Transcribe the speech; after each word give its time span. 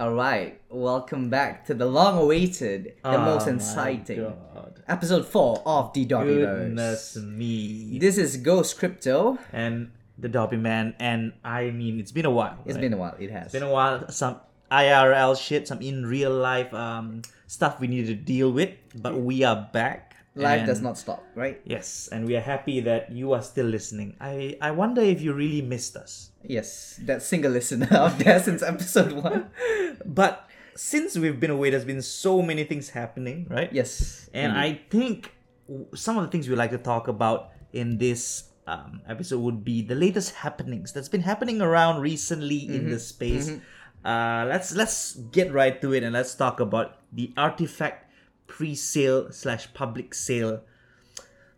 All 0.00 0.14
right, 0.14 0.60
welcome 0.70 1.28
back 1.28 1.66
to 1.66 1.74
the 1.74 1.84
long-awaited, 1.84 2.94
the 3.02 3.18
Oh 3.18 3.24
most 3.24 3.48
exciting 3.48 4.32
episode 4.86 5.26
four 5.26 5.60
of 5.66 5.92
the 5.92 6.06
Dobbyverse. 6.06 6.68
Goodness 6.68 7.16
me. 7.16 7.98
This 7.98 8.16
is 8.16 8.36
Ghost 8.36 8.78
Crypto. 8.78 9.38
and 9.52 9.90
the 10.16 10.28
Dobby 10.28 10.56
Man, 10.56 10.94
and 11.00 11.32
I 11.44 11.72
mean, 11.72 11.98
it's 11.98 12.12
been 12.12 12.26
a 12.26 12.30
while. 12.30 12.58
It's 12.64 12.76
right? 12.76 12.80
been 12.80 12.92
a 12.92 12.96
while. 12.96 13.16
It 13.18 13.32
has. 13.32 13.46
It's 13.46 13.52
been 13.54 13.64
a 13.64 13.72
while. 13.72 14.08
Some 14.08 14.36
IRL 14.70 15.36
shit, 15.36 15.66
some 15.66 15.82
in 15.82 16.06
real 16.06 16.30
life 16.30 16.72
um 16.72 17.22
stuff 17.48 17.80
we 17.80 17.88
need 17.88 18.06
to 18.06 18.14
deal 18.14 18.52
with, 18.52 18.70
but 18.94 19.18
we 19.18 19.42
are 19.42 19.68
back. 19.72 20.07
Life 20.42 20.58
and- 20.60 20.68
does 20.68 20.80
not 20.80 20.96
stop, 20.98 21.24
right? 21.34 21.60
Yes, 21.64 22.08
and 22.12 22.26
we 22.26 22.36
are 22.36 22.40
happy 22.44 22.80
that 22.86 23.10
you 23.10 23.32
are 23.32 23.42
still 23.42 23.66
listening. 23.66 24.16
I 24.20 24.56
I 24.62 24.70
wonder 24.70 25.02
if 25.02 25.20
you 25.20 25.32
really 25.34 25.62
missed 25.62 25.96
us. 25.96 26.30
Yes, 26.46 26.98
that 27.06 27.22
single 27.22 27.50
listener 27.52 27.88
out 27.90 28.18
there 28.22 28.38
since 28.40 28.62
episode 28.62 29.12
one. 29.12 29.50
But 30.06 30.46
since 30.78 31.18
we've 31.18 31.40
been 31.40 31.50
away, 31.50 31.70
there's 31.70 31.84
been 31.84 32.02
so 32.02 32.40
many 32.40 32.62
things 32.64 32.90
happening, 32.90 33.46
right? 33.50 33.72
Yes, 33.72 34.30
And 34.32 34.54
indeed. 34.54 34.62
I 34.62 34.68
think 34.90 35.34
some 35.98 36.16
of 36.16 36.24
the 36.24 36.30
things 36.30 36.48
we 36.48 36.54
like 36.54 36.70
to 36.70 36.78
talk 36.78 37.08
about 37.10 37.50
in 37.74 37.98
this 37.98 38.48
um, 38.70 39.02
episode 39.08 39.40
would 39.42 39.64
be 39.64 39.82
the 39.82 39.94
latest 39.98 40.34
happenings 40.38 40.92
that's 40.92 41.08
been 41.10 41.22
happening 41.26 41.60
around 41.60 42.00
recently 42.00 42.64
in 42.68 42.86
Mm-hmm. 42.86 42.90
the 42.94 43.00
space. 43.00 43.50
Uh, 44.04 44.46
let's 44.48 44.72
let's 44.78 45.16
get 45.34 45.50
right 45.52 45.82
to 45.82 45.92
it 45.92 46.06
and 46.06 46.14
let's 46.14 46.32
talk 46.38 46.60
about 46.60 47.02
the 47.12 47.34
artifact 47.36 48.07
pre-sale 48.48 49.30
slash 49.30 49.72
public 49.74 50.14
sale 50.14 50.62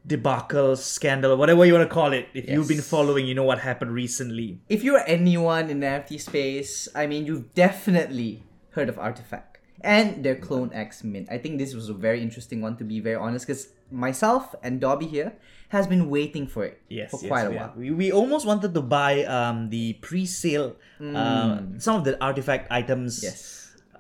debacle 0.07 0.77
scandal 0.77 1.37
whatever 1.37 1.65
you 1.67 1.75
want 1.75 1.87
to 1.87 1.95
call 1.95 2.13
it 2.13 2.27
if 2.33 2.49
you've 2.49 2.67
been 2.69 2.81
following 2.81 3.27
you 3.27 3.35
know 3.35 3.45
what 3.45 3.59
happened 3.61 3.93
recently 3.93 4.59
if 4.69 4.83
you're 4.83 5.05
anyone 5.07 5.69
in 5.69 5.81
the 5.81 5.87
NFT 5.87 6.21
space, 6.21 6.89
I 6.95 7.07
mean, 7.07 7.27
you've 7.27 7.53
definitely 7.55 8.43
heard 8.73 8.89
of 8.89 8.99
Artifact 8.99 9.59
and 9.83 10.25
their 10.25 10.37
Clone 10.37 10.71
X 10.73 11.05
Mint. 11.05 11.29
I 11.31 11.37
think 11.39 11.59
this 11.59 11.75
was 11.75 11.89
a 11.91 11.95
very 11.95 12.23
interesting 12.23 12.61
one, 12.63 12.77
to 12.79 12.85
be 12.85 13.01
very 13.01 13.17
honest, 13.17 13.47
because 13.47 13.69
myself 13.91 14.55
and 14.63 14.81
Dobby 14.81 15.07
here 15.07 15.33
has 15.69 15.87
been 15.87 16.09
waiting 16.09 16.47
for 16.47 16.65
it 16.65 16.81
Yes, 16.89 17.11
for 17.11 17.21
yes, 17.21 17.29
quite 17.29 17.47
a 17.47 17.51
while. 17.51 17.73
We, 17.77 17.91
we 17.91 18.13
almost 18.13 18.47
wanted 18.47 18.73
to 18.75 18.81
buy 18.81 19.25
um 19.25 19.69
the 19.71 19.95
pre-sale 20.01 20.77
uh, 21.01 21.61
some 21.79 21.97
of 22.01 22.05
the 22.09 22.17
artifact 22.25 22.73
items 22.73 23.21
Mm. 23.21 23.25
Yes. 23.29 23.41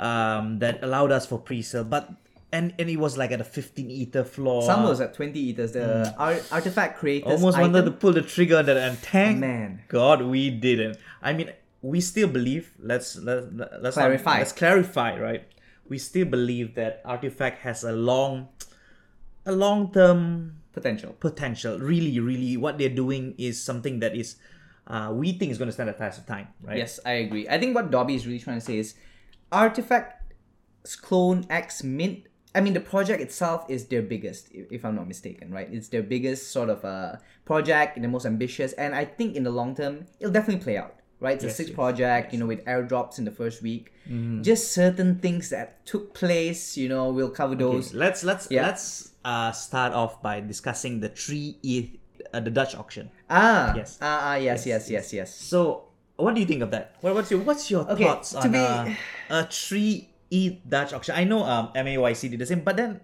um 0.00 0.58
that 0.64 0.80
allowed 0.82 1.12
us 1.12 1.26
for 1.28 1.38
pre-sale, 1.38 1.84
but 1.84 2.08
and 2.52 2.74
and 2.78 2.88
it 2.90 2.96
was 2.98 3.16
like 3.16 3.30
at 3.32 3.40
a 3.40 3.44
15 3.44 3.90
ether 3.90 4.24
floor. 4.24 4.62
Some 4.62 4.82
was 4.84 5.00
at 5.00 5.14
20 5.14 5.38
eters. 5.38 5.72
The 5.72 6.14
ar- 6.18 6.40
Artifact 6.50 6.98
creators 6.98 7.28
Mm. 7.30 7.34
almost 7.34 7.58
wanted 7.58 7.84
to 7.84 7.90
pull 7.92 8.12
the 8.12 8.22
trigger 8.22 8.58
on 8.58 8.66
that 8.66 8.76
and 8.76 9.00
tank. 9.02 9.38
Man. 9.38 9.82
God, 9.88 10.22
we 10.22 10.50
didn't. 10.50 10.98
I 11.22 11.32
mean, 11.32 11.50
we 11.82 12.00
still 12.00 12.28
believe. 12.28 12.72
Let's 12.80 13.16
let, 13.16 13.54
let- 13.56 13.82
let's 13.82 13.96
not- 13.96 14.02
Clarify. 14.02 14.38
let's 14.38 14.52
clarify, 14.52 15.18
right? 15.18 15.44
We 15.88 15.98
still 15.98 16.26
believe 16.26 16.74
that 16.74 17.02
artifact 17.04 17.62
has 17.62 17.82
a 17.84 17.92
long, 17.92 18.48
a 19.46 19.52
long 19.52 19.92
term 19.92 20.56
potential. 20.72 21.14
potential. 21.18 21.78
Really, 21.78 22.20
really, 22.20 22.56
what 22.56 22.78
they're 22.78 22.88
doing 23.04 23.34
is 23.38 23.60
something 23.60 23.98
that 24.00 24.14
is, 24.14 24.36
uh, 24.86 25.10
we 25.12 25.32
think 25.32 25.50
is 25.50 25.58
going 25.58 25.66
to 25.68 25.72
stand 25.72 25.88
the 25.88 25.92
test 25.94 26.20
of 26.20 26.26
time, 26.26 26.48
right? 26.62 26.76
Yes, 26.78 27.00
I 27.04 27.12
agree. 27.26 27.48
I 27.48 27.58
think 27.58 27.74
what 27.74 27.90
Dobby 27.90 28.14
is 28.14 28.26
really 28.26 28.38
trying 28.38 28.58
to 28.58 28.64
say 28.64 28.78
is 28.78 28.94
artifact 29.50 30.32
Clone 31.02 31.44
X 31.50 31.82
Mint. 31.82 32.26
I 32.54 32.60
mean, 32.60 32.74
the 32.74 32.80
project 32.80 33.22
itself 33.22 33.64
is 33.68 33.86
their 33.86 34.02
biggest, 34.02 34.48
if 34.52 34.84
I'm 34.84 34.96
not 34.96 35.06
mistaken, 35.06 35.52
right? 35.52 35.68
It's 35.70 35.88
their 35.88 36.02
biggest 36.02 36.50
sort 36.50 36.68
of 36.68 36.84
uh, 36.84 37.16
project 37.44 38.00
the 38.00 38.08
most 38.08 38.26
ambitious. 38.26 38.72
And 38.74 38.94
I 38.94 39.04
think 39.04 39.36
in 39.36 39.44
the 39.44 39.50
long 39.50 39.74
term, 39.76 40.06
it'll 40.18 40.32
definitely 40.32 40.62
play 40.62 40.76
out, 40.76 40.96
right? 41.20 41.34
It's 41.36 41.44
Yes, 41.44 41.52
a 41.54 41.56
six 41.56 41.68
yes, 41.70 41.76
project, 41.76 42.32
you 42.32 42.40
know, 42.40 42.46
with 42.46 42.64
airdrops 42.64 43.18
in 43.18 43.24
the 43.24 43.30
first 43.30 43.62
week. 43.62 43.92
Mm-hmm. 44.08 44.42
Just 44.42 44.72
certain 44.72 45.20
things 45.20 45.50
that 45.50 45.86
took 45.86 46.12
place, 46.12 46.76
you 46.76 46.88
know, 46.88 47.10
we'll 47.10 47.30
cover 47.30 47.54
Okay, 47.54 47.62
those. 47.62 47.94
let's 47.94 48.24
let's 48.24 48.48
Yeah. 48.50 48.62
let's 48.66 49.12
uh, 49.24 49.52
start 49.52 49.92
off 49.92 50.20
by 50.20 50.40
discussing 50.40 50.98
the 51.00 51.08
three 51.08 51.56
ETH, 51.62 51.90
uh, 52.34 52.40
the 52.40 52.50
Dutch 52.50 52.74
auction. 52.74 53.10
Ah, 53.30 53.74
Yes. 53.76 53.96
ah, 54.02 54.32
ah, 54.32 54.34
yes, 54.34 54.66
yes, 54.66 54.90
Yes, 54.90 55.12
yes, 55.12 55.12
yes. 55.12 55.30
So, 55.34 55.84
what 56.16 56.34
do 56.34 56.40
you 56.40 56.46
think 56.46 56.62
of 56.62 56.70
that? 56.72 56.96
What, 57.00 57.14
what's 57.14 57.30
your 57.30 57.40
what's 57.46 57.70
your 57.70 57.86
Okay, 57.88 58.04
thoughts 58.04 58.32
to 58.32 58.38
on 58.38 58.50
be- 58.52 58.58
uh, 58.58 58.90
a 59.30 59.46
three 59.46 60.09
ETH 60.30 60.68
Dutch 60.68 60.92
auction? 60.92 61.14
I 61.16 61.24
know 61.24 61.44
um, 61.44 61.72
MAYC 61.74 62.30
did 62.30 62.38
the 62.38 62.46
same, 62.46 62.60
but 62.60 62.76
then 62.76 63.00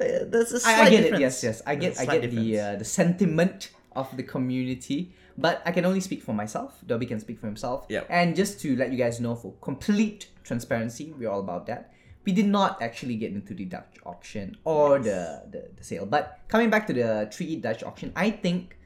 uh, 0.00 0.26
there's 0.26 0.52
a 0.52 0.60
slight 0.60 0.78
I, 0.78 0.82
I 0.86 0.90
get 0.90 1.02
difference. 1.02 1.18
it. 1.18 1.20
Yes, 1.20 1.42
yes. 1.44 1.62
I 1.66 1.74
get. 1.74 2.00
I 2.00 2.06
get 2.06 2.30
the 2.30 2.60
uh, 2.60 2.76
the 2.76 2.84
sentiment 2.84 3.70
of 3.94 4.14
the 4.16 4.22
community, 4.22 5.14
but 5.38 5.62
I 5.64 5.72
can 5.72 5.84
only 5.84 6.00
speak 6.00 6.22
for 6.22 6.34
myself. 6.34 6.76
Dobby 6.86 7.06
can 7.06 7.20
speak 7.20 7.38
for 7.40 7.46
himself. 7.46 7.86
Yep. 7.88 8.06
And 8.10 8.36
just 8.36 8.60
to 8.60 8.76
let 8.76 8.92
you 8.92 8.98
guys 8.98 9.20
know, 9.20 9.34
for 9.34 9.54
complete 9.60 10.28
transparency, 10.44 11.14
we're 11.16 11.30
all 11.30 11.40
about 11.40 11.66
that. 11.66 11.92
We 12.24 12.32
did 12.32 12.46
not 12.46 12.82
actually 12.82 13.14
get 13.16 13.32
into 13.32 13.54
the 13.54 13.64
Dutch 13.64 13.96
auction 14.04 14.56
or 14.64 14.98
the, 14.98 15.46
the 15.50 15.70
the 15.76 15.84
sale. 15.84 16.04
But 16.06 16.40
coming 16.48 16.70
back 16.70 16.86
to 16.88 16.92
the 16.92 17.30
three 17.32 17.56
Dutch 17.56 17.82
auction, 17.84 18.12
I 18.16 18.30
think, 18.30 18.76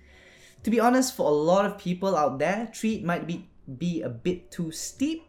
to 0.62 0.70
be 0.70 0.78
honest, 0.78 1.16
for 1.16 1.26
a 1.26 1.34
lot 1.34 1.64
of 1.64 1.78
people 1.78 2.14
out 2.14 2.38
there, 2.38 2.70
three 2.74 3.00
might 3.00 3.26
be 3.26 3.48
be 3.66 4.02
a 4.02 4.08
bit 4.10 4.50
too 4.50 4.70
steep, 4.70 5.24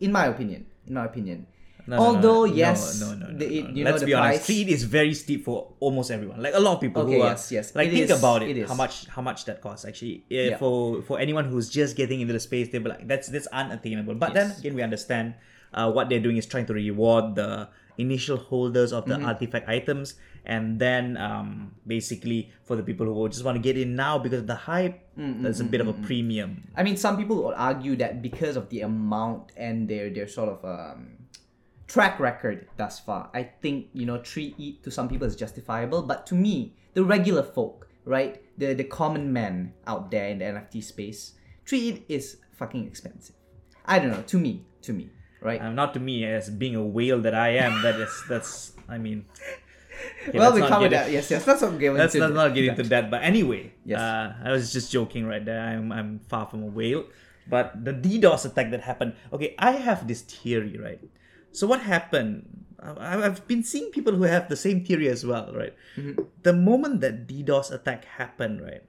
in 0.00 0.12
my 0.12 0.26
opinion. 0.26 0.66
In 0.86 0.94
my 0.94 1.04
opinion. 1.04 1.46
No, 1.88 1.96
no, 1.96 2.02
no, 2.02 2.06
Although 2.16 2.44
no, 2.46 2.54
yes, 2.54 3.00
no, 3.00 3.14
no, 3.14 3.26
no, 3.30 3.38
the, 3.38 3.46
it- 3.58 3.76
Let's 3.84 4.00
know 4.00 4.06
be 4.06 4.14
honest. 4.14 4.44
Three 4.46 4.62
ETH 4.62 4.68
is 4.68 4.82
very 4.84 5.14
steep 5.14 5.44
for 5.44 5.72
almost 5.78 6.10
everyone. 6.10 6.42
Like 6.42 6.54
a 6.54 6.58
lot 6.60 6.74
of 6.74 6.80
people 6.80 7.02
Okay, 7.02 7.14
who 7.14 7.22
are 7.22 7.30
yes, 7.30 7.52
yes. 7.52 7.74
like 7.76 7.88
It 7.88 7.92
think 7.92 8.10
is, 8.10 8.18
about 8.18 8.42
it. 8.42 8.50
it 8.50 8.56
is. 8.58 8.68
How 8.68 8.74
much 8.74 9.06
how 9.06 9.22
much 9.22 9.44
that 9.46 9.60
costs 9.62 9.84
actually? 9.84 10.24
Yeah, 10.28 10.42
Yeah. 10.50 10.56
For 10.58 11.02
for 11.02 11.20
anyone 11.20 11.44
who's 11.46 11.68
just 11.70 11.94
getting 11.96 12.20
into 12.20 12.32
the 12.32 12.40
space, 12.40 12.68
they'll 12.70 12.82
be 12.82 12.90
like, 12.90 13.06
that's 13.06 13.28
that's 13.28 13.46
unattainable. 13.48 14.14
But 14.16 14.34
then 14.34 14.50
again, 14.58 14.74
we 14.74 14.82
understand 14.82 15.34
uh, 15.72 15.90
what 15.92 16.08
they're 16.08 16.20
doing 16.20 16.38
is 16.38 16.46
trying 16.46 16.66
to 16.66 16.74
reward 16.74 17.36
the 17.36 17.68
initial 17.98 18.36
holders 18.36 18.92
of 18.92 19.06
the 19.06 19.14
Mm-hmm. 19.16 19.24
artifact 19.30 19.68
items, 19.68 20.14
and 20.44 20.78
then 20.78 21.16
um, 21.16 21.72
basically 21.86 22.52
for 22.64 22.76
the 22.76 22.82
people 22.82 23.06
who 23.06 23.28
just 23.30 23.44
want 23.44 23.56
to 23.56 23.62
get 23.62 23.78
in 23.78 23.96
now 23.96 24.18
because 24.18 24.40
of 24.40 24.46
the 24.50 24.58
hype, 24.68 25.00
Mm, 25.16 25.40
there's 25.40 25.60
a 25.60 25.64
bit 25.64 25.80
of 25.80 25.88
a 25.88 25.94
premium. 26.04 26.68
I 26.76 26.82
mean, 26.84 26.98
some 27.00 27.16
people 27.16 27.40
would 27.48 27.56
argue 27.56 27.96
that 27.96 28.20
because 28.20 28.54
of 28.60 28.68
the 28.68 28.82
amount 28.84 29.48
and 29.56 29.88
their 29.88 30.10
their 30.12 30.28
sort 30.28 30.50
of 30.52 30.60
um, 30.60 31.15
track 31.86 32.18
record 32.20 32.66
thus 32.76 32.98
far, 33.00 33.30
I 33.34 33.44
think 33.62 33.88
you 33.92 34.06
know 34.06 34.18
3E 34.18 34.82
to 34.82 34.90
some 34.90 35.08
people 35.08 35.26
is 35.26 35.36
justifiable, 35.36 36.02
but 36.02 36.26
to 36.28 36.34
me, 36.34 36.74
the 36.94 37.04
regular 37.04 37.42
folk, 37.42 37.88
right, 38.04 38.42
the 38.58 38.74
the 38.74 38.84
common 38.84 39.32
man 39.32 39.72
out 39.86 40.10
there 40.10 40.28
in 40.28 40.38
the 40.38 40.46
NFT 40.46 40.82
space, 40.82 41.34
3E 41.66 42.02
is 42.08 42.38
fucking 42.52 42.86
expensive. 42.86 43.36
I 43.84 43.98
don't 43.98 44.10
know. 44.10 44.22
To 44.22 44.38
me, 44.38 44.66
to 44.82 44.92
me, 44.92 45.10
right? 45.40 45.60
Um, 45.62 45.74
not 45.74 45.94
to 45.94 46.00
me 46.00 46.24
as 46.24 46.50
being 46.50 46.74
a 46.74 46.82
whale 46.84 47.20
that 47.22 47.34
I 47.34 47.50
am. 47.62 47.82
That 47.82 48.00
is 48.00 48.12
that's 48.28 48.72
I 48.88 48.98
mean. 48.98 49.26
Okay, 50.28 50.38
well, 50.38 50.52
we 50.52 50.60
covered 50.60 50.92
that. 50.92 51.10
Yes, 51.10 51.30
yes. 51.30 51.46
Let's 51.46 51.62
not 51.62 51.78
get 51.78 51.94
Let's 51.94 52.14
into 52.14 52.28
not, 52.28 52.34
not 52.34 52.54
get 52.54 52.64
into 52.68 52.82
that. 52.92 53.10
But 53.10 53.22
anyway, 53.24 53.72
Yes. 53.82 53.98
uh, 53.98 54.34
I 54.44 54.52
was 54.52 54.70
just 54.70 54.92
joking 54.92 55.24
right 55.24 55.42
there. 55.42 55.58
I'm, 55.58 55.90
I'm 55.90 56.20
far 56.28 56.44
from 56.44 56.62
a 56.62 56.66
whale. 56.66 57.06
But 57.48 57.82
the 57.82 57.92
DDoS 57.96 58.44
attack 58.44 58.70
that 58.72 58.82
happened. 58.82 59.14
Okay, 59.32 59.54
I 59.58 59.72
have 59.72 60.06
this 60.06 60.20
theory, 60.20 60.76
right? 60.76 61.00
So 61.52 61.66
what 61.66 61.80
happened? 61.80 62.66
I've 62.78 63.46
been 63.48 63.64
seeing 63.64 63.90
people 63.90 64.14
who 64.14 64.24
have 64.24 64.48
the 64.48 64.56
same 64.56 64.84
theory 64.84 65.08
as 65.08 65.24
well, 65.24 65.52
right? 65.54 65.74
Mm-hmm. 65.96 66.22
The 66.42 66.52
moment 66.52 67.00
that 67.00 67.26
DDoS 67.26 67.72
attack 67.72 68.04
happened, 68.04 68.62
right? 68.62 68.82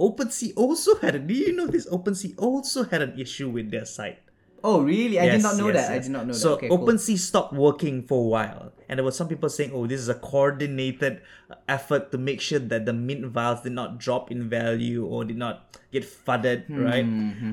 OpenSea 0.00 0.52
also 0.56 0.96
had 0.98 1.14
a. 1.14 1.18
Do 1.20 1.34
you 1.34 1.54
know 1.54 1.66
this? 1.66 1.86
OpenSea 1.86 2.34
also 2.38 2.84
had 2.84 3.02
an 3.02 3.18
issue 3.18 3.48
with 3.48 3.70
their 3.70 3.84
site. 3.84 4.18
Oh, 4.64 4.80
really? 4.80 5.20
I 5.20 5.28
did 5.28 5.42
not 5.42 5.56
know 5.60 5.68
yes, 5.68 5.76
that. 5.76 5.92
I 5.92 5.98
did 5.98 6.10
not 6.10 6.26
know 6.26 6.32
so 6.32 6.56
that. 6.56 6.64
Okay, 6.64 6.68
cool. 6.68 6.78
OpenSea 6.78 7.18
stopped 7.18 7.52
working 7.52 8.02
for 8.02 8.24
a 8.24 8.28
while, 8.28 8.72
and 8.88 8.96
there 8.96 9.04
were 9.04 9.12
some 9.12 9.28
people 9.28 9.50
saying, 9.52 9.72
"Oh, 9.74 9.86
this 9.86 10.00
is 10.00 10.08
a 10.08 10.14
coordinated 10.16 11.20
effort 11.68 12.10
to 12.12 12.16
make 12.16 12.40
sure 12.40 12.58
that 12.58 12.86
the 12.88 12.94
mint 12.96 13.26
vials 13.26 13.60
did 13.60 13.72
not 13.76 13.98
drop 14.00 14.30
in 14.32 14.48
value 14.48 15.04
or 15.04 15.22
did 15.28 15.36
not 15.36 15.76
get 15.92 16.02
flooded." 16.02 16.64
Hmm, 16.64 16.80
Right? 16.80 17.04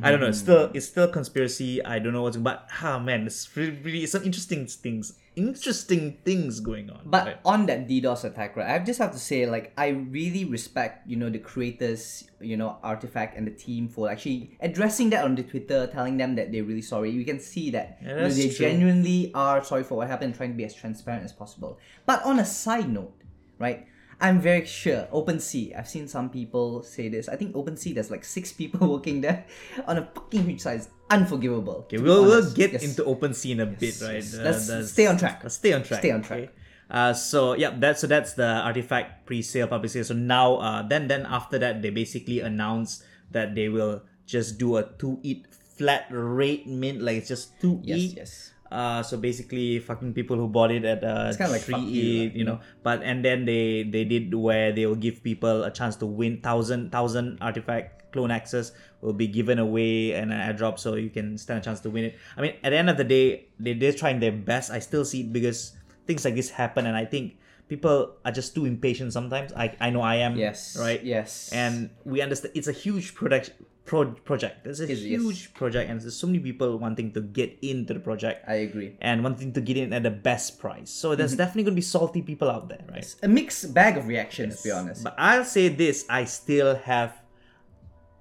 I 0.02 0.08
don't 0.10 0.22
know. 0.24 0.32
It's 0.32 0.40
still, 0.40 0.72
it's 0.74 0.88
still 0.88 1.10
conspiracy. 1.12 1.84
I 1.84 2.00
don't 2.00 2.14
know 2.14 2.24
what's, 2.24 2.38
going. 2.38 2.48
but 2.48 2.70
ah 2.82 2.98
man, 2.98 3.28
it's 3.28 3.44
really, 3.58 3.76
really 3.84 4.06
some 4.08 4.24
interesting 4.24 4.66
things, 4.66 5.12
interesting 5.36 6.18
things 6.26 6.60
going 6.60 6.90
on. 6.90 7.02
But 7.06 7.26
right? 7.26 7.38
on 7.46 7.66
that 7.68 7.88
DDoS 7.88 8.26
attack, 8.26 8.56
right, 8.56 8.70
I 8.70 8.84
just 8.84 9.00
have 9.00 9.12
to 9.12 9.20
say, 9.20 9.46
like, 9.46 9.72
I 9.78 9.90
really 9.90 10.46
respect, 10.46 11.08
you 11.08 11.16
know, 11.16 11.30
the 11.30 11.40
creators, 11.40 12.26
you 12.40 12.58
know, 12.58 12.78
Artifact 12.84 13.38
and 13.38 13.48
the 13.48 13.52
team 13.52 13.88
for 13.88 14.10
actually 14.10 14.58
addressing 14.60 15.10
that 15.12 15.24
on 15.24 15.36
the 15.36 15.44
Twitter, 15.44 15.88
telling 15.88 16.18
them 16.18 16.36
that 16.36 16.52
they're 16.52 16.64
really 16.64 16.82
sorry. 16.82 17.12
You 17.12 17.26
can 17.26 17.40
see 17.40 17.72
that 17.72 18.00
Yeah, 18.02 18.10
you 18.10 18.16
know, 18.16 18.30
they 18.30 18.50
true. 18.50 18.66
genuinely 18.68 19.32
are 19.34 19.64
sorry 19.64 19.84
for 19.84 19.96
what 19.96 20.08
happened, 20.08 20.36
trying 20.36 20.52
to 20.52 20.58
be 20.58 20.66
as 20.66 20.74
transparent 20.76 21.24
as 21.24 21.32
possible. 21.32 21.80
But 22.06 22.24
on 22.26 22.40
a 22.40 22.46
side 22.46 22.90
note, 22.90 23.14
right, 23.60 23.88
I'm 24.22 24.40
very 24.40 24.66
sure 24.66 25.08
OpenSea. 25.12 25.78
I've 25.78 25.90
seen 25.90 26.08
some 26.08 26.30
people 26.30 26.84
say 26.84 27.10
this. 27.10 27.28
I 27.28 27.36
think 27.36 27.56
OpenSea, 27.56 27.96
there's 27.96 28.12
like 28.12 28.24
six 28.24 28.52
people 28.60 28.88
working 28.88 29.22
there 29.22 29.46
on 29.88 29.98
a 29.98 30.06
fucking 30.14 30.44
huge 30.46 30.62
size. 30.62 30.90
Unforgivable. 31.10 31.84
Okay, 31.90 31.98
we'll, 31.98 32.24
we'll 32.24 32.52
get 32.54 32.72
Yes. 32.72 32.84
into 32.84 33.04
OpenSea 33.04 33.52
in 33.52 33.60
a 33.60 33.66
bit, 33.66 33.82
Yes, 34.00 34.02
right? 34.02 34.14
yes. 34.24 34.70
Uh, 34.70 34.76
Let's 34.78 34.92
stay 34.94 35.08
on 35.08 35.18
track. 35.18 35.42
Let's 35.44 35.56
stay 35.56 35.74
on 35.74 35.84
track. 35.84 36.00
Stay 36.00 36.12
on 36.12 36.22
track. 36.22 36.40
okay? 36.40 36.50
Uh, 36.90 37.14
so 37.14 37.54
yeah, 37.54 37.72
that 37.80 37.98
so 38.00 38.06
that's 38.08 38.34
the 38.34 38.46
artifact 38.62 39.26
pre-sale 39.26 39.68
public 39.68 39.92
sale. 39.92 40.04
So 40.04 40.14
now, 40.14 40.56
uh, 40.58 40.82
then 40.88 41.08
then 41.08 41.26
after 41.26 41.58
that, 41.60 41.82
they 41.82 41.90
basically 41.90 42.42
announced 42.42 43.04
that 43.32 43.56
they 43.56 43.70
will 43.70 44.04
just 44.26 44.58
do 44.60 44.76
a 44.78 44.84
two 45.00 45.20
ETH 45.24 45.48
flat 45.78 46.06
rate 46.12 46.68
mint, 46.68 47.02
like 47.02 47.18
it's 47.18 47.28
just 47.30 47.60
two 47.60 47.80
Yes, 47.84 47.98
ETH. 48.00 48.18
yes. 48.18 48.52
Uh, 48.72 49.04
so 49.04 49.18
basically, 49.18 49.80
fucking 49.80 50.14
people 50.14 50.38
who 50.38 50.48
bought 50.48 50.72
it 50.72 50.86
at 50.86 51.04
uh, 51.04 51.36
kinda 51.36 51.52
like 51.52 51.64
Tree 51.68 51.76
fuck 51.76 51.84
you, 51.84 52.24
ETH, 52.24 52.24
like, 52.32 52.36
you 52.40 52.46
know. 52.48 52.60
But 52.84 53.04
and 53.04 53.20
then 53.20 53.44
they 53.44 53.84
they 53.84 54.06
did 54.08 54.34
where 54.34 54.72
they 54.72 54.86
will 54.88 54.96
give 54.96 55.22
people 55.22 55.64
a 55.68 55.72
chance 55.72 55.98
to 55.98 56.06
win 56.08 56.40
thousand 56.40 56.92
thousand 56.92 57.40
artifact 57.44 58.02
clone 58.12 58.32
access 58.32 58.72
will 59.00 59.14
be 59.14 59.28
given 59.28 59.60
away 59.60 60.14
and 60.14 60.32
an 60.32 60.40
airdrop, 60.40 60.80
so 60.80 60.96
you 60.96 61.10
can 61.10 61.38
stand 61.38 61.60
a 61.60 61.64
chance 61.64 61.80
to 61.82 61.90
win 61.90 62.06
it. 62.06 62.16
I 62.38 62.42
mean, 62.42 62.54
at 62.64 62.72
the 62.72 62.78
end 62.78 62.90
of 62.90 62.96
the 62.96 63.04
day, 63.04 63.48
they 63.60 63.74
they're 63.74 63.94
trying 63.94 64.20
their 64.20 64.32
best. 64.32 64.72
I 64.72 64.80
still 64.80 65.04
see 65.04 65.22
it 65.28 65.34
because 65.34 65.76
things 66.08 66.24
like 66.24 66.36
this 66.36 66.50
happen, 66.50 66.86
and 66.88 66.96
I 66.96 67.04
think 67.06 67.36
people 67.68 68.20
are 68.24 68.32
just 68.32 68.54
too 68.54 68.66
impatient 68.66 69.12
sometimes. 69.12 69.52
I 69.54 69.76
I 69.80 69.90
know 69.90 70.02
I 70.02 70.24
am. 70.24 70.36
Yes. 70.36 70.78
Right. 70.80 71.04
Yes. 71.04 71.50
And 71.52 71.90
we 72.04 72.22
understand 72.22 72.56
it's 72.56 72.68
a 72.68 72.76
huge 72.76 73.16
product 73.16 73.52
pro- 73.86 74.12
project. 74.24 74.66
It's 74.68 74.80
a 74.80 74.84
Is- 74.90 75.04
yes. 75.06 75.22
huge 75.22 75.54
project, 75.54 75.90
and 75.90 76.00
there's 76.02 76.16
so 76.16 76.28
many 76.28 76.40
people 76.40 76.78
wanting 76.78 77.12
to 77.14 77.22
get 77.22 77.58
into 77.62 77.94
the 77.94 78.00
project 78.00 78.46
I 78.48 78.56
agree. 78.68 78.98
and 79.02 79.24
wanting 79.24 79.54
to 79.54 79.62
get 79.62 79.78
in 79.78 79.94
at 79.94 80.04
the 80.04 80.12
best 80.12 80.60
price. 80.60 80.90
So 80.90 81.16
there's 81.16 81.36
definitely 81.36 81.64
going 81.64 81.76
to 81.76 81.82
be 81.84 81.90
salty 81.98 82.22
people 82.22 82.50
out 82.50 82.70
there, 82.70 82.84
right? 82.90 83.08
A 83.24 83.28
mixed 83.28 83.74
bag 83.74 83.98
of 83.98 84.08
reactions, 84.08 84.62
to 84.62 84.70
be 84.70 84.72
honest. 84.72 85.04
But 85.04 85.16
I'll 85.18 85.46
say 85.46 85.68
this: 85.70 86.06
I 86.10 86.26
still 86.26 86.76
have, 86.76 87.14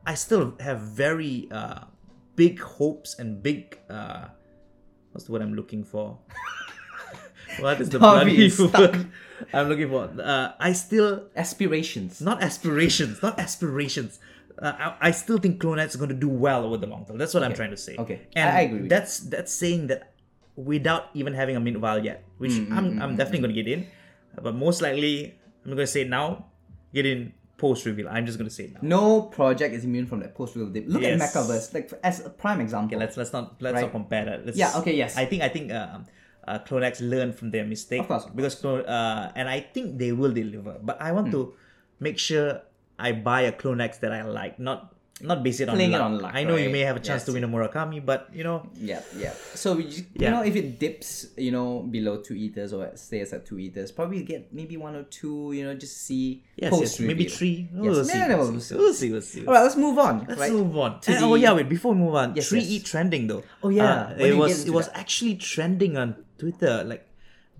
I 0.07 0.15
still 0.15 0.55
have 0.61 0.81
very 0.81 1.49
uh, 1.51 1.85
big 2.37 2.61
hopes 2.61 3.19
and 3.19 3.43
big. 3.43 3.79
Uh, 3.89 4.27
what's 5.13 5.27
the 5.27 5.33
word 5.33 5.43
I'm 5.43 5.55
looking 5.55 5.85
for? 5.85 6.19
what 7.61 7.81
is 7.81 7.91
the 7.91 7.99
Tommy 8.03 8.49
bloody 8.49 8.51
word 8.73 9.11
I'm 9.53 9.69
looking 9.69 9.89
for? 9.89 10.11
Uh, 10.21 10.53
I 10.59 10.73
still 10.73 11.29
Aspirations. 11.37 12.21
not 12.21 12.43
aspirations, 12.43 13.23
not 13.23 13.39
aspirations. 13.39 14.19
Uh, 14.61 14.73
I, 15.01 15.09
I 15.09 15.11
still 15.13 15.39
think 15.39 15.61
Clonex 15.63 15.89
is 15.89 15.97
going 15.97 16.11
to 16.11 16.15
do 16.15 16.29
well 16.29 16.65
over 16.67 16.77
the 16.77 16.87
long 16.87 17.07
term. 17.07 17.17
That's 17.17 17.33
what 17.33 17.43
I'm 17.43 17.55
trying 17.55 17.71
to 17.71 17.77
say. 17.79 17.97
Okay. 17.99 18.29
and 18.37 18.49
I- 18.49 18.59
I 18.59 18.61
agree 18.69 18.81
with 18.83 18.91
that's 18.91 19.21
that's 19.21 19.53
saying 19.53 19.87
that 19.89 20.13
without 20.57 21.09
even 21.15 21.33
having 21.33 21.57
a 21.57 21.61
mint 21.61 21.79
vial 21.79 22.05
yet, 22.05 22.25
which 22.39 22.53
Mm, 22.53 22.73
I'm 22.77 22.87
I'm 23.03 23.17
definitely 23.17 23.41
going 23.49 23.55
to 23.57 23.63
get 23.63 23.71
in, 23.73 23.87
but 24.43 24.55
most 24.55 24.83
likely 24.83 25.35
I'm 25.65 25.71
going 25.73 25.79
to 25.79 25.87
say 25.87 26.03
it 26.03 26.09
now, 26.11 26.47
get 26.93 27.07
in 27.07 27.33
post 27.57 27.87
reveal. 27.87 28.09
I'm 28.09 28.27
just 28.27 28.37
going 28.39 28.49
to 28.49 28.55
say 28.55 28.65
it 28.65 28.73
now. 28.75 28.81
No 28.83 29.23
project 29.23 29.75
is 29.75 29.85
immune 29.85 30.07
from 30.07 30.21
that 30.21 30.35
post 30.35 30.55
reveal 30.57 30.73
dip. 30.73 30.85
Look 30.89 31.03
Yes. 31.03 31.21
at 31.21 31.33
MekaVerse, 31.33 31.73
like 31.75 31.93
as 32.05 32.21
a 32.25 32.31
prime 32.31 32.61
example. 32.61 32.89
Okay, 32.97 33.01
let's 33.01 33.17
let's 33.17 33.33
not 33.33 33.57
let's 33.61 33.75
Right. 33.77 33.83
not 33.89 33.93
compare 33.93 34.25
that. 34.27 34.45
Let's, 34.45 34.59
Yeah, 34.59 34.77
okay, 34.81 34.95
yes. 34.97 35.17
I 35.17 35.25
think 35.25 35.43
I 35.43 35.49
think 35.49 35.73
um, 35.73 36.05
uh, 36.47 36.59
Clonex 36.61 37.01
learned 37.01 37.35
from 37.37 37.51
their 37.51 37.65
mistake 37.65 38.01
Of 38.01 38.09
course, 38.09 38.25
of 38.27 38.37
because 38.37 38.61
uh, 38.65 39.33
and 39.35 39.49
I 39.49 39.61
think 39.61 39.97
they 39.99 40.13
will 40.13 40.33
deliver. 40.33 40.77
But 40.83 41.01
I 41.01 41.13
want 41.13 41.29
Hmm. 41.29 41.33
to 41.33 41.55
make 42.01 42.19
sure 42.19 42.61
I 43.01 43.13
buy 43.13 43.43
a 43.43 43.53
Clonex 43.53 44.01
that 44.01 44.13
I 44.13 44.23
like, 44.23 44.59
not 44.59 44.95
not 45.23 45.43
based 45.45 45.61
it 45.61 45.69
on 45.69 45.77
Playing 45.77 45.93
it 45.93 45.99
luck. 46.01 46.03
on 46.09 46.19
luck, 46.19 46.33
I 46.35 46.45
know 46.45 46.57
you 46.57 46.71
may 46.73 46.81
have 46.81 46.97
a 46.97 47.01
chance 47.01 47.21
Yes. 47.21 47.25
to 47.29 47.33
win 47.37 47.45
a 47.45 47.49
Murakami, 47.49 48.01
but 48.01 48.33
you 48.33 48.43
know, 48.43 48.65
Yeah, 48.81 49.03
yeah. 49.15 49.35
So 49.53 49.77
you, 49.77 50.05
you 50.17 50.31
know, 50.33 50.41
if 50.43 50.57
it 50.57 50.79
dips, 50.81 51.27
you 51.37 51.53
know, 51.53 51.81
below 51.85 52.23
two 52.25 52.33
eaters 52.33 52.73
or 52.73 52.89
stays 52.97 53.35
at 53.37 53.45
two 53.45 53.59
eaters, 53.61 53.93
probably 53.93 54.23
get 54.25 54.49
maybe 54.51 54.79
one 54.79 54.97
or 54.97 55.03
two. 55.13 55.53
You 55.53 55.65
know, 55.69 55.75
just 55.77 55.99
see 56.09 56.43
yes, 56.57 56.71
post 56.73 56.97
yes, 57.01 57.07
maybe 57.07 57.29
three. 57.29 57.69
Yes, 57.69 57.83
We'll, 57.85 58.05
see, 58.05 58.17
maybe 58.19 58.35
we'll, 58.35 58.51
we'll 58.53 58.61
see. 58.65 58.75
we'll 58.81 58.95
see. 58.95 59.11
We'll 59.13 59.21
see. 59.21 59.45
All 59.47 59.53
right, 59.53 59.63
let's 59.69 59.77
move 59.77 59.99
on. 59.99 60.25
Let's 60.27 60.41
right? 60.41 60.53
move 60.57 60.73
on. 60.79 61.01
And- 61.07 61.25
oh 61.25 61.35
yeah, 61.37 61.53
wait. 61.53 61.69
Before 61.69 61.93
we 61.93 61.99
move 62.01 62.15
on, 62.15 62.35
Yes, 62.35 62.49
Tree 62.49 62.61
yes. 62.65 62.81
ETH 62.81 62.85
trending 62.89 63.27
though. 63.29 63.43
Oh, 63.63 63.69
yeah. 63.69 64.17
Uh, 64.17 64.25
it 64.25 64.37
was 64.37 64.65
it 64.65 64.73
was 64.73 64.89
that. 64.89 64.97
actually 65.05 65.37
trending 65.37 65.99
on 66.01 66.17
Twitter, 66.41 66.81
like 66.85 67.05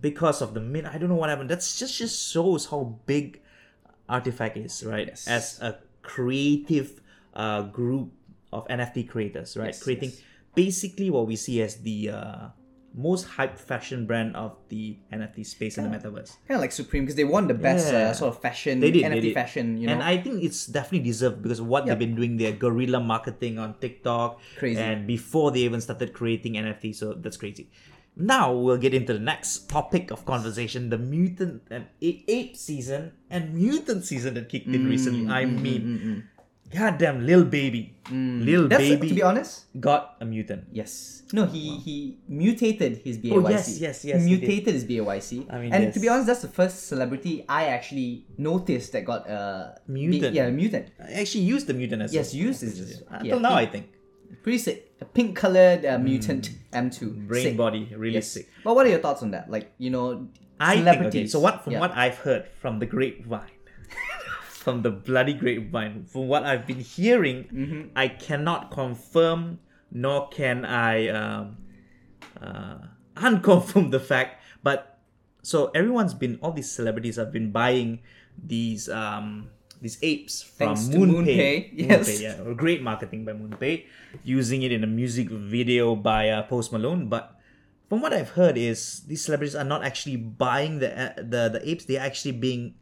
because 0.01 0.41
of 0.41 0.55
the 0.57 0.61
min. 0.65 0.87
I 0.87 0.97
don't 0.97 1.11
know 1.13 1.21
what 1.21 1.29
happened. 1.29 1.51
That's 1.51 1.79
just 1.79 1.99
just 1.99 2.33
shows 2.33 2.65
how 2.73 2.97
big 3.05 3.43
Artifact 4.11 4.57
is, 4.59 4.83
right? 4.85 5.07
Yes. 5.07 5.29
As 5.29 5.45
a 5.63 5.79
creative 6.03 7.01
uh, 7.35 7.63
group 7.71 8.11
of 8.53 8.67
NFT 8.69 9.09
creators, 9.09 9.57
right? 9.57 9.71
Yes, 9.73 9.83
Creating 9.83 10.11
yes. 10.11 10.21
basically 10.55 11.09
what 11.11 11.27
we 11.31 11.37
see 11.37 11.63
as 11.63 11.77
the 11.87 12.11
uh, 12.11 12.49
most 12.93 13.25
hyped 13.39 13.59
fashion 13.63 14.05
brand 14.11 14.35
of 14.35 14.59
the 14.69 14.99
NFT 15.15 15.47
space 15.47 15.79
in 15.79 15.87
the 15.87 15.93
metaverse. 15.97 16.35
kind 16.51 16.59
of 16.59 16.61
like 16.61 16.73
Supreme 16.75 17.05
because 17.07 17.15
they 17.15 17.23
won 17.23 17.47
the 17.47 17.55
best 17.55 17.93
Yeah. 17.93 18.11
uh, 18.11 18.13
sort 18.13 18.35
of 18.35 18.43
fashion 18.43 18.81
They 18.83 18.91
did, 18.91 19.05
NFT 19.07 19.15
they 19.15 19.21
did. 19.31 19.35
fashion. 19.35 19.79
You 19.79 19.87
know, 19.87 19.93
And 19.95 20.03
I 20.03 20.19
think 20.19 20.43
it's 20.43 20.67
definitely 20.67 21.07
deserved 21.07 21.39
because 21.41 21.63
what 21.63 21.87
Yep. 21.87 21.89
they've 21.95 22.03
been 22.11 22.17
doing 22.19 22.35
their 22.37 22.51
guerrilla 22.51 22.99
marketing 22.99 23.63
on 23.63 23.79
TikTok. 23.79 24.41
Crazy. 24.59 24.81
And 24.83 25.07
before 25.07 25.53
they 25.55 25.61
even 25.61 25.81
started 25.81 26.13
creating 26.13 26.55
NFT, 26.59 26.93
so 26.93 27.15
that's 27.15 27.37
crazy. 27.39 27.71
Now 28.21 28.53
we'll 28.53 28.77
get 28.77 28.93
into 28.93 29.15
the 29.17 29.25
next 29.25 29.69
topic 29.73 30.11
of 30.13 30.25
conversation: 30.29 30.91
the 30.93 30.99
mutant 30.99 31.63
and 31.71 31.87
ape 32.05 32.55
season 32.57 33.13
and 33.33 33.55
mutant 33.55 34.05
season 34.05 34.35
that 34.35 34.49
kicked 34.53 34.69
in 34.69 34.85
mm, 34.85 34.91
recently. 34.93 35.25
Mm, 35.25 35.33
I 35.33 35.45
mean, 35.49 35.83
mm, 35.83 36.05
mm. 36.05 36.21
goddamn, 36.77 37.25
little 37.25 37.45
baby, 37.49 37.97
lil 38.13 38.69
That's 38.69 38.83
baby 38.85 39.09
to 39.09 39.15
be 39.15 39.23
honest. 39.25 39.73
got 39.81 40.17
a 40.21 40.27
mutant. 40.29 40.69
Yes. 40.71 41.23
No, 41.33 41.47
he 41.47 41.79
he 41.79 42.19
mutated 42.29 43.01
his 43.07 43.17
BAYC. 43.17 43.33
Oh, 43.33 43.49
yes, 43.49 43.79
yes, 43.81 44.05
yes, 44.05 44.21
He 44.21 44.37
mutated 44.37 44.75
his 44.75 44.85
BAYC. 44.85 45.47
I 45.49 45.57
mean, 45.63 45.73
and 45.73 45.95
to 45.95 46.01
be 46.01 46.09
honest, 46.11 46.27
that's 46.27 46.43
the 46.43 46.53
first 46.53 46.89
celebrity 46.93 47.47
I 47.49 47.67
actually 47.73 48.27
noticed 48.37 48.93
that 48.93 49.05
got 49.07 49.31
a 49.31 49.79
Mutant. 49.87 50.35
yeah, 50.35 50.47
a 50.47 50.51
mutant. 50.53 50.91
I 51.01 51.23
actually 51.25 51.45
used 51.45 51.69
the 51.69 51.75
mutant 51.75 52.03
as 52.03 52.13
Yes, 52.13 52.35
used 52.35 52.61
just- 52.61 53.03
until 53.09 53.39
yeah, 53.39 53.49
now. 53.49 53.55
I 53.55 53.65
think 53.65 53.95
Pretty 54.43 54.59
sick. 54.59 54.95
A 55.01 55.05
pink 55.05 55.37
colored 55.37 55.85
uh, 55.85 55.99
mutant 55.99 56.51
M2. 56.73 56.99
Hmm. 57.01 57.27
brain 57.27 57.43
Sick. 57.43 57.57
body 57.57 57.93
really 57.97 58.15
Yes. 58.15 58.29
sick. 58.31 58.49
But 58.65 58.75
what 58.75 58.87
are 58.87 58.91
your 58.91 59.01
thoughts 59.01 59.23
on 59.23 59.31
that? 59.33 59.51
Like 59.51 59.73
you 59.79 59.91
know, 59.91 60.29
I 60.59 60.75
think 60.75 60.87
celebrities. 60.87 61.21
okay. 61.21 61.27
So 61.29 61.41
what 61.41 61.65
from 61.65 61.73
Yeah. 61.75 61.81
what 61.81 61.93
I've 61.97 62.17
heard 62.19 62.47
from 62.61 62.79
the 62.79 62.87
grapevine, 62.87 63.51
from 64.49 64.83
the 64.83 64.91
bloody 64.91 65.35
grapevine, 65.35 66.05
from 66.07 66.29
what 66.29 66.45
I've 66.45 66.67
been 66.67 66.81
hearing, 66.81 67.45
Mm-hmm. 67.53 67.81
I 67.97 68.09
cannot 68.09 68.71
confirm 68.71 69.59
nor 69.91 70.29
can 70.29 70.65
I 70.65 71.09
um, 71.09 71.57
uh, 72.41 72.79
unconfirm 73.17 73.91
the 73.91 74.01
fact. 74.01 74.43
But 74.63 74.99
so 75.43 75.71
everyone's 75.75 76.15
been 76.15 76.39
all 76.43 76.53
these 76.53 76.71
celebrities 76.71 77.17
have 77.17 77.33
been 77.33 77.51
buying 77.51 78.01
these 78.43 78.89
um 78.89 79.51
these 79.81 79.99
apes 80.03 80.43
from 80.43 80.77
Thanks 80.77 80.89
MoonPay. 80.93 81.25
MoonPay, 81.27 81.71
yes. 81.73 82.09
MoonPay, 82.09 82.21
yeah, 82.21 82.37
great 82.55 82.83
marketing 82.83 83.25
by 83.25 83.33
MoonPay, 83.33 83.85
using 84.25 84.63
it 84.63 84.73
in 84.73 84.85
a 84.85 84.87
music 84.87 85.29
video 85.31 85.97
by 85.97 86.29
uh, 86.29 86.43
Post 86.45 86.73
Malone, 86.73 87.09
but 87.09 87.37
from 87.89 88.01
what 88.03 88.13
I've 88.13 88.31
heard 88.39 88.57
is 88.57 89.03
these 89.09 89.25
celebrities 89.25 89.57
are 89.57 89.65
not 89.65 89.83
actually 89.83 90.17
buying 90.17 90.79
the 90.79 90.93
uh, 90.95 91.13
the 91.17 91.49
the 91.59 91.61
apes; 91.65 91.85
they're 91.87 92.01
actually 92.05 92.33
being 92.39 92.75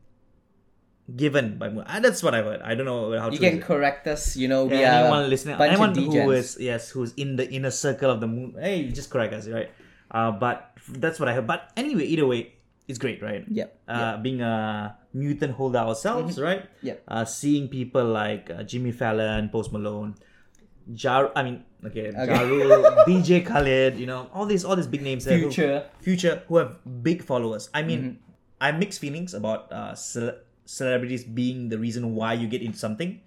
given 1.16 1.56
by 1.56 1.70
Moon. 1.70 1.84
Uh, 1.86 2.00
that's 2.00 2.22
what 2.22 2.34
I've 2.34 2.44
heard. 2.44 2.60
I 2.60 2.74
don't 2.74 2.84
know 2.84 3.18
how 3.18 3.28
to. 3.30 3.34
You 3.34 3.40
can 3.40 3.58
is. 3.58 3.64
correct 3.64 4.06
us. 4.06 4.36
You 4.36 4.48
know, 4.48 4.66
we 4.66 4.80
Yeah, 4.80 5.00
are 5.00 5.04
anyone 5.08 5.30
listening, 5.30 5.56
anyone 5.60 5.94
who 5.94 6.08
degens. 6.12 6.60
yes, 6.60 6.90
who's 6.90 7.14
in 7.14 7.36
the 7.36 7.48
inner 7.48 7.70
circle 7.70 8.10
of 8.10 8.20
the 8.20 8.26
moon. 8.28 8.56
Hey, 8.60 8.88
just 8.92 9.08
correct 9.08 9.32
us, 9.32 9.48
right? 9.48 9.70
Uh, 10.10 10.32
but 10.32 10.72
that's 10.88 11.18
what 11.20 11.28
I 11.28 11.34
heard. 11.34 11.46
But 11.46 11.70
anyway, 11.76 12.04
either 12.04 12.26
way, 12.26 12.52
it's 12.88 12.98
great, 12.98 13.22
right? 13.22 13.44
Yeah. 13.48 13.66
Uh, 13.86 14.16
being 14.16 14.40
a 14.40 14.96
mutant 15.12 15.52
holder 15.54 15.78
ourselves, 15.78 16.40
right? 16.40 16.64
Yep. 16.82 17.02
Uh, 17.06 17.24
seeing 17.24 17.68
people 17.68 18.04
like 18.04 18.50
uh, 18.50 18.62
Jimmy 18.64 18.92
Fallon, 18.92 19.48
Post 19.50 19.72
Malone, 19.72 20.14
Jar. 20.94 21.30
I 21.36 21.42
mean, 21.42 21.64
okay, 21.84 22.10
Ja 22.16 22.40
Rule, 22.42 22.82
DJ 23.06 23.44
Khaled. 23.44 23.98
You 23.98 24.06
know, 24.06 24.28
all 24.32 24.46
these 24.46 24.64
all 24.64 24.74
these 24.76 24.86
big 24.88 25.02
names. 25.02 25.24
there 25.24 25.38
who- 25.38 25.50
Future. 25.52 25.84
future 26.00 26.42
who 26.48 26.56
have 26.56 26.80
big 27.02 27.22
followers. 27.22 27.68
I 27.74 27.82
mean, 27.82 28.18
I 28.60 28.72
have 28.72 28.78
mixed 28.80 28.98
feelings 29.00 29.34
about 29.34 29.70
uh, 29.72 29.94
cele- 29.94 30.40
celebrities 30.64 31.24
being 31.24 31.68
the 31.68 31.78
reason 31.78 32.14
why 32.14 32.32
you 32.34 32.48
get 32.48 32.62
into 32.62 32.78
something, 32.78 33.20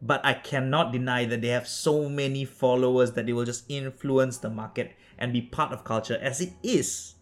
but 0.00 0.24
I 0.24 0.34
cannot 0.34 0.92
deny 0.92 1.24
that 1.26 1.40
they 1.42 1.48
have 1.52 1.66
so 1.66 2.08
many 2.08 2.44
followers 2.44 3.12
that 3.12 3.26
they 3.26 3.32
will 3.34 3.44
just 3.44 3.64
influence 3.68 4.38
the 4.38 4.48
market 4.50 4.92
and 5.18 5.32
be 5.32 5.42
part 5.42 5.72
of 5.72 5.84
culture 5.84 6.18
as 6.22 6.40
it 6.40 6.52
is. 6.62 7.14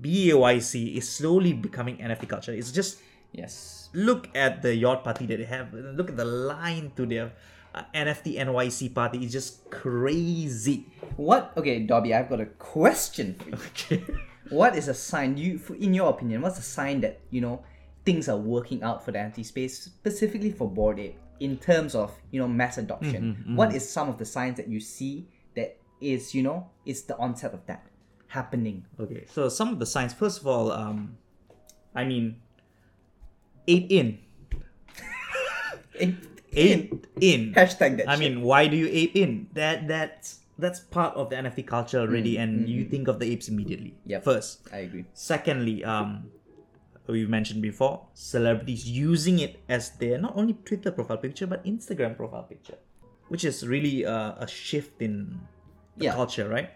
BAYC 0.00 0.96
is 0.96 1.08
slowly 1.08 1.52
becoming 1.52 1.96
NFT 1.98 2.28
culture. 2.28 2.52
It's 2.52 2.72
just 2.72 2.98
Yes. 3.32 3.88
look 3.92 4.28
at 4.34 4.62
the 4.62 4.74
yacht 4.74 5.04
party 5.04 5.26
that 5.26 5.38
they 5.38 5.44
have. 5.44 5.72
Look 5.72 6.10
at 6.10 6.16
the 6.16 6.24
line 6.24 6.90
to 6.96 7.06
their 7.06 7.32
uh, 7.74 7.82
NFT 7.94 8.38
NYC 8.38 8.92
party. 8.94 9.18
It's 9.22 9.32
just 9.32 9.70
crazy. 9.70 10.86
What? 11.16 11.52
Okay, 11.56 11.80
Dobby, 11.86 12.14
I've 12.14 12.28
got 12.28 12.40
a 12.40 12.46
question 12.46 13.34
for 13.38 13.48
you. 13.50 13.54
Okay. 13.54 14.04
what 14.50 14.74
is 14.74 14.88
a 14.88 14.94
sign 14.94 15.36
you 15.36 15.60
in 15.78 15.94
your 15.94 16.10
opinion 16.10 16.42
what's 16.42 16.58
a 16.58 16.62
sign 16.62 17.00
that 17.00 17.20
you 17.30 17.40
know 17.40 17.62
things 18.04 18.28
are 18.28 18.36
working 18.36 18.82
out 18.82 19.04
for 19.04 19.12
the 19.12 19.18
anti 19.18 19.44
space 19.44 19.78
specifically 19.78 20.50
for 20.50 20.66
Bored 20.68 20.98
Ape 20.98 21.16
in 21.38 21.56
terms 21.56 21.94
of 21.94 22.10
you 22.32 22.40
know 22.40 22.48
mass 22.48 22.76
adoption 22.76 23.36
Mm-hmm, 23.38 23.54
What 23.54 23.72
is 23.76 23.88
some 23.88 24.08
of 24.08 24.18
the 24.18 24.24
signs 24.24 24.56
that 24.56 24.66
you 24.66 24.80
see 24.80 25.28
that 25.54 25.76
is 26.00 26.34
you 26.34 26.42
know 26.42 26.66
is 26.84 27.02
the 27.04 27.16
onset 27.18 27.54
of 27.54 27.64
that 27.66 27.86
happening 28.30 28.86
Okay, 28.98 29.26
so 29.26 29.48
some 29.50 29.68
of 29.74 29.78
the 29.82 29.86
signs. 29.86 30.14
First 30.14 30.40
of 30.40 30.46
all, 30.46 30.70
um, 30.70 31.18
I 31.94 32.04
mean, 32.06 32.38
ape 33.66 33.90
in, 33.90 34.18
ape, 35.98 36.16
ape 36.52 37.06
in. 37.20 37.52
hashtag 37.54 37.98
that 37.98 38.08
I 38.08 38.14
shit. 38.16 38.20
mean, 38.20 38.42
why 38.42 38.66
do 38.68 38.76
you 38.76 38.88
ape 38.90 39.16
in? 39.16 39.48
That 39.54 39.88
that's 39.88 40.40
that's 40.58 40.80
part 40.80 41.16
of 41.16 41.30
the 41.30 41.36
NFT 41.36 41.66
culture 41.66 41.98
already, 42.00 42.36
and 42.36 42.68
you 42.68 42.84
think 42.84 43.08
of 43.08 43.18
the 43.18 43.26
apes 43.32 43.48
immediately. 43.48 43.94
Yeah. 44.04 44.20
First, 44.20 44.68
i 44.72 44.78
agree 44.86 45.04
secondly, 45.14 45.82
um, 45.84 46.30
we 47.06 47.26
mentioned 47.26 47.62
before, 47.62 48.06
celebrities 48.14 48.86
using 48.88 49.40
it 49.40 49.58
as 49.68 49.90
their 49.98 50.18
not 50.18 50.36
only 50.36 50.54
Twitter 50.64 50.92
profile 50.92 51.16
picture 51.18 51.46
but 51.46 51.64
Instagram 51.64 52.14
profile 52.16 52.44
picture, 52.44 52.78
which 53.28 53.44
is 53.44 53.66
really 53.66 54.06
uh, 54.06 54.34
a 54.38 54.46
shift 54.46 55.02
in 55.02 55.40
the 55.96 56.04
Yeah. 56.06 56.14
culture, 56.14 56.46
right? 56.48 56.70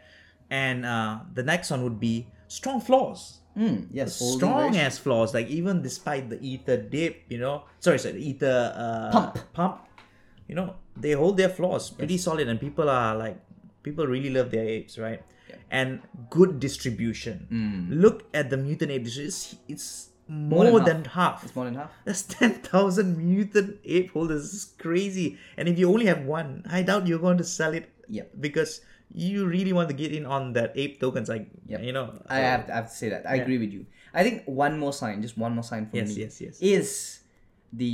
And 0.55 0.87
uh, 0.87 1.19
the 1.35 1.43
next 1.43 1.71
one 1.75 1.83
would 1.83 1.99
be 1.99 2.31
strong 2.47 2.79
flaws. 2.81 3.41
Mm, 3.59 3.87
yes, 3.91 4.19
strong 4.19 4.77
as 4.77 4.99
flaws. 4.99 5.35
Like 5.35 5.49
even 5.49 5.83
despite 5.83 6.31
the 6.31 6.39
ether 6.43 6.77
dip, 6.77 7.23
you 7.29 7.39
know, 7.39 7.65
sorry, 7.81 7.99
sorry, 7.99 8.15
the 8.19 8.25
ether 8.31 8.57
uh, 8.75 9.11
Pump. 9.11 9.39
pump, 9.53 9.77
you 10.49 10.55
know, 10.55 10.75
they 10.97 11.13
hold 11.13 11.37
their 11.37 11.49
flaws 11.49 11.91
pretty 11.91 12.19
solid, 12.19 12.47
and 12.49 12.59
people 12.61 12.89
are 12.89 13.15
like, 13.17 13.39
people 13.83 14.07
really 14.07 14.31
love 14.31 14.51
their 14.51 14.67
apes, 14.67 14.99
right? 14.99 15.23
Yeah. 15.51 15.57
And 15.71 15.89
good 16.31 16.59
distribution. 16.59 17.47
Mm. 17.51 18.01
Look 18.01 18.27
at 18.35 18.51
the 18.51 18.57
mutant 18.57 18.91
ape 18.91 19.05
distribution. 19.05 19.59
It's, 19.69 19.79
it's 19.79 20.09
more, 20.29 20.81
than 20.81 21.03
than, 21.03 21.05
half. 21.05 21.45
It's 21.45 21.55
more 21.55 21.67
than 21.67 21.75
half. 21.75 21.91
That's 22.05 22.23
10,000 22.23 23.19
mutant 23.19 23.79
ape 23.85 24.11
holders. 24.13 24.43
This 24.51 24.55
is 24.55 24.65
crazy. 24.79 25.39
And 25.57 25.69
if 25.69 25.79
you 25.79 25.91
only 25.91 26.07
have 26.07 26.23
one, 26.25 26.65
I 26.71 26.83
doubt 26.83 27.07
you're 27.07 27.19
going 27.23 27.39
to 27.39 27.45
sell 27.45 27.75
it 27.75 27.91
Yep. 28.09 28.33
because 28.41 28.81
you 29.13 29.47
really 29.47 29.73
want 29.73 29.89
to 29.89 29.95
get 29.95 30.13
in 30.13 30.27
on 30.27 30.53
that 30.55 30.73
ape 30.77 31.01
tokens. 31.01 31.29
Like, 31.29 31.49
Yep. 31.67 31.83
you 31.83 31.93
know. 31.93 32.15
I 32.29 32.39
uh, 32.39 32.43
have, 32.43 32.71
I 32.71 32.75
have 32.75 32.91
to 32.91 32.97
say 32.97 33.09
that. 33.11 33.29
I 33.29 33.37
agree 33.37 33.59
with 33.59 33.73
you. 33.73 33.87
I 34.13 34.23
think 34.23 34.45
one 34.47 34.79
more 34.79 34.93
sign, 34.93 35.23
just 35.23 35.37
one 35.37 35.55
more 35.55 35.65
sign 35.65 35.87
for 35.91 35.97
Yes, 35.97 36.09
me, 36.17 36.23
yes, 36.23 36.41
yes. 36.41 36.59
is 36.63 37.21
the 37.73 37.91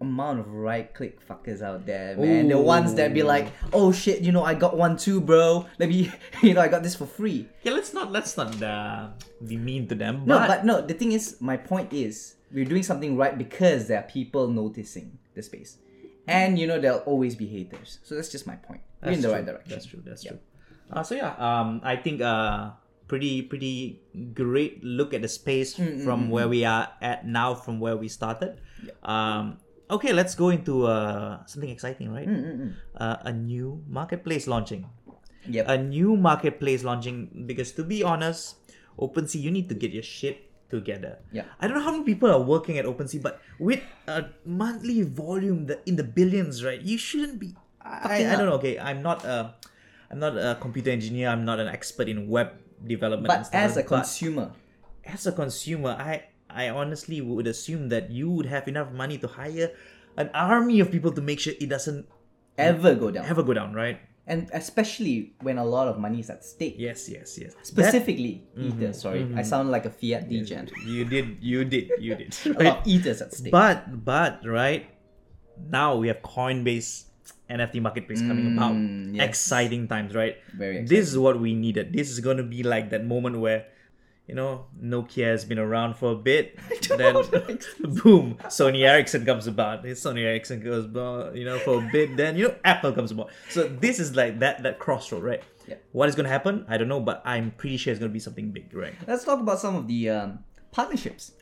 amount 0.00 0.38
of 0.38 0.46
right 0.52 0.94
click 0.94 1.18
fuckers 1.26 1.60
out 1.62 1.84
there, 1.86 2.16
man. 2.16 2.46
The 2.46 2.58
ones 2.58 2.94
that 2.94 3.12
be 3.12 3.24
like, 3.24 3.48
"Oh 3.72 3.90
shit, 3.90 4.20
you 4.22 4.30
know, 4.30 4.44
I 4.44 4.54
got 4.54 4.76
one 4.76 4.96
too, 4.96 5.20
bro. 5.20 5.66
Let 5.80 5.88
me, 5.88 6.12
you 6.42 6.54
know, 6.54 6.60
I 6.60 6.68
got 6.68 6.84
this 6.84 6.94
for 6.94 7.06
free." 7.06 7.48
Yeah, 7.64 7.72
let's 7.72 7.92
not 7.92 8.12
let's 8.12 8.36
not 8.36 8.54
uh, 8.62 9.08
be 9.44 9.56
mean 9.56 9.88
to 9.88 9.96
them. 9.96 10.22
No, 10.24 10.38
but, 10.38 10.46
but 10.48 10.64
no. 10.64 10.80
The 10.80 10.94
thing 10.94 11.10
is, 11.10 11.40
my 11.40 11.56
point 11.56 11.92
is, 11.92 12.36
we're 12.52 12.64
doing 12.64 12.84
something 12.84 13.16
right 13.16 13.36
because 13.36 13.88
there 13.88 13.98
are 13.98 14.06
people 14.06 14.46
noticing 14.46 15.18
the 15.34 15.42
space, 15.42 15.78
and 16.28 16.56
you 16.56 16.68
know, 16.68 16.78
there'll 16.78 17.00
always 17.00 17.34
be 17.34 17.46
haters. 17.46 17.98
So 18.04 18.14
that's 18.14 18.28
just 18.30 18.46
my 18.46 18.54
point. 18.54 18.82
We're 19.02 19.12
in 19.12 19.20
the 19.20 19.26
true. 19.28 19.34
right 19.34 19.44
direction. 19.44 19.70
That's 19.74 19.86
true. 19.86 20.02
That's 20.06 20.24
Yeah. 20.24 20.30
true. 20.38 20.40
Uh, 20.90 21.02
so 21.02 21.14
yeah, 21.14 21.34
um, 21.38 21.80
I 21.82 21.96
think 21.96 22.20
uh, 22.20 22.70
pretty 23.08 23.42
pretty 23.42 24.00
great 24.32 24.82
look 24.84 25.12
at 25.14 25.22
the 25.22 25.28
space 25.28 25.76
Mm, 25.76 26.04
from 26.04 26.30
where 26.30 26.48
we 26.48 26.64
are 26.64 26.88
at 27.00 27.26
now, 27.26 27.54
from 27.54 27.80
where 27.80 27.96
we 27.96 28.08
started. 28.08 28.60
Um, 29.02 29.58
okay, 29.90 30.12
let's 30.12 30.34
go 30.34 30.50
into 30.50 30.86
uh, 30.86 31.44
something 31.46 31.70
exciting, 31.70 32.12
right? 32.12 32.28
Mm, 32.28 32.74
Uh, 32.96 33.16
a 33.24 33.32
new 33.32 33.82
marketplace 33.88 34.46
launching. 34.46 34.86
Yep. 35.48 35.64
A 35.68 35.76
new 35.76 36.16
marketplace 36.16 36.84
launching 36.84 37.44
because 37.44 37.72
to 37.76 37.84
be 37.84 38.00
honest, 38.02 38.56
OpenSea, 38.96 39.40
you 39.40 39.50
need 39.52 39.68
to 39.68 39.76
get 39.76 39.92
your 39.92 40.02
shit 40.04 40.48
together. 40.72 41.20
Yeah. 41.32 41.44
I 41.60 41.68
don't 41.68 41.76
know 41.76 41.84
how 41.84 41.92
many 41.92 42.04
people 42.08 42.30
are 42.32 42.40
working 42.40 42.78
at 42.80 42.88
OpenSea, 42.88 43.20
but 43.20 43.40
with 43.60 43.84
a 44.08 44.32
monthly 44.48 45.02
volume 45.04 45.68
in 45.84 45.96
the 46.00 46.04
billions, 46.06 46.64
right? 46.64 46.80
You 46.80 46.96
shouldn't 46.96 47.36
be. 47.38 47.52
I, 47.84 48.08
Fucking 48.08 48.26
I 48.32 48.34
don't 48.40 48.48
know. 48.48 48.56
Okay, 48.56 48.78
I'm 48.80 49.02
not 49.04 49.20
a, 49.28 49.52
I'm 50.14 50.20
not 50.22 50.38
a 50.38 50.54
computer 50.62 50.90
engineer. 50.94 51.28
I'm 51.28 51.44
not 51.44 51.58
an 51.58 51.66
expert 51.66 52.06
in 52.08 52.28
web 52.30 52.54
development. 52.86 53.34
and 53.34 53.42
but 53.42 53.50
as 53.50 53.76
a 53.76 53.82
consumer, 53.82 54.52
as 55.02 55.26
a 55.26 55.32
consumer, 55.34 55.98
I 55.98 56.30
I 56.48 56.70
honestly 56.70 57.18
would 57.20 57.50
assume 57.50 57.88
that 57.90 58.14
you 58.14 58.30
would 58.30 58.46
have 58.46 58.68
enough 58.70 58.92
money 58.94 59.18
to 59.18 59.26
hire 59.26 59.74
an 60.16 60.30
army 60.30 60.78
of 60.78 60.94
people 60.94 61.10
to 61.10 61.20
make 61.20 61.40
sure 61.42 61.52
it 61.58 61.66
doesn't 61.68 62.06
ever 62.56 62.94
go 62.94 63.10
down, 63.10 63.26
ever 63.26 63.42
go 63.42 63.54
down, 63.58 63.74
right? 63.74 63.98
and 64.26 64.48
especially 64.56 65.34
when 65.44 65.58
a 65.58 65.64
lot 65.66 65.84
of 65.90 65.98
money 66.00 66.16
is 66.22 66.30
at 66.30 66.40
stake. 66.46 66.76
Yes, 66.78 67.10
yes, 67.10 67.36
yes. 67.36 67.52
That- 67.52 67.66
Specifically, 67.66 68.46
Mm-hmm. 68.56 68.80
ether. 68.80 68.92
Sorry, 68.94 69.26
I 69.36 69.42
sound 69.42 69.68
like 69.74 69.84
a 69.84 69.90
fiat 69.92 70.30
degen. 70.30 70.70
you 70.86 71.04
did, 71.04 71.42
you 71.42 71.60
did, 71.66 71.90
you 71.98 72.14
did. 72.14 72.32
A 72.56 72.62
lot 72.62 72.78
of 72.80 72.86
ethers 72.86 73.20
at 73.20 73.34
stake. 73.34 73.50
But 73.52 74.04
but 74.06 74.40
right 74.46 74.86
now 75.58 75.96
we 76.00 76.06
have 76.08 76.22
Coinbase 76.22 77.10
NFT 77.54 77.80
marketplace 77.80 78.20
coming 78.20 78.56
about. 78.56 78.72
Mm, 78.72 79.14
yes. 79.14 79.28
Exciting 79.28 79.88
times, 79.88 80.14
right? 80.14 80.36
Very 80.56 80.82
This 80.82 81.08
is 81.08 81.18
what 81.18 81.40
we 81.40 81.54
needed. 81.54 81.92
This 81.92 82.10
is 82.10 82.20
going 82.20 82.36
to 82.38 82.42
be 82.42 82.62
like 82.62 82.90
that 82.90 83.04
moment 83.04 83.38
where, 83.38 83.66
you 84.26 84.34
know, 84.34 84.66
Nokia 84.82 85.26
has 85.26 85.44
been 85.44 85.58
around 85.58 85.96
for 85.96 86.12
a 86.12 86.16
bit. 86.16 86.58
then 86.88 87.14
boom, 87.80 88.36
Sony 88.48 88.86
Ericsson 88.86 89.24
comes 89.24 89.46
about. 89.46 89.84
Sony 89.84 90.24
Ericsson 90.24 90.60
goes, 90.60 90.86
you 91.36 91.44
know, 91.44 91.58
for 91.58 91.78
a 91.78 91.88
bit. 91.92 92.16
Then 92.16 92.36
you 92.36 92.48
know, 92.48 92.54
Apple 92.64 92.92
comes 92.92 93.10
about. 93.10 93.30
So 93.50 93.68
this 93.68 93.98
is 94.00 94.16
like 94.16 94.40
that 94.40 94.62
that 94.62 94.78
crossroad, 94.78 95.22
right? 95.22 95.42
Yeah. 95.66 95.76
What 95.92 96.08
is 96.08 96.14
going 96.14 96.24
to 96.24 96.30
happen? 96.30 96.66
I 96.68 96.76
don't 96.76 96.88
know, 96.88 97.00
but 97.00 97.22
I'm 97.24 97.50
pretty 97.52 97.78
sure 97.78 97.90
it's 97.90 98.00
going 98.00 98.10
to 98.10 98.12
be 98.12 98.20
something 98.20 98.50
big, 98.50 98.74
right? 98.74 98.94
Let's 99.06 99.24
talk 99.24 99.40
about 99.40 99.60
some 99.60 99.76
of 99.76 99.86
the 99.86 100.10
um, 100.10 100.38
partnerships. 100.72 101.32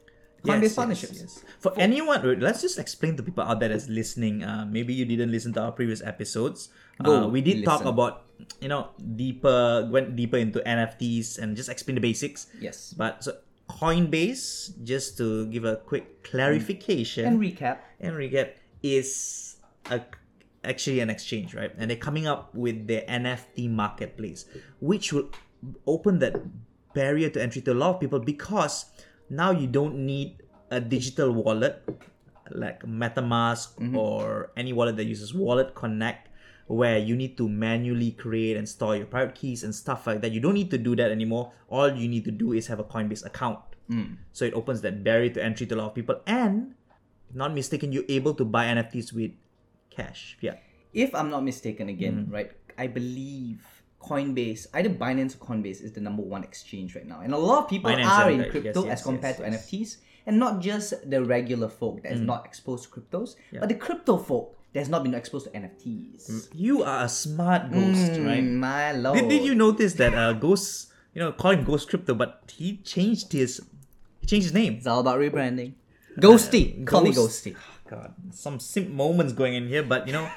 Yes, 0.44 0.56
Coinbase 0.58 0.62
yes, 0.62 0.74
partnerships. 0.74 1.18
yes. 1.20 1.44
For 1.60 1.72
anyone, 1.78 2.40
let's 2.40 2.60
just 2.62 2.78
explain 2.78 3.16
to 3.16 3.22
people 3.22 3.44
out 3.44 3.60
there 3.60 3.68
that's 3.70 3.88
listening. 3.88 4.42
Uh, 4.42 4.66
maybe 4.68 4.92
you 4.92 5.04
didn't 5.04 5.30
listen 5.30 5.52
to 5.54 5.60
our 5.62 5.72
previous 5.72 6.02
episodes. 6.02 6.68
Go 7.02 7.24
uh, 7.24 7.26
we 7.28 7.40
did 7.40 7.64
talk 7.64 7.84
about, 7.84 8.26
you 8.60 8.66
know, 8.68 8.90
deeper, 8.98 9.86
went 9.90 10.16
deeper 10.16 10.36
into 10.36 10.58
NFTs 10.60 11.38
and 11.38 11.56
just 11.56 11.68
explain 11.68 11.94
the 11.94 12.00
basics. 12.00 12.46
Yes. 12.60 12.92
But 12.96 13.22
so 13.22 13.38
Coinbase, 13.70 14.82
just 14.84 15.16
to 15.18 15.46
give 15.46 15.64
a 15.64 15.76
quick 15.76 16.22
clarification 16.24 17.26
And 17.26 17.40
recap. 17.40 17.78
and 18.00 18.14
recap, 18.16 18.58
is 18.82 19.56
a 19.90 20.00
actually 20.64 21.00
an 21.00 21.10
exchange, 21.10 21.54
right? 21.54 21.70
And 21.78 21.90
they're 21.90 21.96
coming 21.98 22.26
up 22.26 22.54
with 22.54 22.86
their 22.86 23.02
NFT 23.02 23.70
marketplace, 23.70 24.44
which 24.80 25.12
will 25.12 25.30
open 25.86 26.18
that 26.18 26.34
barrier 26.94 27.30
to 27.30 27.42
entry 27.42 27.62
to 27.62 27.72
a 27.72 27.78
lot 27.78 27.94
of 27.94 28.00
people 28.00 28.18
because 28.20 28.86
now 29.32 29.50
you 29.50 29.64
don't 29.66 29.96
need 30.04 30.44
a 30.70 30.76
digital 30.80 31.32
wallet 31.32 31.80
like 32.52 32.84
MetaMask 32.84 33.80
or 33.96 34.52
any 34.56 34.72
wallet 34.76 34.96
that 35.00 35.04
uses 35.08 35.32
Wallet 35.32 35.74
Connect 35.74 36.28
where 36.68 36.98
you 36.98 37.16
need 37.16 37.36
to 37.40 37.48
manually 37.48 38.12
create 38.12 38.56
and 38.60 38.68
store 38.68 38.96
your 38.96 39.06
private 39.08 39.34
keys 39.34 39.64
and 39.64 39.72
stuff 39.74 40.06
like 40.06 40.20
that. 40.20 40.32
You 40.32 40.40
don't 40.40 40.54
need 40.54 40.70
to 40.70 40.78
do 40.78 40.92
that 40.96 41.10
anymore. 41.10 41.52
All 41.68 41.88
you 41.88 42.08
need 42.08 42.24
to 42.24 42.30
do 42.30 42.52
is 42.52 42.66
have 42.68 42.78
a 42.78 42.84
Coinbase 42.84 43.24
account. 43.24 43.60
So 44.32 44.44
it 44.48 44.54
opens 44.56 44.80
that 44.82 45.04
barrier 45.04 45.28
to 45.36 45.44
entry 45.44 45.66
to 45.68 45.74
a 45.74 45.78
lot 45.84 45.92
of 45.92 45.94
people. 45.94 46.16
And, 46.26 46.72
if 47.28 47.36
not 47.36 47.52
mistaken, 47.52 47.92
you're 47.92 48.08
able 48.08 48.32
to 48.40 48.44
buy 48.44 48.64
NFTs 48.72 49.12
with 49.12 49.32
cash. 49.92 50.38
Yeah. 50.40 50.56
If 50.94 51.14
I'm 51.14 51.28
not 51.28 51.44
mistaken, 51.44 51.88
again, 51.92 52.24
Mm-hmm. 52.24 52.32
right? 52.32 52.52
I 52.80 52.86
believe 52.88 53.60
Coinbase, 54.02 54.66
either 54.74 54.90
Binance 54.90 55.34
or 55.36 55.38
Coinbase, 55.46 55.80
is 55.82 55.92
the 55.92 56.00
number 56.00 56.22
one 56.22 56.42
exchange 56.44 56.94
right 56.96 57.06
now, 57.06 57.20
and 57.20 57.32
a 57.32 57.38
lot 57.38 57.64
of 57.64 57.70
people 57.70 57.90
Binance, 57.90 58.06
are 58.06 58.30
in 58.30 58.50
crypto 58.50 58.80
Yes, 58.84 58.86
yes, 58.86 58.98
as 59.00 59.02
compared 59.04 59.36
yes, 59.38 59.68
to. 59.70 59.76
NFTs, 59.76 59.96
and 60.26 60.38
not 60.38 60.60
just 60.60 61.08
the 61.08 61.22
regular 61.24 61.68
folk 61.68 62.02
that 62.02 62.12
is 62.12 62.20
not 62.20 62.44
exposed 62.46 62.84
to 62.84 62.90
cryptos, 62.90 63.36
but 63.58 63.68
the 63.68 63.74
crypto 63.74 64.16
folk 64.18 64.56
that 64.72 64.80
has 64.80 64.88
not 64.88 65.02
been 65.02 65.14
exposed 65.14 65.46
to 65.46 65.52
NFTs. 65.58 66.48
You 66.54 66.82
are 66.82 67.04
a 67.04 67.08
smart 67.08 67.70
ghost, 67.70 68.12
Mm, 68.12 68.26
right? 68.26 68.42
My 68.44 68.92
lord. 68.92 69.18
Did, 69.18 69.28
did 69.28 69.44
you 69.44 69.54
notice 69.54 69.94
that 69.94 70.14
uh, 70.14 70.32
Ghost, 70.32 70.88
you 71.14 71.20
know, 71.20 71.30
call 71.32 71.50
him 71.52 71.62
Ghost 71.64 71.88
Crypto, 71.90 72.14
but 72.14 72.42
he 72.56 72.78
changed 72.78 73.32
his, 73.32 73.60
he 74.20 74.26
changed 74.26 74.44
his 74.46 74.54
name. 74.54 74.74
It's 74.74 74.86
all 74.86 75.00
about 75.00 75.18
rebranding. 75.18 75.72
Ghosty, 76.18 76.86
call 76.86 77.02
me 77.02 77.12
Ghost- 77.12 77.44
Ghosty. 77.44 77.56
God, 77.90 78.14
some 78.30 78.58
simp 78.60 78.88
moments 78.88 79.34
going 79.34 79.52
in 79.54 79.68
here, 79.68 79.82
but 79.82 80.06
you 80.06 80.14
know, 80.14 80.30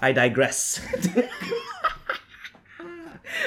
I 0.00 0.12
digress. 0.12 0.80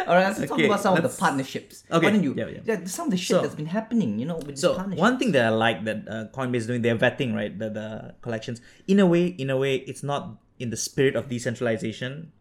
All 0.08 0.16
right, 0.16 0.28
let's 0.38 0.48
talk 0.50 0.60
about 0.60 0.80
some 0.82 0.96
of 0.98 1.04
the 1.04 1.10
partnerships. 1.10 1.84
Okay, 1.92 2.06
Why 2.06 2.12
don't 2.12 2.24
you? 2.24 2.34
yeah, 2.38 2.62
yeah. 2.66 2.86
some 2.86 3.08
of 3.08 3.12
the 3.12 3.18
shit 3.18 3.36
So- 3.36 3.42
that's 3.42 3.56
been 3.56 3.66
happening, 3.68 4.20
you 4.20 4.26
know, 4.26 4.38
with 4.38 4.58
So 4.58 4.76
partnerships. 4.76 5.02
one 5.02 5.18
thing 5.20 5.32
that 5.34 5.46
I 5.46 5.50
like 5.50 5.84
that 5.86 6.08
uh, 6.08 6.26
Coinbase 6.34 6.56
is 6.56 6.68
doing, 6.68 6.82
they're 6.82 6.98
vetting 6.98 7.34
right 7.34 7.58
the, 7.58 7.70
the 7.70 8.16
collections. 8.22 8.62
In 8.88 9.00
a 9.00 9.06
way, 9.06 9.28
in 9.28 9.50
a 9.50 9.58
way, 9.58 9.76
it's 9.78 10.04
not 10.04 10.38
in 10.60 10.70
the 10.70 10.78
spirit 10.78 11.16
of 11.16 11.30
decentralization, 11.30 12.32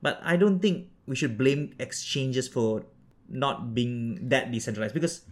but 0.00 0.18
I 0.22 0.36
don't 0.36 0.60
think 0.60 0.88
we 1.06 1.16
should 1.16 1.36
blame 1.36 1.74
exchanges 1.78 2.48
for 2.48 2.84
not 3.28 3.74
being 3.74 4.28
that 4.28 4.50
decentralized 4.52 4.94
because 4.94 5.22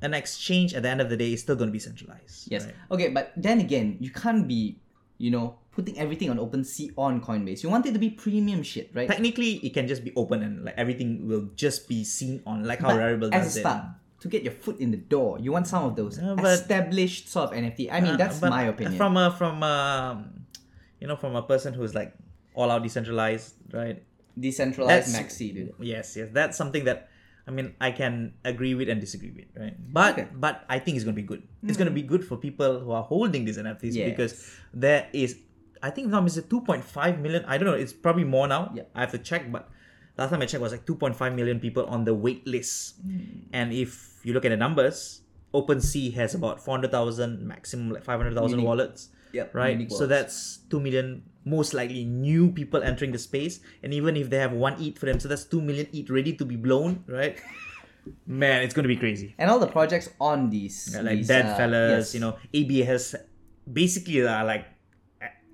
an 0.00 0.14
exchange 0.14 0.74
at 0.74 0.82
the 0.82 0.88
end 0.88 1.00
of 1.00 1.08
the 1.10 1.16
day 1.16 1.32
is 1.32 1.40
still 1.40 1.54
going 1.54 1.68
to 1.68 1.72
be 1.72 1.78
centralized. 1.78 2.50
Yes. 2.50 2.66
right? 2.66 2.74
Okay, 2.90 3.08
but 3.08 3.30
then 3.36 3.60
again, 3.60 3.96
you 4.00 4.10
can't 4.10 4.48
be, 4.48 4.78
you 5.18 5.30
know, 5.30 5.58
putting 5.72 5.98
everything 5.98 6.28
on 6.28 6.36
OpenSea 6.38 6.92
on 6.96 7.20
Coinbase. 7.20 7.62
You 7.62 7.70
want 7.70 7.86
it 7.86 7.92
to 7.92 7.98
be 7.98 8.10
premium 8.10 8.62
shit, 8.62 8.90
right? 8.94 9.08
Technically, 9.08 9.52
it 9.64 9.72
can 9.72 9.88
just 9.88 10.04
be 10.04 10.12
open 10.16 10.42
and 10.42 10.64
like 10.64 10.74
everything 10.76 11.26
will 11.26 11.48
just 11.56 11.88
be 11.88 12.04
seen 12.04 12.42
on 12.46 12.64
like 12.64 12.80
how 12.80 12.88
But 12.88 13.00
Rarible 13.00 13.32
as 13.32 13.44
does 13.44 13.56
a 13.56 13.58
it. 13.58 13.62
start, 13.62 13.84
to 14.20 14.28
get 14.28 14.42
your 14.44 14.52
foot 14.52 14.78
in 14.80 14.90
the 14.92 14.98
door, 15.00 15.38
you 15.40 15.50
want 15.50 15.66
some 15.66 15.84
of 15.84 15.96
those 15.96 16.20
Yeah, 16.20 16.34
but- 16.36 16.44
established 16.60 17.28
sort 17.28 17.50
of 17.50 17.56
NFT. 17.56 17.88
I 17.90 18.00
mean, 18.00 18.14
Uh, 18.14 18.16
that's 18.16 18.40
my 18.40 18.64
opinion. 18.68 18.96
From 19.00 19.16
a 19.16 19.30
from 19.32 19.62
a 19.62 20.28
you 21.00 21.08
know 21.08 21.16
from 21.16 21.34
a 21.36 21.42
person 21.42 21.72
who's 21.74 21.94
like 21.96 22.12
all 22.54 22.70
out 22.70 22.82
decentralized, 22.84 23.54
right? 23.72 24.02
Decentralized 24.38 25.08
That's- 25.12 25.16
maxi, 25.16 25.52
dude. 25.54 25.72
Yes, 25.80 26.16
yes, 26.16 26.28
that's 26.32 26.56
something 26.56 26.84
that 26.84 27.08
I 27.46 27.50
mean 27.50 27.74
I 27.80 27.90
can 27.90 28.34
agree 28.44 28.74
with 28.76 28.88
and 28.92 29.00
disagree 29.00 29.32
with, 29.32 29.48
right? 29.58 29.74
But 29.92 30.12
Okay. 30.20 30.28
But 30.36 30.64
I 30.68 30.78
think 30.78 30.96
it's 30.96 31.04
gonna 31.04 31.16
be 31.16 31.26
good. 31.26 31.42
It's 31.64 31.76
gonna 31.80 31.90
be 31.90 32.02
good 32.04 32.24
for 32.24 32.36
people 32.36 32.80
who 32.80 32.92
are 32.92 33.02
holding 33.02 33.44
these 33.48 33.56
NFTs 33.58 33.94
Yes. 33.96 34.10
because 34.12 34.32
there 34.72 35.08
is 35.12 35.36
I 35.82 35.90
think 35.90 36.08
now 36.08 36.24
is 36.24 36.36
it 36.38 36.48
2.5 36.48 37.20
million. 37.20 37.44
I 37.46 37.58
don't 37.58 37.66
know. 37.66 37.74
It's 37.74 37.92
probably 37.92 38.24
more 38.24 38.46
now. 38.46 38.72
Yeah. 38.74 38.84
I 38.94 39.00
have 39.00 39.10
to 39.12 39.18
check, 39.18 39.50
but 39.50 39.68
last 40.16 40.30
time 40.30 40.40
I 40.42 40.46
checked 40.46 40.62
was 40.62 40.72
like 40.72 40.86
2.5 40.86 41.34
million 41.34 41.58
people 41.60 41.84
on 41.86 42.04
the 42.04 42.14
wait 42.14 42.46
list. 42.46 42.96
Hmm. 43.02 43.50
And 43.52 43.72
if 43.72 44.20
you 44.22 44.32
look 44.32 44.44
at 44.44 44.50
the 44.50 44.56
numbers, 44.56 45.22
OpenSea 45.52 46.14
has 46.14 46.34
about 46.34 46.62
400,000 46.64 47.42
maximum 47.46 47.90
like 47.90 48.04
500,000 48.04 48.50
Meaning- 48.56 48.64
wallets. 48.66 49.08
Yep, 49.32 49.54
Right. 49.54 49.72
unique 49.72 49.90
So 49.90 50.06
that's 50.06 50.58
two 50.68 50.78
million 50.78 51.22
most 51.46 51.72
likely 51.72 52.04
new 52.04 52.52
people 52.52 52.82
entering 52.82 53.12
the 53.12 53.18
space, 53.18 53.60
and 53.82 53.92
even 53.94 54.14
if 54.14 54.28
they 54.28 54.36
have 54.36 54.52
one 54.52 54.76
ETH 54.78 54.98
for 54.98 55.06
them, 55.06 55.18
so 55.18 55.26
that's 55.26 55.44
two 55.44 55.62
million 55.62 55.88
ETH 55.90 56.10
ready 56.10 56.34
to 56.34 56.44
be 56.44 56.54
blown. 56.54 57.02
Right. 57.08 57.40
Man, 58.26 58.62
it's 58.62 58.74
gonna 58.74 58.88
be 58.92 58.96
crazy. 58.96 59.34
And 59.38 59.48
all 59.50 59.58
the 59.58 59.66
projects 59.72 60.10
on 60.20 60.50
these, 60.50 60.90
Yeah, 60.92 61.00
like 61.00 61.18
these, 61.24 61.28
Dead 61.28 61.46
uh, 61.46 61.56
Fellas, 61.56 62.12
yes, 62.12 62.14
you 62.14 62.20
know, 62.20 62.36
ABA 62.54 62.84
has 62.84 63.14
basically 63.72 64.20
uh, 64.26 64.44
like 64.44 64.66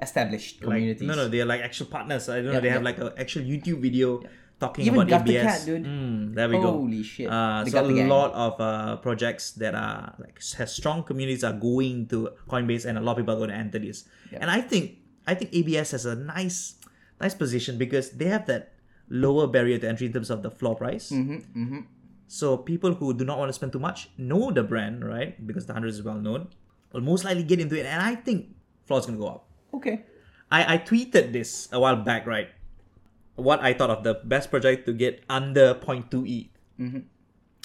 established 0.01 0.63
like 0.63 0.65
communities. 0.65 1.09
no 1.09 1.15
no 1.15 1.29
they're 1.29 1.47
like 1.47 1.61
actual 1.61 1.87
partners. 1.87 2.29
I 2.29 2.37
don't 2.37 2.47
know. 2.47 2.53
Yeah, 2.53 2.61
They 2.61 2.71
have 2.71 2.83
like 2.83 2.99
an 2.99 3.13
actual 3.19 3.43
YouTube 3.43 3.81
video 3.81 4.23
talking 4.61 4.87
Even 4.87 5.03
about 5.07 5.29
ABS. 5.29 5.43
Cat, 5.43 5.67
dude. 5.67 5.85
Mm, 5.85 6.35
there 6.35 6.49
we 6.49 6.57
go. 6.59 6.73
Holy 6.73 7.03
shit! 7.03 7.31
Uh, 7.31 7.65
so 7.65 7.79
a 7.87 8.07
lot 8.07 8.33
of 8.35 8.61
uh, 8.61 8.97
projects 8.97 9.53
that 9.53 9.75
are 9.75 10.15
like 10.19 10.43
has 10.59 10.75
strong 10.75 11.03
communities 11.03 11.45
are 11.45 11.53
going 11.53 12.07
to 12.09 12.31
Coinbase, 12.49 12.85
and 12.85 12.99
a 12.99 13.01
lot 13.01 13.13
of 13.13 13.19
people 13.19 13.35
are 13.35 13.39
going 13.39 13.51
to 13.51 13.57
enter 13.57 13.79
this. 13.79 14.05
And 14.33 14.51
I 14.51 14.61
think 14.61 14.99
I 15.27 15.35
think 15.35 15.55
ABS 15.55 15.93
has 15.93 16.07
a 16.07 16.15
nice 16.17 16.75
nice 17.21 17.35
position 17.35 17.79
because 17.79 18.11
they 18.11 18.27
have 18.27 18.47
that 18.47 18.75
lower 19.09 19.47
barrier 19.47 19.79
to 19.79 19.89
entry 19.89 20.07
in 20.07 20.13
terms 20.13 20.31
of 20.31 20.43
the 20.43 20.51
floor 20.51 20.77
price. 20.77 21.11
Mhm, 21.11 21.43
mhm. 21.57 21.85
So 22.29 22.59
people 22.59 22.93
who 22.95 23.15
do 23.15 23.25
not 23.25 23.39
want 23.39 23.49
to 23.49 23.55
spend 23.55 23.73
too 23.73 23.79
much 23.81 24.11
know 24.19 24.51
the 24.53 24.63
brand, 24.63 25.03
right? 25.05 25.35
Because 25.47 25.65
the 25.67 25.73
hundred 25.73 25.89
is 25.89 26.03
well 26.03 26.21
known, 26.21 26.49
will 26.93 27.01
most 27.01 27.25
likely 27.25 27.43
get 27.43 27.59
into 27.59 27.79
it, 27.79 27.87
and 27.87 28.03
I 28.03 28.15
think 28.17 28.55
floor 28.85 29.01
is 29.01 29.07
going 29.07 29.17
to 29.19 29.23
go 29.25 29.31
up. 29.31 29.48
Okay. 29.75 30.05
I, 30.51 30.75
I 30.75 30.79
tweeted 30.79 31.33
this 31.33 31.69
a 31.73 31.79
while 31.81 31.97
back, 31.97 32.27
right? 32.27 32.49
What 33.37 33.61
I 33.61 33.73
thought 33.75 33.91
of 33.91 34.03
the 34.03 34.15
best 34.25 34.51
project 34.51 34.87
to 34.87 34.93
get 34.93 35.23
under 35.29 35.75
0.2 35.75 36.25
ETH 36.29 36.49
Mm-hmm. 36.79 37.01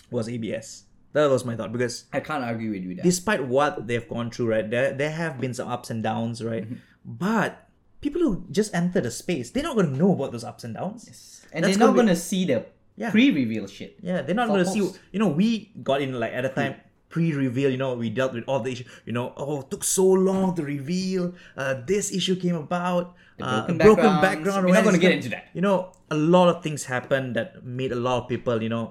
was 0.10 0.28
ABS. 0.28 0.86
That 1.14 1.30
was 1.30 1.46
my 1.46 1.56
thought 1.56 1.72
because 1.72 2.06
I 2.12 2.20
can't 2.20 2.44
argue 2.44 2.72
with 2.72 2.82
you 2.82 2.96
there. 2.96 3.04
despite 3.04 3.46
what 3.46 3.86
they've 3.86 4.08
gone 4.10 4.32
through, 4.32 4.50
right, 4.50 4.68
there, 4.68 4.92
there 4.94 5.12
have 5.12 5.40
been 5.40 5.54
some 5.54 5.68
ups 5.70 5.92
and 5.92 6.02
downs, 6.02 6.44
right? 6.44 6.64
Mm-hmm. 6.66 6.82
But 7.06 7.70
people 8.02 8.22
who 8.22 8.46
just 8.50 8.74
enter 8.74 9.02
the 9.02 9.12
space, 9.12 9.52
they're 9.52 9.62
not 9.62 9.76
going 9.76 9.92
to 9.94 9.96
know 9.98 10.14
about 10.14 10.32
those 10.32 10.44
ups 10.44 10.64
and 10.64 10.74
downs. 10.74 11.46
and 11.54 11.64
That's 11.64 11.78
they're 11.78 11.88
not 11.88 11.94
gonna 11.94 12.04
be- 12.04 12.08
gonna 12.08 12.16
see 12.16 12.46
the 12.46 12.66
Yeah. 12.98 13.12
pre-reveal 13.12 13.68
shit. 13.68 13.98
Yeah, 14.02 14.24
they're 14.24 14.34
not 14.34 14.48
going 14.50 14.66
to 14.66 14.70
see. 14.72 14.80
You 15.12 15.20
know, 15.20 15.28
we 15.30 15.72
got 15.84 16.02
in 16.02 16.20
like 16.20 16.34
at 16.34 16.46
a 16.46 16.50
time 16.50 16.76
pre-reveal. 17.14 17.70
You 17.70 17.78
know, 17.78 17.94
we 17.94 18.10
dealt 18.10 18.34
with 18.34 18.44
all 18.50 18.60
the 18.66 18.72
issue. 18.74 18.86
You 19.06 19.14
know, 19.14 19.26
oh, 19.38 19.62
it 19.62 19.70
took 19.70 19.84
so 19.86 20.06
long 20.06 20.56
to 20.58 20.64
reveal. 20.66 21.34
Uh, 21.56 21.76
this 21.86 22.10
issue 22.12 22.36
came 22.36 22.58
about. 22.58 23.14
uh, 23.42 23.66
broken 23.66 23.78
broken 23.88 24.12
background. 24.22 24.66
We're 24.66 24.74
not 24.78 24.86
gonna 24.88 25.02
get 25.02 25.14
into 25.20 25.30
that. 25.36 25.46
You 25.58 25.62
know, 25.62 25.78
a 26.10 26.18
lot 26.18 26.48
of 26.50 26.62
things 26.66 26.86
happened 26.86 27.36
that 27.38 27.62
made 27.66 27.92
a 27.92 28.02
lot 28.08 28.16
of 28.22 28.26
people, 28.30 28.62
you 28.66 28.70
know, 28.70 28.86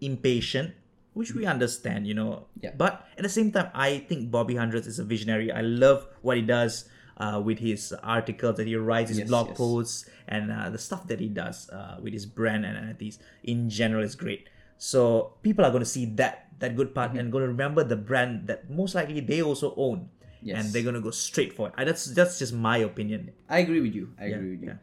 impatient, 0.00 0.74
which 1.14 1.34
we 1.34 1.46
understand. 1.46 2.06
You 2.06 2.14
know, 2.14 2.46
Yeah. 2.60 2.72
But 2.76 3.06
at 3.16 3.22
the 3.22 3.28
same 3.38 3.50
time, 3.52 3.70
I 3.74 3.98
think 4.08 4.30
Bobby 4.30 4.56
Hundreds 4.56 4.86
is 4.86 4.98
a 4.98 5.04
visionary. 5.04 5.50
I 5.52 5.62
love 5.62 6.06
what 6.22 6.36
he 6.36 6.42
does. 6.42 6.88
Uh, 7.16 7.38
with 7.38 7.60
his 7.62 7.94
articles 8.02 8.56
that 8.58 8.66
he 8.66 8.74
writes, 8.74 9.08
his 9.14 9.20
Yes, 9.22 9.28
blog 9.30 9.46
yes. 9.54 9.56
posts, 9.56 10.10
and 10.26 10.50
uh, 10.50 10.66
the 10.74 10.82
stuff 10.82 11.06
that 11.06 11.20
he 11.22 11.28
does 11.30 11.70
uh, 11.70 11.94
with 12.02 12.12
his 12.12 12.26
brand 12.26 12.66
and 12.66 12.74
NFTs 12.90 13.18
in 13.44 13.70
general 13.70 14.02
is 14.02 14.16
great. 14.18 14.48
So 14.78 15.34
people 15.42 15.64
are 15.64 15.70
going 15.70 15.82
to 15.82 15.88
see 15.88 16.06
that 16.16 16.48
that 16.58 16.76
good 16.76 16.94
part 16.94 17.10
Mm-hmm. 17.10 17.18
and 17.18 17.32
going 17.32 17.42
to 17.42 17.48
remember 17.48 17.82
the 17.84 17.96
brand 17.96 18.46
that 18.46 18.70
most 18.70 18.94
likely 18.94 19.20
they 19.20 19.42
also 19.42 19.74
own, 19.76 20.08
Yes. 20.42 20.56
and 20.64 20.72
they're 20.72 20.82
going 20.82 20.94
to 20.94 21.00
go 21.00 21.10
straight 21.10 21.52
for 21.52 21.68
it. 21.68 21.74
Uh, 21.76 21.84
That's 21.84 22.04
that's 22.14 22.38
just 22.38 22.52
my 22.52 22.78
opinion. 22.78 23.32
I 23.48 23.58
agree 23.60 23.80
with 23.80 23.94
you. 23.94 24.12
I 24.18 24.26
Yeah, 24.26 24.36
agree 24.36 24.50
with 24.52 24.62
you. 24.62 24.68
yeah. 24.68 24.76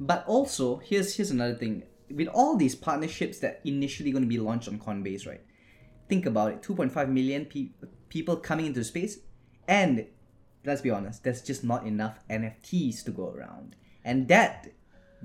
But 0.00 0.24
also, 0.26 0.78
here's 0.78 1.14
here's 1.16 1.30
another 1.30 1.54
thing. 1.54 1.84
With 2.10 2.28
all 2.28 2.56
these 2.56 2.74
partnerships 2.74 3.38
that 3.40 3.60
initially 3.64 4.10
going 4.12 4.22
to 4.24 4.28
be 4.28 4.38
launched 4.38 4.68
on 4.68 4.78
Coinbase, 4.78 5.26
right? 5.26 5.40
Think 6.08 6.26
about 6.26 6.52
it. 6.52 6.62
2.5 6.62 7.08
million 7.08 7.46
pe- 7.46 7.70
people 8.08 8.36
coming 8.36 8.66
into 8.66 8.84
space, 8.84 9.18
and 9.66 10.06
let's 10.64 10.82
be 10.82 10.90
honest, 10.90 11.24
there's 11.24 11.42
just 11.42 11.64
not 11.64 11.86
enough 11.86 12.18
NFTs 12.28 13.04
to 13.04 13.10
go 13.10 13.30
around, 13.30 13.74
and 14.04 14.28
that 14.28 14.68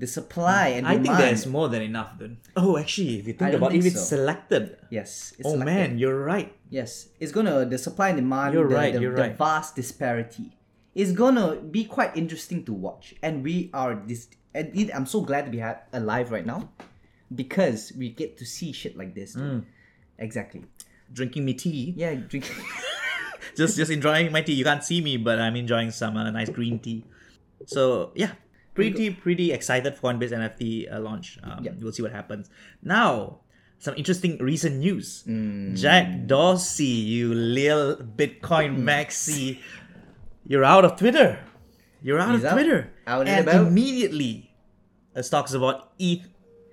the 0.00 0.06
supply 0.06 0.68
and 0.76 0.86
I 0.86 0.96
demand. 0.96 1.06
think 1.06 1.18
there's 1.18 1.46
more 1.46 1.68
than 1.68 1.82
enough, 1.82 2.18
dude. 2.18 2.38
Oh, 2.56 2.76
actually, 2.82 3.20
if 3.20 3.26
you 3.28 3.34
think 3.34 3.52
about 3.54 3.70
think 3.72 3.84
if 3.84 3.92
it's 3.92 4.08
selected, 4.08 4.76
yes. 4.88 5.34
It's 5.38 5.46
oh 5.46 5.52
selected. 5.52 5.72
man, 5.72 5.98
you're 6.00 6.18
right. 6.24 6.50
Yes, 6.70 7.08
it's 7.20 7.32
gonna 7.36 7.64
the 7.66 7.78
supply 7.78 8.08
and 8.10 8.18
demand. 8.18 8.54
You're 8.54 8.68
the, 8.68 8.74
right, 8.74 8.92
The, 8.94 9.00
you're 9.04 9.14
the 9.14 9.22
right. 9.28 9.36
vast 9.36 9.76
disparity 9.76 10.56
is 10.94 11.12
gonna 11.12 11.56
be 11.56 11.84
quite 11.84 12.16
interesting 12.16 12.64
to 12.64 12.72
watch, 12.72 13.14
and 13.22 13.44
we 13.44 13.70
are 13.74 13.94
this. 14.08 14.28
And 14.56 14.74
it- 14.74 14.90
I'm 14.96 15.06
so 15.06 15.20
glad 15.20 15.44
to 15.46 15.50
be 15.52 15.60
ha- 15.60 15.82
alive 15.92 16.32
right 16.32 16.46
now, 16.46 16.70
because 17.34 17.92
we 17.96 18.08
get 18.10 18.38
to 18.38 18.44
see 18.44 18.72
shit 18.72 18.96
like 18.96 19.14
this. 19.14 19.36
Mm. 19.36 19.64
Exactly. 20.18 20.64
Drinking 21.12 21.44
me 21.44 21.54
tea. 21.54 21.94
Yeah. 21.96 22.14
drinking. 22.14 22.56
just 23.56 23.76
just 23.76 23.90
enjoying 23.90 24.32
my 24.32 24.42
tea. 24.42 24.54
You 24.54 24.64
can't 24.64 24.82
see 24.84 25.00
me, 25.00 25.16
but 25.16 25.38
I'm 25.38 25.56
enjoying 25.56 25.90
some 25.90 26.16
uh, 26.16 26.30
nice 26.30 26.50
green 26.50 26.78
tea. 26.78 27.04
So 27.66 28.12
yeah, 28.14 28.32
pretty 28.88 29.10
pretty 29.12 29.52
excited 29.52 29.94
for 29.94 30.08
Coinbase 30.12 30.32
NFT 30.32 30.88
uh, 30.92 31.00
launch. 31.00 31.38
Um, 31.42 31.60
Yeah. 31.64 31.72
We'll 31.80 31.92
see 31.92 32.02
what 32.02 32.12
happens. 32.12 32.48
Now, 32.82 33.40
some 33.78 33.94
interesting 33.96 34.38
recent 34.40 34.76
news. 34.80 35.24
Mm. 35.28 35.76
Jack 35.76 36.26
Dorsey, 36.26 36.84
you 37.12 37.34
lil 37.34 37.96
Bitcoin 37.96 38.80
Mm. 38.80 38.84
maxi, 38.88 39.58
you're 40.46 40.64
out 40.64 40.84
of 40.84 40.96
Twitter. 40.96 41.38
You're 42.02 42.18
out 42.18 42.32
He's 42.32 42.44
of 42.44 42.52
out. 42.52 42.56
Twitter. 42.56 42.90
Out 43.06 43.28
and 43.28 43.48
immediately, 43.48 44.50
talks 45.28 45.52
about 45.52 45.92
ETH 46.00 46.24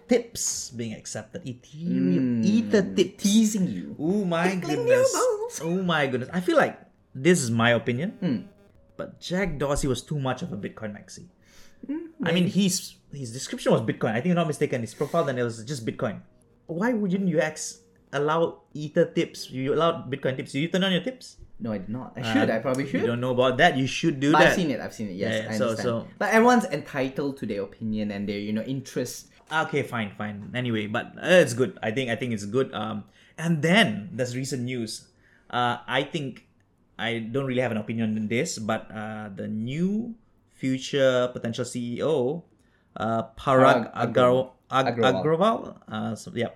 tips 0.07 0.71
being 0.71 0.93
accepted. 0.95 1.43
Ethereum, 1.43 2.43
Ether 2.45 2.81
tips. 2.95 3.23
Teasing 3.23 3.67
you. 3.67 3.95
Oh 3.99 4.23
my 4.23 4.55
Tickling 4.55 4.87
goodness. 4.87 5.11
Oh 5.63 5.83
my 5.83 6.07
goodness. 6.07 6.29
I 6.31 6.39
feel 6.39 6.55
like 6.55 6.79
this 7.13 7.41
is 7.43 7.51
my 7.51 7.71
opinion. 7.71 8.11
Hmm. 8.23 8.39
But 8.95 9.19
Jack 9.19 9.59
Dorsey 9.59 9.87
was 9.87 10.01
too 10.01 10.17
much 10.19 10.41
of 10.41 10.51
a 10.53 10.57
Bitcoin 10.57 10.95
maxi. 10.95 11.27
Hmm, 11.85 12.09
I 12.23 12.31
mean, 12.31 12.47
his 12.47 12.95
his 13.13 13.31
description 13.31 13.71
was 13.71 13.81
Bitcoin. 13.81 14.11
I 14.13 14.21
think 14.21 14.31
I'm 14.33 14.41
not 14.43 14.47
mistaken. 14.47 14.81
His 14.81 14.93
profile 14.93 15.23
then 15.23 15.37
it 15.37 15.43
was 15.43 15.63
just 15.63 15.85
Bitcoin. 15.85 16.21
Why 16.67 16.91
wouldn't 16.93 17.27
you 17.27 17.39
ex 17.39 17.79
allow 18.11 18.63
Ether 18.73 19.05
tips? 19.05 19.49
You 19.51 19.73
allowed 19.73 20.11
Bitcoin 20.11 20.35
tips. 20.35 20.53
You 20.55 20.67
turn 20.67 20.83
on 20.83 20.91
your 20.91 21.01
tips? 21.03 21.37
No, 21.59 21.71
I 21.73 21.79
did 21.79 21.89
not. 21.89 22.13
I 22.15 22.21
should. 22.21 22.49
I 22.49 22.59
probably 22.59 22.85
should. 22.85 23.01
You 23.01 23.07
don't 23.07 23.21
know 23.21 23.31
about 23.33 23.57
that. 23.57 23.77
You 23.77 23.87
should 23.87 24.19
do 24.19 24.31
But 24.31 24.39
that. 24.39 24.47
I've 24.49 24.55
seen 24.55 24.69
it. 24.69 24.79
I've 24.79 24.93
seen 24.93 25.09
it. 25.09 25.17
Yes, 25.17 25.43
yeah. 25.43 25.51
I 25.51 25.57
So- 25.57 25.69
understand. 25.73 26.05
so- 26.05 26.07
But 26.19 26.29
everyone's 26.33 26.65
entitled 26.65 27.37
to 27.37 27.45
their 27.45 27.63
opinion 27.63 28.11
and 28.11 28.27
their 28.29 28.37
you 28.37 28.53
know 28.53 28.61
interest. 28.61 29.29
Okay, 29.49 29.81
fine, 29.81 30.11
fine. 30.17 30.51
Anyway, 30.53 30.85
but 30.87 31.15
uh, 31.17 31.41
it's 31.41 31.53
good. 31.53 31.79
I 31.81 31.89
think 31.91 32.11
I 32.11 32.15
think 32.19 32.33
it's 32.33 32.45
good. 32.45 32.73
Um, 32.73 33.05
and 33.39 33.61
then 33.63 34.09
there's 34.13 34.35
recent 34.35 34.63
news. 34.67 35.07
Uh, 35.49 35.77
I 35.87 36.03
think 36.03 36.45
I 36.99 37.19
don't 37.19 37.45
really 37.47 37.61
have 37.63 37.71
an 37.71 37.77
opinion 37.79 38.17
on 38.17 38.27
this, 38.27 38.59
but 38.59 38.91
uh, 38.91 39.29
the 39.33 39.47
new 39.47 40.13
future 40.57 41.29
potential 41.33 41.65
CEO, 41.65 42.43
uh, 42.97 43.23
Parag 43.37 43.91
Ag- 43.93 44.97
Agrawal. 44.97 45.77
Uh, 45.87 46.15
so 46.17 46.31
yeah, 46.33 46.49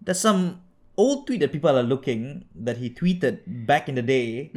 there's 0.00 0.20
some 0.20 0.60
old 0.96 1.26
tweet 1.26 1.40
that 1.40 1.50
people 1.50 1.72
are 1.72 1.82
looking 1.82 2.44
that 2.54 2.76
he 2.76 2.90
tweeted 2.92 3.40
back 3.66 3.88
in 3.88 3.94
the 3.96 4.02
day, 4.04 4.52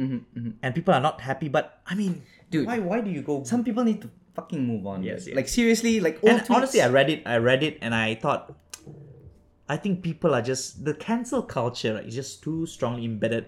and 0.62 0.74
people 0.74 0.92
are 0.94 1.00
not 1.00 1.20
happy. 1.20 1.48
But 1.48 1.80
I 1.86 1.94
mean, 1.96 2.22
Mm-hmm, 2.22 2.50
Dude. 2.52 2.66
why 2.68 2.78
why 2.78 3.00
do 3.00 3.10
you 3.10 3.22
go 3.26 3.42
Some 3.42 3.64
people 3.64 3.82
need 3.82 4.00
to 4.02 4.10
fucking 4.38 4.60
move 4.62 4.86
on. 4.86 5.02
Yes, 5.02 5.26
yes. 5.26 5.34
Like 5.34 5.48
seriously, 5.48 5.98
like 5.98 6.20
and 6.22 6.38
old 6.46 6.50
honestly, 6.52 6.78
I 6.84 6.88
read 6.92 7.08
it. 7.10 7.22
I 7.26 7.38
read 7.42 7.64
it, 7.64 7.78
and 7.82 7.90
I 7.96 8.14
thought, 8.14 8.54
I 9.66 9.76
think 9.80 10.04
people 10.04 10.30
are 10.36 10.42
just 10.44 10.84
the 10.84 10.94
cancel 10.94 11.42
culture 11.42 11.98
is 12.04 12.14
just 12.14 12.44
too 12.44 12.66
strongly 12.70 13.04
embedded. 13.08 13.46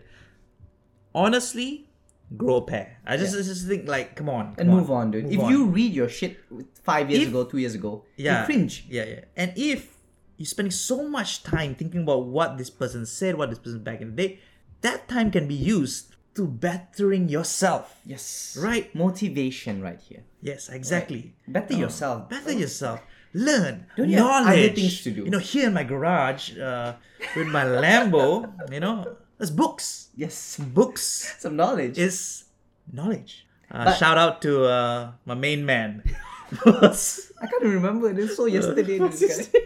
Honestly, 1.15 1.88
grow 2.37 2.57
a 2.57 2.63
pair. 2.63 2.99
I 3.07 3.17
just, 3.17 3.35
I 3.35 3.39
just 3.43 3.67
think 3.67 3.89
like, 3.89 4.17
come 4.17 4.29
on, 4.29 4.55
and 4.59 4.69
move 4.69 4.91
on, 4.91 5.11
dude. 5.11 5.25
move 5.25 5.33
if 5.33 5.41
on. 5.41 5.51
you 5.51 5.65
read 5.67 5.93
your 5.93 6.09
shit 6.09 6.39
five 6.83 7.11
years 7.11 7.23
If- 7.25 7.29
ago, 7.31 7.45
two 7.45 7.59
years 7.59 7.75
ago, 7.75 8.05
yeah, 8.17 8.41
you 8.41 8.47
cringe. 8.47 8.85
Yeah, 8.89 9.05
yeah. 9.05 9.21
And 9.37 9.53
if 9.57 9.97
you're 10.37 10.47
spending 10.47 10.71
so 10.73 11.09
much 11.09 11.43
time 11.43 11.75
thinking 11.75 12.03
about 12.03 12.27
what 12.27 12.59
this 12.59 12.71
person 12.71 13.07
said, 13.07 13.37
what 13.37 13.51
this 13.51 13.59
person 13.59 13.83
back 13.83 14.01
in 14.01 14.15
the 14.15 14.29
day, 14.29 14.41
that 14.83 15.09
time 15.09 15.31
can 15.31 15.49
be 15.49 15.55
used 15.55 16.15
to 16.37 16.47
bettering 16.47 17.29
yourself. 17.29 17.99
Yes. 18.07 18.57
Right. 18.61 18.95
Motivation 18.95 19.83
right 19.83 19.99
here. 20.01 20.23
Yes, 20.41 20.69
exactly. 20.69 21.35
Better 21.49 21.75
Uh, 21.75 21.79
yourself. 21.79 22.29
Better 22.31 22.53
yourself. 22.53 23.01
Learn. 23.35 23.87
Don't 23.97 24.09
you 24.09 24.17
have 24.19 24.25
knowledge. 24.47 24.67
other 24.67 24.75
things 24.77 25.03
to 25.03 25.11
do? 25.11 25.25
You 25.25 25.31
know, 25.31 25.39
here 25.41 25.67
in 25.67 25.75
my 25.75 25.83
garage, 25.83 26.57
uh, 26.57 26.95
with 27.35 27.49
my 27.49 27.65
Lambo, 27.65 28.47
you 28.73 28.79
know, 28.81 29.17
there's 29.39 29.51
books. 29.51 30.09
Yes. 30.17 30.59
Books 30.61 31.35
Some 31.39 31.57
knowledge. 31.57 31.97
is 31.99 32.45
knowledge. 32.93 33.47
Uh, 33.71 33.85
But- 33.87 33.97
shout 33.99 34.19
out 34.19 34.43
to 34.43 34.65
uh, 34.65 35.13
my 35.25 35.35
main 35.35 35.65
man. 35.65 36.03
I 36.65 37.47
can't 37.47 37.63
remember. 37.63 38.13
This 38.13 38.37
so 38.37 38.47
yesterday. 38.47 38.99
This 39.11 39.49
guy. 39.49 39.61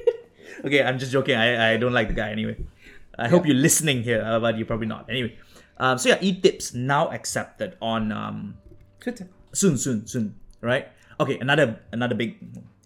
okay, 0.67 0.83
I'm 0.83 0.99
just 0.99 1.13
joking. 1.13 1.37
I, 1.37 1.75
I 1.75 1.77
don't 1.79 1.93
like 1.95 2.09
the 2.09 2.15
guy 2.19 2.31
anyway. 2.31 2.57
I 3.19 3.29
hope 3.29 3.47
you're 3.47 3.55
listening 3.57 4.03
here, 4.03 4.23
uh, 4.25 4.41
but 4.41 4.57
you're 4.59 4.67
probably 4.67 4.89
not. 4.89 5.07
Anyway, 5.09 5.37
um, 5.79 5.99
so 5.99 6.09
yeah, 6.09 6.19
e-tips 6.21 6.75
now 6.75 7.09
accepted 7.13 7.77
on 7.81 8.11
um, 8.11 8.57
Twitter. 9.01 9.29
soon, 9.53 9.77
soon, 9.79 10.07
soon, 10.09 10.35
right? 10.61 10.89
Okay, 11.21 11.39
another 11.39 11.79
another 11.93 12.17
big 12.17 12.35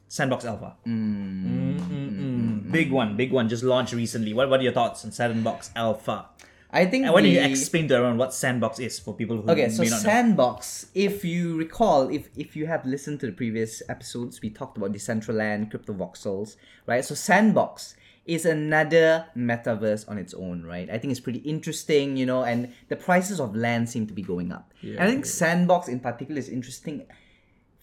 Sandbox 0.09 0.45
Alpha. 0.45 0.75
Mm, 0.87 1.79
mm, 1.79 2.11
mm. 2.19 2.73
Big 2.73 2.91
one, 2.93 3.17
big 3.17 3.33
one, 3.33 3.49
just 3.49 3.63
launched 3.63 3.95
recently. 3.95 4.35
What 4.35 4.51
what 4.51 4.61
are 4.61 4.65
your 4.65 4.73
thoughts 4.77 5.05
on 5.07 5.11
Sandbox 5.13 5.71
Alpha? 5.75 6.27
I 6.77 6.85
think 6.85 7.05
And 7.05 7.15
why 7.15 7.23
don't 7.23 7.31
you 7.31 7.41
explain 7.41 7.89
to 7.89 7.95
everyone 7.95 8.19
what 8.19 8.35
Sandbox 8.35 8.79
is 8.79 8.99
for 8.99 9.15
people 9.15 9.41
who 9.41 9.51
Okay, 9.51 9.69
so 9.71 9.83
may 9.83 9.89
not 9.89 10.03
know? 10.03 10.11
Sandbox, 10.11 10.87
if 10.95 11.25
you 11.25 11.57
recall, 11.57 12.09
if 12.19 12.29
if 12.37 12.55
you 12.59 12.67
have 12.67 12.85
listened 12.85 13.19
to 13.21 13.27
the 13.27 13.33
previous 13.33 13.83
episodes, 13.89 14.43
we 14.43 14.51
talked 14.51 14.77
about 14.77 14.93
Decentraland, 14.93 15.71
crypto 15.71 15.93
voxels, 15.95 16.57
right? 16.87 17.03
So 17.05 17.15
Sandbox 17.15 17.97
is 18.27 18.45
another 18.45 19.27
metaverse 19.37 20.09
on 20.11 20.19
its 20.19 20.35
own, 20.35 20.65
right? 20.65 20.91
I 20.91 20.99
think 20.99 21.13
it's 21.13 21.21
pretty 21.21 21.39
interesting, 21.55 22.17
you 22.17 22.27
know, 22.27 22.43
and 22.43 22.73
the 22.89 22.97
prices 22.97 23.39
of 23.41 23.55
land 23.55 23.89
seem 23.89 24.07
to 24.09 24.15
be 24.21 24.23
going 24.23 24.51
up. 24.53 24.75
and 24.83 25.01
I 25.01 25.07
think 25.11 25.25
Sandbox 25.25 25.89
in 25.89 26.01
particular 26.01 26.39
is 26.39 26.49
interesting 26.49 27.07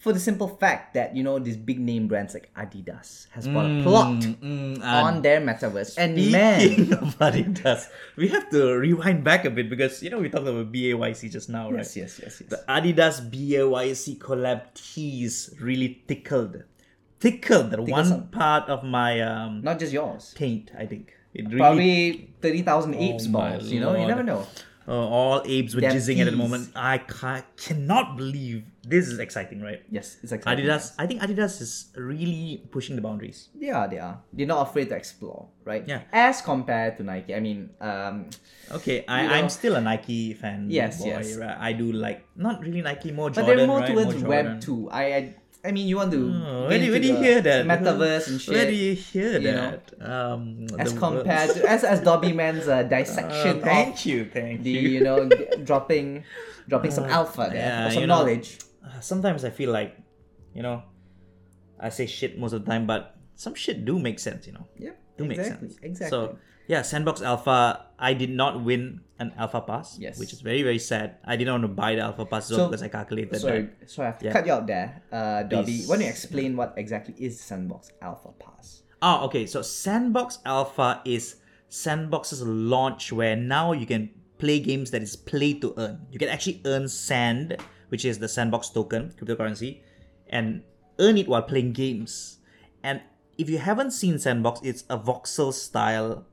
for 0.04 0.12
the 0.12 0.20
simple 0.20 0.48
fact 0.60 0.92
that, 0.92 1.16
you 1.16 1.22
know, 1.24 1.38
these 1.40 1.56
big 1.56 1.80
name 1.80 2.04
brands 2.06 2.34
like 2.36 2.52
Adidas 2.52 3.24
has 3.32 3.48
bought 3.48 3.64
a 3.72 3.82
plot 3.82 4.20
Mm, 4.44 4.76
uh, 4.84 5.00
on 5.08 5.22
their 5.24 5.40
metaverse. 5.40 5.96
And 5.96 6.12
man, 6.30 6.92
of 7.00 7.16
Adidas, 7.18 7.88
we 8.20 8.28
have 8.28 8.50
to 8.50 8.76
rewind 8.76 9.24
back 9.24 9.46
a 9.48 9.50
bit 9.50 9.70
because 9.72 10.02
you 10.04 10.10
know 10.12 10.20
we 10.20 10.28
talked 10.28 10.46
about 10.46 10.68
BAYC 10.70 11.32
just 11.32 11.48
now, 11.48 11.70
right? 11.72 11.78
yes, 11.80 11.96
yes, 11.96 12.20
yes, 12.22 12.42
yes. 12.44 12.50
The 12.52 12.60
Adidas 12.68 13.24
BAYC 13.32 14.18
collab 14.18 14.60
tease 14.76 15.56
really 15.58 16.04
tickled, 16.06 16.62
tickled 17.18 17.70
that 17.72 17.80
one 17.80 18.28
part 18.28 18.68
of 18.68 18.84
my 18.84 19.20
um 19.24 19.62
Not 19.64 19.78
just 19.80 19.92
yours. 19.96 20.34
taint. 20.36 20.70
I 20.76 20.84
think 20.84 21.16
it 21.32 21.46
really 21.48 21.56
Probably 21.64 22.34
30,000 22.42 22.94
apes 22.94 23.26
Oh 23.26 23.32
balls, 23.32 23.72
you 23.72 23.80
know? 23.80 23.96
You 23.96 24.06
never 24.06 24.22
know. 24.22 24.44
Uh, 24.86 24.92
all 24.92 25.42
apes 25.44 25.74
were 25.74 25.80
jizzing 25.80 26.18
at 26.20 26.26
the 26.26 26.36
moment. 26.36 26.70
I 26.76 26.98
ca- 26.98 27.44
cannot 27.56 28.16
believe 28.16 28.64
this 28.82 29.08
is 29.08 29.18
exciting, 29.18 29.62
right? 29.62 29.82
Yes, 29.90 30.18
it's 30.22 30.32
exciting. 30.32 30.64
Adidas, 30.66 30.92
I 30.98 31.06
think 31.06 31.22
Adidas 31.22 31.60
is 31.60 31.88
really 31.96 32.62
pushing 32.70 32.96
the 32.96 33.02
boundaries. 33.02 33.48
They 33.54 33.70
are, 33.70 33.88
they 33.88 33.98
are. 33.98 34.20
They're 34.32 34.46
not 34.46 34.68
afraid 34.68 34.90
to 34.90 34.94
explore, 34.96 35.48
right? 35.64 35.84
Yeah. 35.86 36.02
As 36.12 36.42
compared 36.42 36.98
to 36.98 37.02
Nike. 37.02 37.34
I 37.34 37.40
mean, 37.40 37.70
um, 37.80 38.28
Okay, 38.70 39.04
I, 39.08 39.38
I'm 39.38 39.48
still 39.48 39.76
a 39.76 39.80
Nike 39.80 40.34
fan. 40.34 40.66
Yes, 40.68 40.98
boy, 40.98 41.06
yes. 41.08 41.36
Right? 41.36 41.56
I 41.58 41.72
do 41.72 41.92
like 41.92 42.26
not 42.36 42.60
really 42.60 42.82
Nike, 42.82 43.10
more 43.12 43.30
but 43.30 43.36
Jordan, 43.44 43.56
they're 43.56 43.66
more 43.66 43.80
right? 43.80 43.88
towards 43.88 44.16
More 44.20 44.28
Web 44.28 44.44
Jordan. 44.60 44.60
2. 44.60 44.90
I, 44.90 45.04
I, 45.04 45.34
I 45.64 45.72
mean, 45.72 45.88
you 45.88 45.96
want 45.96 46.12
to. 46.12 46.18
Oh, 46.44 46.68
where 46.68 46.78
do, 46.78 46.90
where 46.90 47.00
do 47.00 47.06
you 47.08 47.14
the 47.14 47.20
hear 47.20 47.40
that? 47.40 47.64
Metaverse 47.64 48.28
and 48.28 48.40
shit. 48.40 48.54
Where 48.54 48.66
do 48.66 48.74
you 48.74 48.94
hear 48.94 49.38
you 49.40 49.52
know, 49.52 49.80
that? 49.98 50.10
um, 50.12 50.66
as 50.78 50.92
compared 50.92 51.50
to. 51.56 51.66
As, 51.66 51.84
as 51.84 52.00
Dobby 52.00 52.32
Man's 52.32 52.68
uh, 52.68 52.74
Uh, 52.78 52.82
dissection 52.82 53.62
thank 53.62 53.94
of 53.96 54.04
you, 54.06 54.24
thank 54.26 54.62
the, 54.62 54.70
you. 54.70 54.88
you 54.90 55.00
know, 55.00 55.28
dropping 55.64 56.24
dropping 56.68 56.90
some 56.90 57.04
alpha 57.04 57.48
there. 57.50 57.56
yeah, 57.56 57.86
or 57.86 57.90
some 57.90 58.00
you 58.02 58.06
know, 58.06 58.16
knowledge. 58.18 58.58
Uh, 58.84 59.00
Sometimes 59.00 59.44
I 59.44 59.50
feel 59.50 59.72
like, 59.72 59.96
you 60.54 60.62
know, 60.62 60.82
I 61.80 61.88
say 61.88 62.04
shit 62.06 62.38
most 62.38 62.52
of 62.52 62.64
the 62.64 62.70
time, 62.70 62.86
but 62.86 63.16
some 63.34 63.54
shit 63.54 63.84
do 63.86 63.98
make 63.98 64.18
sense. 64.18 64.46
You 64.46 64.52
know, 64.52 64.66
Yep. 64.78 65.00
do 65.16 65.24
make 65.24 65.40
sense. 65.40 65.76
Exactly. 65.82 66.10
So 66.10 66.38
yeah, 66.66 66.82
Sandbox 66.82 67.22
Alpha. 67.22 67.86
I 67.98 68.12
did 68.14 68.30
not 68.30 68.62
win 68.62 69.00
an 69.18 69.32
Alpha 69.38 69.60
Pass. 69.60 69.96
Yes. 69.98 70.18
Which 70.18 70.32
is 70.32 70.40
very 70.40 70.62
very 70.62 70.78
sad. 70.78 71.16
I 71.24 71.36
didn't 71.36 71.52
want 71.52 71.62
to 71.64 71.68
buy 71.68 71.94
the 71.94 72.02
Alpha 72.02 72.24
Pass 72.26 72.48
So- 72.48 72.68
because 72.68 72.82
I 72.82 72.88
calculated 72.88 73.40
sorry, 73.40 73.62
that. 73.80 73.90
sorry, 73.90 74.08
I 74.08 74.10
have 74.10 74.18
to 74.20 74.24
Yeah. 74.26 74.32
cut 74.32 74.46
you 74.46 74.52
out 74.52 74.66
there, 74.66 75.02
uh, 75.12 75.42
Dobby. 75.44 75.82
Why 75.86 75.96
don't 75.96 76.04
you 76.04 76.10
explain 76.10 76.56
what 76.56 76.74
exactly 76.76 77.14
is 77.18 77.40
Sandbox 77.40 77.92
Alpha 78.02 78.30
Pass? 78.38 78.82
Oh, 79.00 79.24
okay. 79.26 79.46
So 79.46 79.62
Sandbox 79.62 80.38
Alpha 80.44 81.00
is 81.04 81.36
Sandbox's 81.68 82.42
launch 82.42 83.12
where 83.12 83.36
now 83.36 83.72
you 83.72 83.86
can 83.86 84.10
play 84.38 84.58
games 84.60 84.90
that 84.90 85.02
is 85.02 85.16
play 85.16 85.54
to 85.54 85.74
earn. 85.78 86.06
You 86.10 86.18
can 86.18 86.28
actually 86.28 86.60
earn 86.66 86.88
sand, 86.88 87.56
which 87.88 88.04
is 88.04 88.18
the 88.18 88.28
Sandbox 88.28 88.70
token, 88.70 89.12
cryptocurrency, 89.16 89.80
and 90.28 90.62
earn 90.98 91.16
it 91.18 91.28
while 91.28 91.42
playing 91.42 91.72
games. 91.72 92.38
And 92.82 93.00
if 93.38 93.48
you 93.48 93.58
haven't 93.58 93.92
seen 93.92 94.18
Sandbox, 94.18 94.60
it's 94.62 94.84
a 94.90 94.98
voxel 94.98 95.52
style 95.52 96.26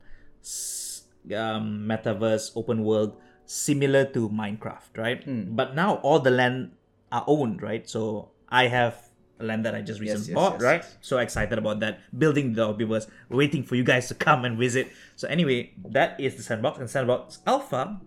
um, 1.34 1.86
metaverse 1.88 2.52
open 2.56 2.84
world 2.84 3.16
similar 3.44 4.04
to 4.04 4.28
Minecraft, 4.28 4.96
right? 4.96 5.22
Hmm. 5.22 5.54
But 5.54 5.74
now 5.74 5.96
all 6.02 6.20
the 6.20 6.30
land 6.30 6.72
are 7.10 7.24
owned, 7.26 7.62
right? 7.62 7.88
So 7.88 8.30
I 8.48 8.68
have 8.68 8.96
a 9.40 9.44
land 9.44 9.64
that 9.66 9.74
I 9.74 9.82
just 9.82 10.00
recently 10.00 10.32
yes, 10.32 10.34
bought, 10.34 10.54
yes, 10.54 10.62
right? 10.62 10.84
So 11.00 11.18
excited 11.18 11.58
about 11.58 11.80
that. 11.80 12.00
Building 12.16 12.54
the 12.54 12.72
Dobbyverse, 12.72 13.08
waiting 13.28 13.62
for 13.62 13.74
you 13.76 13.84
guys 13.84 14.08
to 14.08 14.14
come 14.14 14.44
and 14.44 14.56
visit. 14.58 14.88
So 15.16 15.28
anyway, 15.28 15.72
that 15.90 16.18
is 16.20 16.36
the 16.36 16.42
Sandbox, 16.42 16.78
and 16.78 16.88
Sandbox 16.88 17.38
Alpha 17.46 18.00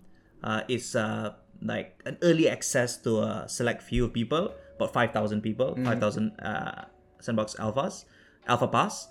uh, 0.43 0.61
is 0.67 0.95
uh, 0.95 1.33
like 1.61 2.01
an 2.05 2.17
early 2.21 2.49
access 2.49 2.97
to 3.03 3.19
a 3.19 3.45
select 3.47 3.83
few 3.83 4.07
people, 4.09 4.53
about 4.77 4.93
five 4.93 5.11
thousand 5.11 5.41
people, 5.41 5.75
Mm. 5.75 5.85
five 5.85 5.99
thousand 5.99 6.31
uh, 6.39 6.85
Sandbox 7.19 7.55
Alphas, 7.55 8.05
Alpha 8.47 8.67
Pass, 8.67 9.09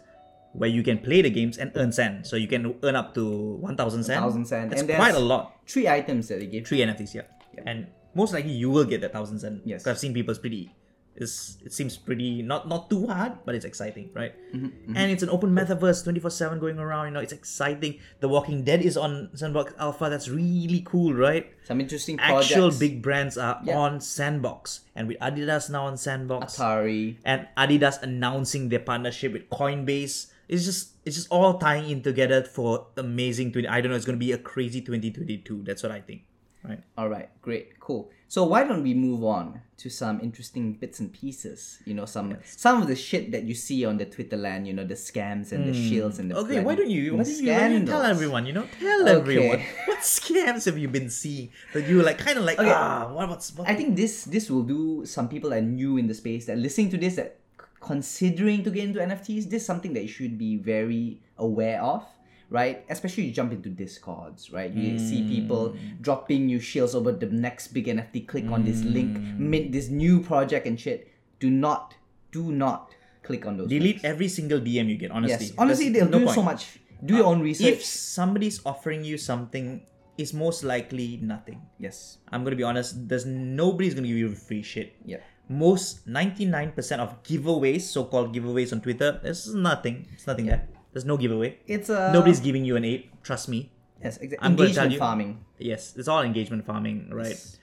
where 0.55 0.71
you 0.71 0.83
can 0.83 0.99
play 0.99 1.21
the 1.21 1.31
games 1.31 1.59
and 1.59 1.71
earn 1.75 1.91
sand. 1.93 2.27
So 2.27 2.37
you 2.37 2.47
can 2.49 2.75
earn 2.83 2.95
up 2.97 3.13
to 3.15 3.25
one 3.61 3.77
thousand 3.77 4.05
sand. 4.05 4.23
1,000 4.23 4.45
sand. 4.47 4.71
That's 4.71 4.83
And 4.83 4.91
quite 4.95 5.15
a 5.15 5.19
lot. 5.19 5.59
Three 5.67 5.89
items 5.89 6.29
that 6.29 6.39
they 6.41 6.47
give. 6.47 6.67
Three 6.67 6.79
NFTs, 6.79 7.15
yeah. 7.15 7.27
And 7.67 7.89
most 8.15 8.33
likely 8.33 8.53
you 8.53 8.71
will 8.71 8.85
get 8.87 9.01
that 9.03 9.13
thousand 9.13 9.41
sand. 9.41 9.63
Yes. 9.65 9.87
I've 9.87 9.99
seen 9.99 10.15
people's 10.15 10.39
pretty. 10.39 10.71
It's, 11.17 11.59
it 11.63 11.73
seems 11.73 11.97
pretty 11.97 12.43
not 12.43 12.67
not 12.67 12.91
too 12.91 13.07
hard, 13.07 13.39
but 13.47 13.55
it's 13.55 13.65
exciting, 13.65 14.11
right? 14.15 14.35
Mm-hmm, 14.53 14.97
And 14.99 15.13
it's 15.15 15.23
an 15.23 15.31
open 15.31 15.55
metaverse, 15.55 16.03
twenty 16.03 16.19
four 16.19 16.31
seven 16.31 16.59
going 16.59 16.77
around. 16.83 17.07
You 17.07 17.13
know, 17.15 17.21
it's 17.23 17.33
exciting. 17.33 18.01
The 18.19 18.27
Walking 18.27 18.65
Dead 18.67 18.83
is 18.83 18.97
on 18.97 19.31
Sandbox 19.35 19.75
Alpha. 19.79 20.11
That's 20.11 20.27
really 20.29 20.83
cool, 20.85 21.15
right? 21.15 21.55
Some 21.71 21.81
interesting 21.81 22.19
projects. 22.19 22.51
Actual 22.51 22.71
big 22.75 23.01
brands 23.01 23.39
are 23.39 23.61
Yeah. 23.63 23.79
on 23.79 24.01
Sandbox, 24.03 24.81
and 24.97 25.07
with 25.07 25.19
Adidas 25.23 25.71
now 25.71 25.87
on 25.87 25.97
Sandbox, 25.97 26.59
Atari. 26.59 27.19
and 27.25 27.47
Adidas 27.57 28.03
announcing 28.03 28.69
their 28.71 28.81
partnership 28.83 29.33
with 29.35 29.49
Coinbase. 29.51 30.34
It's 30.49 30.65
just 30.65 30.95
it's 31.05 31.17
just 31.17 31.29
all 31.31 31.59
tying 31.59 31.91
in 31.91 32.03
together 32.03 32.43
for 32.45 32.87
amazing. 32.97 33.53
20, 33.53 33.69
I 33.69 33.81
don't 33.81 33.91
know. 33.91 33.97
It's 33.97 34.05
gonna 34.05 34.19
be 34.19 34.33
a 34.33 34.39
crazy 34.39 34.81
twenty 34.81 35.11
twenty 35.11 35.39
two. 35.39 35.63
That's 35.65 35.83
what 35.83 35.93
I 35.93 36.01
think, 36.01 36.23
right? 36.63 36.81
All 36.99 37.09
right, 37.09 37.29
great, 37.43 37.79
cool. 37.81 38.11
So 38.29 38.43
why 38.45 38.65
don't 38.65 38.83
we 38.83 38.95
move 38.95 39.23
on 39.23 39.61
to 39.79 39.89
some 39.89 40.19
interesting 40.21 40.73
bits 40.75 40.99
and 40.99 41.13
pieces? 41.13 41.79
You 41.85 41.95
know, 41.95 42.05
some 42.05 42.37
some 42.45 42.83
of 42.83 42.89
the 42.89 42.97
shit 42.97 43.31
that 43.33 43.45
you 43.45 43.55
see 43.55 43.85
on 43.85 43.97
the 43.97 44.05
Twitter 44.07 44.37
land. 44.37 44.67
You 44.67 44.75
know, 44.75 44.85
the 44.85 44.95
scams 44.99 45.53
and 45.53 45.69
the 45.69 45.73
shills 45.73 46.19
and 46.19 46.31
the 46.31 46.35
Hmm. 46.35 46.45
Okay, 46.45 46.61
why 46.65 46.75
don't 46.75 46.91
you? 46.91 47.15
Why 47.15 47.23
don't 47.23 47.39
you, 47.41 47.53
why 47.53 47.59
don't 47.69 47.81
you 47.81 47.87
tell 47.87 48.03
everyone? 48.03 48.45
You 48.47 48.53
know, 48.55 48.67
tell 48.81 49.01
Okay. 49.09 49.17
everyone 49.21 49.61
what 49.87 49.99
scams 50.01 50.65
have 50.67 50.77
you 50.77 50.89
been 50.89 51.09
seeing 51.11 51.51
that 51.73 51.87
you 51.87 52.03
like 52.03 52.19
kind 52.19 52.39
of 52.39 52.45
like 52.45 52.59
Okay. 52.59 52.73
ah 52.75 53.13
what 53.13 53.29
what's 53.29 53.55
what? 53.55 53.69
I 53.69 53.75
think 53.77 53.95
this 53.97 54.25
this 54.25 54.51
will 54.51 54.65
do 54.67 55.07
some 55.07 55.29
people 55.29 55.51
that 55.51 55.63
are 55.63 55.71
new 55.81 55.97
in 55.97 56.09
the 56.09 56.15
space 56.15 56.47
that 56.47 56.55
are 56.59 56.65
listening 56.65 56.91
to 56.91 56.99
this 56.99 57.15
that 57.17 57.39
considering 57.85 58.65
to 58.65 58.71
get 58.71 58.85
into 58.85 58.99
NFTs. 58.99 59.45
This 59.45 59.61
is 59.61 59.67
something 59.67 59.93
that 59.93 60.03
you 60.03 60.09
should 60.09 60.39
be 60.39 60.57
very 60.57 61.21
aware 61.37 61.83
of, 61.83 62.03
right? 62.49 62.85
Especially 62.89 63.25
you 63.25 63.33
jump 63.33 63.53
into 63.53 63.69
discords, 63.69 64.51
right? 64.51 64.73
You 64.73 64.99
see 64.99 65.21
hmm. 65.21 65.29
people 65.29 65.77
dropping 66.01 66.49
you 66.49 66.59
shills 66.59 66.95
over 66.95 67.13
the 67.13 67.27
next 67.27 67.69
big 67.77 67.87
NFT. 67.87 68.27
Click 68.27 68.49
on 68.51 68.65
this 68.65 68.83
link, 68.83 69.19
hmm. 69.19 69.51
mint 69.51 69.73
this 69.73 69.89
new 69.89 70.21
project 70.21 70.67
and 70.67 70.81
shit. 70.81 71.13
Do 71.41 71.51
not, 71.51 71.95
do 72.33 72.51
not 72.51 72.91
click 73.23 73.45
on 73.45 73.59
those. 73.59 73.69
delete 73.69 74.01
links. 74.01 74.05
every 74.05 74.29
single 74.29 74.61
DM 74.61 74.89
you 74.89 74.97
get. 74.97 75.11
Honestly, 75.11 75.47
Yes, 75.47 75.55
honestly, 75.59 75.89
There's 75.91 76.09
they'll 76.09 76.21
no 76.21 76.27
do 76.27 76.33
so 76.33 76.43
much. 76.43 76.79
Do 77.05 77.17
your 77.17 77.27
uh, 77.27 77.37
own 77.37 77.43
research. 77.43 77.69
If 77.69 77.85
somebody's 77.85 78.65
offering 78.65 79.05
you 79.05 79.19
something, 79.19 79.85
it's 80.17 80.33
most 80.33 80.65
likely 80.65 81.19
nothing. 81.21 81.61
yes. 81.79 82.17
I'm 82.33 82.45
gonna 82.45 82.57
be 82.57 82.63
honest. 82.63 83.09
There's 83.09 83.27
nobody's 83.27 83.93
gonna 83.93 84.09
give 84.09 84.17
you 84.17 84.35
free 84.35 84.63
shit. 84.63 84.97
Yeah. 85.05 85.21
Most 85.49 86.09
99% 86.09 86.73
of 87.01 87.23
giveaways, 87.23 87.83
so-called 87.83 88.35
giveaways 88.35 88.73
on 88.73 88.81
Twitter, 88.81 89.21
there's 89.23 89.55
nothing. 89.55 90.09
It's 90.15 90.27
nothing 90.27 90.47
there. 90.47 90.67
There's 90.93 91.05
no 91.05 91.17
giveaway. 91.17 91.59
It's 91.67 91.89
a 91.91 92.11
Nobody's 92.13 92.41
giving 92.41 92.65
you 92.65 92.77
an 92.77 92.85
ape. 92.85 93.11
Trust 93.23 93.49
me. 93.49 93.71
yes, 94.03 94.17
exactly. 94.19 94.39
I'm 94.47 94.57
gonna 94.57 94.73
tell 94.73 94.85
Engagement 94.85 94.93
you- 94.93 94.99
farming. 94.99 95.45
Yes, 95.59 95.95
it's 95.97 96.09
all 96.09 96.23
engagement 96.23 96.65
farming, 96.67 97.11
right? 97.13 97.29
Yes. 97.37 97.59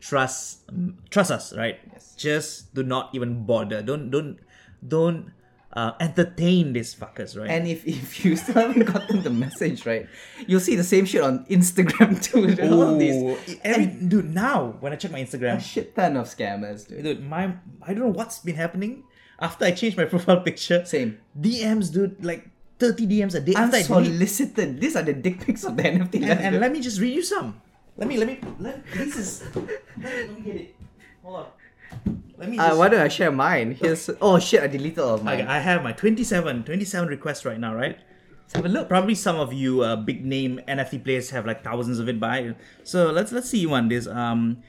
Trust, 0.00 0.60
trust 1.10 1.30
us, 1.30 1.52
right? 1.56 1.78
Yes. 1.92 2.14
Just 2.16 2.74
do 2.74 2.82
not 2.82 3.10
even 3.14 3.44
bother. 3.46 3.82
Don't, 3.82 4.10
don't, 4.10 4.38
don't 4.86 5.30
uh, 5.76 5.92
entertain 6.00 6.72
these 6.72 6.94
fuckers, 6.94 7.38
right? 7.38 7.50
And 7.50 7.68
if, 7.68 7.86
if 7.86 8.24
you 8.24 8.34
still 8.42 8.54
haven't 8.54 8.84
gotten 8.84 9.22
the 9.22 9.30
message 9.30 9.84
right, 9.84 10.08
you'll 10.46 10.60
see 10.60 10.74
the 10.74 10.82
same 10.82 11.04
shit 11.04 11.22
on 11.22 11.44
Instagram 11.46 12.20
too. 12.26 12.56
All 12.72 12.82
of 12.82 12.98
these 12.98 13.58
every, 13.62 13.86
dude, 13.86 14.34
now 14.34 14.76
when 14.80 14.94
I 14.94 14.96
check 14.96 15.12
my 15.12 15.22
Instagram, 15.22 15.56
a 15.56 15.60
shit 15.60 15.94
ton 15.94 16.16
of 16.16 16.26
scammers, 16.26 16.88
dude. 16.88 17.04
dude, 17.04 17.22
my 17.22 17.52
I 17.82 17.92
don't 17.92 18.00
know 18.00 18.16
what's 18.16 18.38
been 18.38 18.56
happening 18.56 19.04
after 19.38 19.66
I 19.66 19.72
changed 19.72 19.98
my 19.98 20.04
profile 20.12 20.40
picture. 20.40 20.82
Same. 20.86 21.18
DMs, 21.38 21.92
dude, 21.92 22.24
like 22.24 22.48
30 22.78 23.06
DMs 23.06 23.34
a 23.34 23.40
day. 23.40 23.52
After 23.54 23.76
I 23.76 23.82
delete, 23.82 24.12
Unsolicited. 24.12 24.80
These 24.80 24.96
are 24.96 25.02
the 25.02 25.12
dick 25.12 25.44
pics 25.44 25.64
of 25.64 25.76
the 25.76 25.82
NFT. 25.82 26.22
and, 26.22 26.40
and 26.40 26.60
let 26.60 26.72
me 26.72 26.80
just 26.80 27.00
read 27.00 27.14
you 27.14 27.22
some. 27.22 27.60
Let 27.98 28.08
me, 28.08 28.16
let 28.16 28.26
me, 28.26 28.40
let 28.58 28.84
this 28.92 29.16
is. 29.16 29.42
Let 29.54 29.66
me, 29.66 29.72
let 30.04 30.34
me 30.34 30.40
get 30.40 30.56
it. 30.56 30.74
Hold 31.22 31.36
on. 31.36 32.22
Let 32.38 32.50
me. 32.50 32.58
uh, 32.58 32.76
why 32.76 32.88
don't 32.88 33.00
I 33.00 33.08
share 33.08 33.30
mine? 33.32 33.72
Here's 33.80 34.10
oh 34.20 34.38
shit, 34.38 34.62
I 34.62 34.66
deleted 34.66 34.98
all 34.98 35.14
of 35.14 35.24
mine. 35.24 35.40
Okay, 35.40 35.48
I 35.48 35.58
have 35.60 35.82
my 35.82 35.92
27, 35.92 36.64
27 36.64 37.08
requests 37.08 37.44
right 37.44 37.58
now, 37.58 37.74
right? 37.74 37.98
Let's 38.42 38.54
have 38.54 38.64
a 38.64 38.68
look. 38.68 38.88
Probably 38.88 39.14
some 39.14 39.36
of 39.36 39.52
you 39.52 39.82
uh, 39.82 39.96
big 39.96 40.24
name 40.24 40.60
NFT 40.68 41.02
players 41.02 41.30
have 41.30 41.46
like 41.46 41.64
thousands 41.64 41.98
of 41.98 42.08
it 42.08 42.20
by. 42.20 42.54
So 42.84 43.10
let's 43.10 43.32
let's 43.32 43.48
see 43.50 43.66
one. 43.66 43.88
This 43.88 44.06
um, 44.06 44.62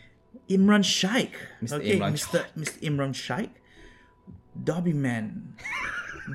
Imran 0.49 0.83
Shaikh. 0.83 1.35
Mr. 1.61 1.73
Okay, 1.73 1.99
Imran 1.99 2.13
Mr. 2.13 2.45
Mr. 2.57 2.79
Imran 2.81 3.13
Shaikh. 3.13 3.51
Dobby 4.63 4.93
man, 4.93 5.53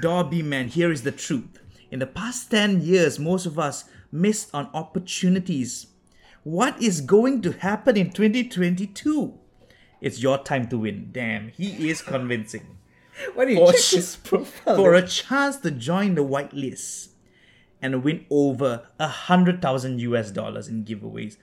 Dobby 0.01 0.42
man. 0.42 0.68
Here 0.68 0.92
is 0.92 1.03
the 1.03 1.12
truth. 1.12 1.59
In 1.90 1.99
the 1.99 2.07
past 2.07 2.51
ten 2.51 2.81
years, 2.81 3.18
most 3.18 3.47
of 3.47 3.59
us 3.59 3.85
missed 4.12 4.51
on 4.55 4.68
opportunities 4.75 5.87
What 6.45 6.81
is 6.83 7.01
going 7.01 7.40
to 7.42 7.53
happen 7.53 7.97
in 7.97 8.11
2022? 8.11 9.38
It's 10.03 10.21
your 10.21 10.37
time 10.38 10.69
to 10.69 10.79
win. 10.79 11.11
Damn, 11.12 11.49
he 11.49 11.88
is 11.88 12.03
convincing. 12.03 12.77
Why 13.35 13.45
do 13.45 13.53
you 13.53 13.59
For 13.59 13.73
check 13.73 13.81
sh- 13.81 13.93
his 13.93 14.17
profile? 14.17 14.77
For 14.77 14.95
a 14.95 15.07
chance 15.07 15.57
to 15.59 15.71
join 15.71 16.17
the 16.17 16.25
whitelist 16.25 17.11
and 17.81 18.03
win 18.03 18.27
over 18.29 18.88
a 18.99 19.09
hundred 19.09 19.62
thousand 19.62 20.01
US 20.01 20.33
dollars 20.33 20.67
in 20.67 20.85
giveaways, 20.85 21.37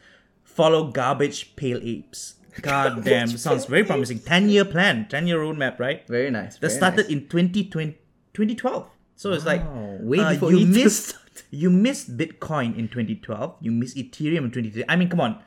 follow 0.43 0.91
Garbage 0.91 1.55
Pail 1.55 1.79
Apes. 1.81 2.35
God 2.61 3.05
damn, 3.05 3.29
sounds 3.29 3.65
very 3.65 3.85
promising. 3.85 4.19
10 4.19 4.49
year 4.49 4.65
plan, 4.65 5.07
10 5.07 5.27
year 5.27 5.37
roadmap, 5.37 5.79
right? 5.79 6.05
very 6.07 6.29
nice. 6.29 6.55
That 6.55 6.67
very 6.67 6.73
started 6.73 7.05
nice. 7.05 7.11
in 7.13 7.27
2020, 7.29 7.91
2012. 8.33 8.89
So 9.15 9.31
it's 9.31 9.45
like 9.45 9.63
way 10.01 10.19
uh, 10.19 10.31
before 10.33 10.51
you 10.51 10.65
missed 10.65 11.15
you 11.51 11.69
missed 11.69 12.17
Bitcoin 12.17 12.77
in 12.77 12.89
2012. 12.89 13.55
You 13.61 13.71
missed 13.71 13.95
Ethereum 13.95 14.45
in 14.45 14.51
2013. 14.51 14.85
I 14.89 14.95
mean, 14.97 15.07
come 15.09 15.21
on, 15.21 15.39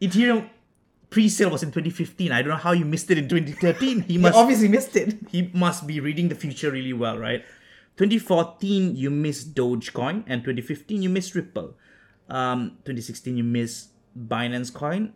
Ethereum 0.00 0.48
pre-sale 1.10 1.50
was 1.50 1.62
in 1.62 1.70
2015. 1.70 2.32
I 2.32 2.42
don't 2.42 2.50
know 2.50 2.56
how 2.56 2.72
you 2.72 2.84
missed 2.84 3.10
it 3.10 3.18
in 3.18 3.28
2013. 3.28 4.02
He 4.02 4.12
You 4.14 4.20
must 4.20 4.36
obviously 4.36 4.68
missed 4.68 4.96
it. 4.96 5.14
he 5.30 5.50
must 5.54 5.86
be 5.86 6.00
reading 6.00 6.28
the 6.28 6.34
future 6.34 6.70
really 6.70 6.92
well, 6.92 7.18
right? 7.18 7.44
2014 7.96 8.94
you 8.96 9.10
missed 9.10 9.54
Dogecoin, 9.54 10.24
and 10.26 10.42
2015 10.44 11.02
you 11.02 11.08
missed 11.08 11.34
Ripple. 11.34 11.74
Um, 12.28 12.72
2016 12.84 13.36
you 13.36 13.44
missed 13.44 13.90
Binance 14.18 14.72
Coin. 14.72 15.14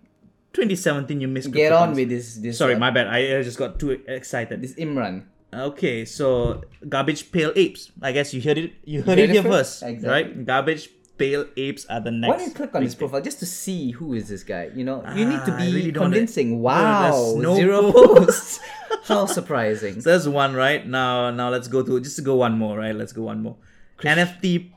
2017 0.53 1.21
you 1.21 1.29
missed. 1.29 1.51
Get 1.53 1.73
on 1.73 1.95
with 1.95 2.09
this. 2.09 2.37
this 2.37 2.59
Sorry, 2.59 2.75
uh, 2.75 2.79
my 2.79 2.91
bad. 2.91 3.07
I 3.07 3.39
I 3.39 3.43
just 3.43 3.59
got 3.59 3.79
too 3.79 3.91
excited. 4.09 4.63
this 4.63 4.75
Imran. 4.75 5.25
Okay, 5.53 6.05
so 6.05 6.63
garbage 6.89 7.31
pail 7.33 7.53
apes. 7.57 7.91
I 8.01 8.13
guess 8.13 8.33
you 8.33 8.41
heard 8.41 8.59
it. 8.59 8.73
You 8.85 9.03
heard 9.03 9.19
heard 9.19 9.31
it 9.31 9.31
here 9.31 9.43
first, 9.43 9.81
first? 9.83 10.05
right? 10.07 10.45
Garbage 10.47 10.89
pail 11.21 11.45
apes 11.57 11.85
are 11.93 12.01
the 12.01 12.11
next. 12.11 12.31
Why 12.31 12.37
don't 12.39 12.49
you 12.49 12.55
click 12.55 12.75
on 12.75 12.83
his 12.83 12.95
profile 12.95 13.21
just 13.21 13.39
to 13.41 13.47
see 13.47 13.91
who 13.93 14.15
is 14.15 14.29
this 14.33 14.43
guy? 14.43 14.71
You 14.75 14.85
know, 14.85 15.05
you 15.15 15.29
need 15.29 15.45
to 15.45 15.53
Ah, 15.53 15.59
be 15.61 15.69
really 15.73 15.93
convincing. 15.93 16.57
Dude, 16.57 16.61
Wow, 16.65 17.37
no 17.37 17.55
zero 17.57 17.93
posts. 17.93 18.59
How 19.05 19.27
surprising. 19.39 20.01
So 20.01 20.11
that's 20.11 20.27
one, 20.27 20.55
right? 20.55 20.87
Now, 20.87 21.31
now 21.31 21.51
let's 21.51 21.69
go 21.69 21.83
to 21.83 22.01
just 22.01 22.17
to 22.17 22.23
go 22.23 22.37
one 22.37 22.57
more, 22.57 22.79
right? 22.79 22.97
Let's 22.97 23.13
go 23.13 23.25
one 23.29 23.43
more. 23.43 23.57
NFT. 24.01 24.73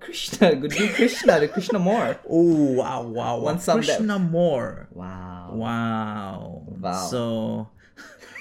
Krishna, 0.00 0.54
good 0.56 0.72
Krishna, 0.72 1.40
the 1.40 1.48
Krishna 1.48 1.78
more. 1.78 2.20
Oh 2.28 2.76
wow, 2.76 3.02
wow, 3.08 3.38
wow. 3.38 3.56
Krishna 3.56 4.18
more. 4.18 4.88
Wow. 4.92 5.52
Wow. 5.54 6.62
Wow. 6.66 7.06
So, 7.08 7.68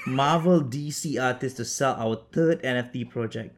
Marvel 0.06 0.60
DC 0.62 1.16
artist 1.22 1.58
to 1.58 1.66
sell 1.66 1.96
our 1.96 2.20
third 2.34 2.62
NFT 2.64 3.10
project. 3.10 3.56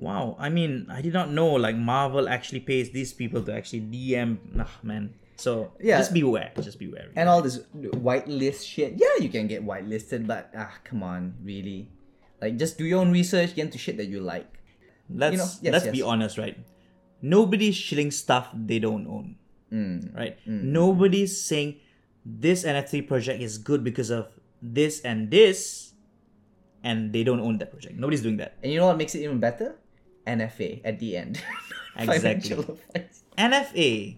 Wow. 0.00 0.34
I 0.40 0.48
mean, 0.48 0.88
I 0.88 1.04
did 1.04 1.12
not 1.12 1.30
know 1.30 1.52
like 1.60 1.76
Marvel 1.76 2.24
actually 2.26 2.60
pays 2.64 2.90
these 2.90 3.12
people 3.12 3.44
to 3.44 3.52
actually 3.52 3.84
DM. 3.84 4.40
Ah, 4.58 4.80
man. 4.82 5.12
So 5.36 5.72
Yeah. 5.76 6.00
just 6.00 6.16
beware. 6.16 6.52
Just 6.56 6.80
beware. 6.80 7.12
And 7.14 7.28
all 7.28 7.44
this 7.44 7.60
whitelist 8.00 8.64
shit. 8.64 8.96
Yeah, 8.96 9.20
you 9.20 9.28
can 9.28 9.46
get 9.46 9.60
whitelisted, 9.64 10.26
but 10.26 10.48
ah, 10.56 10.72
come 10.84 11.04
on, 11.04 11.36
really. 11.44 11.92
Like, 12.40 12.56
just 12.56 12.80
do 12.80 12.88
your 12.88 13.04
own 13.04 13.12
research, 13.12 13.54
get 13.54 13.68
into 13.68 13.76
shit 13.76 14.00
that 14.00 14.08
you 14.08 14.20
like. 14.24 14.48
let's 15.12 15.32
you 15.32 15.38
know, 15.38 15.50
yes, 15.60 15.72
let's 15.84 15.88
be 15.92 16.00
honest, 16.00 16.38
right? 16.38 16.56
Nobody's 17.20 17.76
shilling 17.76 18.10
stuff 18.10 18.48
they 18.56 18.78
don't 18.78 19.04
own. 19.06 19.36
Mm. 19.68 20.16
Right? 20.16 20.38
Nobody's 20.46 21.36
saying 21.36 21.76
this 22.24 22.64
NFT 22.64 23.04
project 23.06 23.42
is 23.42 23.58
good 23.58 23.84
because 23.84 24.08
of 24.08 24.28
this 24.62 25.00
and 25.04 25.30
this, 25.30 25.92
and 26.82 27.12
they 27.12 27.24
don't 27.24 27.40
own 27.40 27.58
that 27.58 27.70
project. 27.70 27.98
Nobody's 28.00 28.22
doing 28.22 28.38
that. 28.38 28.56
And 28.62 28.72
you 28.72 28.78
know 28.80 28.86
what 28.86 28.96
makes 28.96 29.14
it 29.14 29.20
even 29.20 29.38
better? 29.40 29.76
NFA 30.26 30.80
at 30.84 30.98
the 30.98 31.16
end. 31.16 31.42
Exactly. 31.96 32.50
Financial 32.50 32.78
advice. 32.94 33.24
NFA 33.36 34.16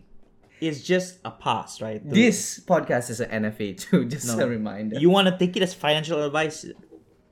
is 0.61 0.85
just 0.85 1.19
a 1.25 1.31
pass, 1.31 1.81
right? 1.81 2.01
This 2.09 2.61
podcast 2.61 3.11
is 3.11 3.21
an 3.21 3.43
NFA 3.43 3.77
too, 3.81 4.05
just 4.15 4.37
No. 4.37 4.45
a 4.45 4.49
reminder. 4.49 4.99
you 5.01 5.11
want 5.11 5.27
to 5.27 5.37
take 5.37 5.57
it 5.57 5.63
as 5.63 5.75
financial 5.75 6.23
advice, 6.23 6.65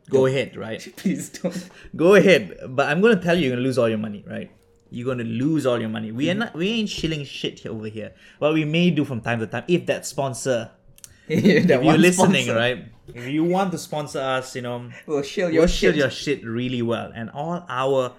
go 0.08 0.26
ahead, 0.26 0.56
right? 0.56 0.80
Please 0.96 1.28
don't. 1.28 1.68
Go 1.94 2.16
ahead. 2.16 2.58
But 2.68 2.88
I'm 2.88 3.00
gonna 3.00 3.22
tell 3.22 3.36
you, 3.36 3.46
you're 3.46 3.56
gonna 3.56 3.62
lose 3.62 3.78
all 3.78 3.88
your 3.88 3.98
money, 3.98 4.24
right? 4.26 4.50
You're 4.90 5.06
gonna 5.06 5.28
lose 5.28 5.66
all 5.66 5.78
your 5.78 5.88
money. 5.88 6.10
We 6.10 6.28
are 6.28 6.32
mm-hmm. 6.32 6.40
not, 6.40 6.54
we 6.54 6.70
ain't 6.70 6.88
shilling 6.88 7.24
shit 7.24 7.60
here 7.60 7.70
over 7.70 7.86
here. 7.86 8.12
What 8.38 8.54
we 8.54 8.64
may 8.64 8.90
do 8.90 9.04
from 9.04 9.20
time 9.20 9.38
to 9.38 9.46
time, 9.46 9.64
if 9.68 9.86
that 9.86 10.04
sponsor, 10.06 10.72
that 11.28 11.36
if 11.36 11.68
you're 11.68 11.98
listening, 11.98 12.46
sponsor 12.46 12.56
right? 12.56 12.84
If 13.14 13.28
you 13.28 13.44
want 13.44 13.70
to 13.72 13.78
sponsor 13.78 14.18
us, 14.20 14.56
you 14.56 14.62
know, 14.62 14.90
we'll 15.06 15.22
shield 15.22 15.52
your 15.52 15.62
we'll 15.62 15.68
shit. 15.68 15.94
your 15.94 16.10
shit 16.10 16.44
really 16.44 16.82
well, 16.82 17.12
and 17.14 17.30
all 17.30 17.64
our 17.68 18.12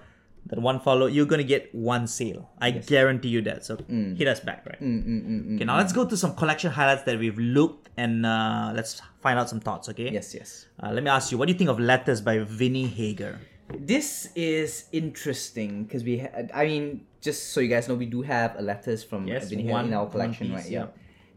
that 0.52 0.60
one 0.60 0.78
follow, 0.80 1.06
you're 1.08 1.24
gonna 1.32 1.42
get 1.56 1.74
one 1.74 2.04
sale. 2.06 2.50
I 2.60 2.70
guarantee 2.72 3.30
you 3.36 3.40
that. 3.48 3.64
So 3.64 3.76
Mm. 3.88 4.16
hit 4.20 4.28
us 4.28 4.40
back, 4.48 4.60
right? 4.68 4.76
Okay, 4.76 5.64
now 5.64 5.76
let's 5.80 5.94
go 5.96 6.04
to 6.04 6.16
some 6.16 6.34
collection 6.36 6.70
highlights 6.70 7.04
that 7.08 7.16
we've 7.18 7.38
looked 7.38 7.88
and 7.96 8.26
uh, 8.26 8.72
let's 8.76 9.00
find 9.24 9.38
out 9.40 9.48
some 9.48 9.60
thoughts. 9.60 9.88
Okay. 9.88 10.10
Yes, 10.12 10.34
yes. 10.34 10.66
Uh, 10.82 10.90
let 10.92 11.02
me 11.02 11.08
ask 11.08 11.32
you, 11.32 11.38
what 11.38 11.46
do 11.48 11.52
you 11.54 11.58
think 11.58 11.70
of 11.70 11.80
Letters 11.80 12.20
by 12.20 12.38
Vinnie 12.44 12.86
Hager? 12.86 13.40
This 13.72 14.28
is 14.36 14.84
interesting 14.92 15.84
because 15.84 16.04
we, 16.04 16.18
had, 16.18 16.50
I 16.52 16.66
mean, 16.66 17.06
just 17.22 17.52
so 17.52 17.60
you 17.60 17.68
guys 17.68 17.88
know, 17.88 17.94
we 17.94 18.04
do 18.06 18.20
have 18.20 18.54
a 18.58 18.62
letters 18.62 19.02
from 19.02 19.26
Yes, 19.26 19.48
Vinnie 19.48 19.64
one- 19.64 19.86
in 19.86 19.94
our 19.94 20.06
collection, 20.10 20.48
piece, 20.48 20.56
right? 20.64 20.70
yeah. 20.70 20.86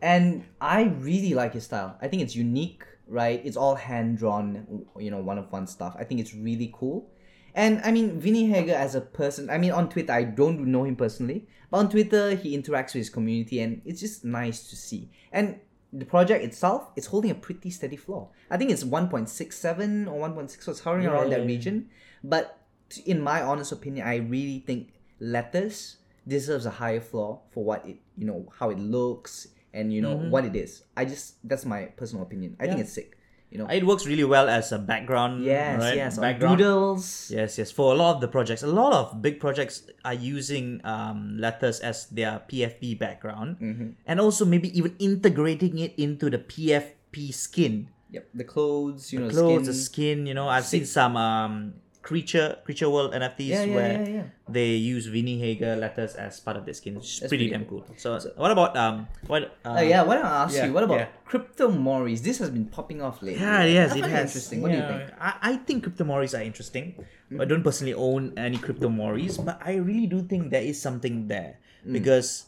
And 0.01 0.43
I 0.60 0.84
really 0.99 1.34
like 1.34 1.54
his 1.54 1.63
style. 1.63 1.95
I 2.01 2.10
think 2.10 2.21
it's 2.21 2.36
unique, 2.36 2.84
right? 3.08 3.39
It's 3.47 3.56
all 3.56 3.75
hand 3.75 4.17
drawn, 4.17 4.86
you 4.99 5.10
know, 5.12 5.21
one 5.21 5.38
of 5.38 5.49
one 5.51 5.67
stuff. 5.67 5.95
I 5.97 6.04
think 6.04 6.19
it's 6.19 6.34
really 6.34 6.69
cool. 6.75 7.08
And 7.56 7.82
I 7.84 7.91
mean, 7.91 8.20
Vinnie 8.20 8.48
Hager 8.50 8.76
as 8.76 8.96
a 8.96 9.02
person, 9.02 9.50
I 9.50 9.58
mean, 9.58 9.72
on 9.72 9.89
Twitter, 9.89 10.12
I 10.12 10.24
don't 10.24 10.60
know 10.68 10.84
him 10.84 10.96
personally, 10.98 11.48
but 11.72 11.78
on 11.78 11.89
Twitter, 11.89 12.36
he 12.36 12.56
interacts 12.58 12.88
with 12.94 12.96
his 13.06 13.10
community 13.10 13.62
and 13.62 13.82
it's 13.86 14.02
just 14.02 14.26
nice 14.26 14.70
to 14.70 14.76
see. 14.76 15.10
And 15.32 15.60
the 15.94 16.06
project 16.06 16.44
itself, 16.44 16.89
it's 16.98 17.08
holding 17.08 17.32
a 17.32 17.36
pretty 17.36 17.70
steady 17.70 17.96
floor. 17.96 18.28
I 18.52 18.58
think 18.58 18.72
it's 18.72 18.84
1.67 18.84 20.08
or 20.12 20.20
1.6, 20.30 20.62
so 20.62 20.72
it's 20.72 20.82
hovering 20.82 21.08
around 21.08 21.32
Yeah. 21.32 21.38
that 21.39 21.46
region. 21.48 21.89
But 22.24 22.60
in 23.06 23.22
my 23.22 23.41
honest 23.41 23.72
opinion, 23.72 24.06
I 24.06 24.18
really 24.18 24.60
think 24.68 24.91
Letters 25.20 25.98
deserves 26.28 26.65
a 26.65 26.72
higher 26.72 27.00
floor 27.00 27.39
for 27.52 27.63
what 27.63 27.86
it, 27.86 27.98
you 28.18 28.26
know, 28.26 28.52
how 28.60 28.70
it 28.70 28.80
looks 28.80 29.48
and 29.74 29.94
you 29.94 30.02
know 30.02 30.15
what 30.18 30.44
it 30.46 30.56
is. 30.56 30.84
I 30.98 31.06
just 31.06 31.36
that's 31.48 31.65
my 31.65 31.86
personal 31.98 32.24
opinion. 32.24 32.56
I 32.60 32.63
think 32.63 32.74
Mm-hmm. 32.76 32.82
It's 32.82 32.94
sick. 32.94 33.18
You 33.56 33.63
know. 33.63 33.72
It 33.72 33.88
works 33.88 34.04
really 34.04 34.28
well 34.28 34.52
as 34.52 34.76
a 34.76 34.80
background. 34.80 35.48
yes, 35.48 35.80
right? 35.80 35.96
yes. 35.96 36.20
Background. 36.20 36.60
doodles. 36.60 37.32
Yes, 37.32 37.56
yes. 37.56 37.72
For 37.72 37.94
a 37.94 37.96
lot 37.96 38.15
of 38.15 38.20
the 38.20 38.28
projects, 38.28 38.68
a 38.68 38.68
lot 38.68 38.91
of 38.91 39.24
big 39.24 39.39
projects 39.39 39.88
are 40.04 40.12
using 40.13 40.84
um, 40.84 41.39
letters 41.39 41.80
as 41.80 42.12
their 42.12 42.44
PFP 42.52 43.00
background, 43.00 43.56
Mm-hmm. 43.63 43.89
and 44.04 44.20
also 44.20 44.44
maybe 44.44 44.68
even 44.76 44.91
integrating 45.00 45.80
it 45.80 45.96
into 45.96 46.28
the 46.28 46.44
PFP 46.44 47.32
skin, 47.32 47.88
Yep. 48.12 48.28
The 48.36 48.44
clothes, 48.44 49.12
you 49.15 49.20
know, 49.24 49.30
clothes, 49.32 49.63
skin. 49.63 49.63
the 49.65 49.74
skin. 49.74 50.18
You 50.28 50.34
know, 50.36 50.48
I've 50.52 50.63
seen 50.68 50.84
some 50.86 51.15
um, 51.15 51.80
creature 52.06 52.62
creature 52.63 52.86
world 52.88 53.18
NFTs 53.18 53.50
Yeah, 53.50 53.63
yeah, 53.65 53.76
where 53.76 54.10
yeah, 54.10 54.24
they 54.48 54.78
use 54.78 55.08
Vinnie 55.10 55.39
Hager 55.41 55.74
letters 55.76 56.13
as 56.13 56.39
part 56.39 56.56
of 56.56 56.63
their 56.65 56.78
skin, 56.78 56.98
It's 57.02 57.18
pretty 57.20 57.30
pretty 57.30 57.50
damn 57.50 57.65
cool. 57.65 57.82
So, 57.98 58.22
what 58.38 58.52
about 58.54 58.78
um, 58.78 59.08
what? 59.26 59.58
Uh, 59.65 59.78
Oh 59.78 59.82
yeah, 59.82 60.04
why 60.06 60.22
don't 60.22 60.30
I 60.30 60.44
ask 60.46 60.54
you? 60.54 60.72
What 60.72 60.86
about. 60.86 61.10
Crypto 61.26 61.72
Moris? 61.74 62.22
This 62.22 62.38
has 62.38 62.52
been 62.54 62.70
popping 62.70 63.02
off 63.02 63.24
lately. 63.26 63.41
Yeah, 63.41 63.65
yes, 63.65 63.96
it 63.98 64.06
has. 64.06 64.30
interesting. 64.30 64.62
What 64.62 64.70
do 64.72 64.78
you 64.78 64.86
think? 64.86 65.10
I, 65.20 65.34
I 65.41 65.54
think 65.65 65.82
crypto 65.84 66.06
moris 66.06 66.38
are 66.38 66.44
interesting. 66.46 66.94
I 67.41 67.46
don't 67.50 67.63
personally 67.65 67.98
own 67.98 68.38
any 68.38 68.62
crypto 68.62 68.88
moris, 68.88 69.41
but 69.44 69.58
I 69.65 69.82
really 69.82 70.06
do 70.06 70.22
think 70.22 70.54
there 70.54 70.62
is 70.62 70.78
something 70.80 71.28
there 71.28 71.58
Mm. 71.86 71.94
because 71.94 72.46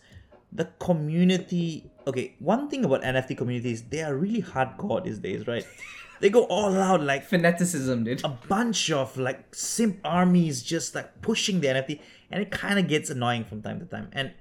the 0.54 0.65
community. 0.80 1.89
Okay, 2.08 2.34
one 2.39 2.70
thing 2.70 2.86
about 2.86 3.02
NFT 3.04 3.36
communities, 3.38 3.84
they 3.84 4.02
are 4.02 4.15
really 4.15 4.41
hardcore 4.41 5.04
these 5.04 5.20
days, 5.20 5.46
right? 5.46 5.65
they 6.19 6.30
go 6.30 6.43
all 6.45 6.75
out 6.77 7.01
like 7.01 7.23
Fanaticism, 7.23 8.03
dude. 8.03 8.23
a 8.23 8.30
bunch 8.30 8.91
of 8.91 9.17
like 9.17 9.53
simp 9.53 9.99
armies 10.03 10.63
just 10.63 10.95
like 10.95 11.21
pushing 11.21 11.62
the 11.62 11.67
NFT, 11.67 11.99
and 12.32 12.41
it 12.41 12.51
kind 12.51 12.80
of 12.80 12.88
gets 12.88 13.10
annoying 13.10 13.45
from 13.45 13.62
time 13.62 13.80
to 13.80 13.86
time. 13.86 14.10
And 14.13 14.34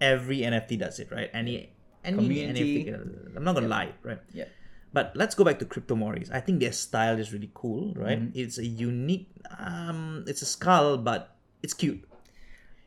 every 0.00 0.38
NFT 0.40 0.78
does 0.78 0.98
it, 0.98 1.10
right? 1.10 1.30
Any 1.32 1.72
any 2.04 2.16
Community. 2.16 2.84
NFT, 2.84 3.36
I'm 3.36 3.44
not 3.44 3.54
gonna 3.54 3.68
lie, 3.68 3.92
right? 4.02 4.18
Yeah. 4.32 4.46
But 4.92 5.12
let's 5.14 5.34
go 5.34 5.44
back 5.44 5.58
to 5.60 5.64
Crypto 5.64 5.94
Moris. 5.94 6.32
I 6.32 6.40
think 6.40 6.58
their 6.58 6.72
style 6.72 7.18
is 7.18 7.32
really 7.32 7.50
cool, 7.54 7.94
right? 7.94 8.18
Mm-hmm. 8.18 8.38
It's 8.38 8.58
a 8.58 8.66
unique 8.66 9.30
um 9.58 10.24
it's 10.26 10.42
a 10.42 10.46
skull, 10.46 10.98
but 10.98 11.36
it's 11.62 11.74
cute. 11.74 12.04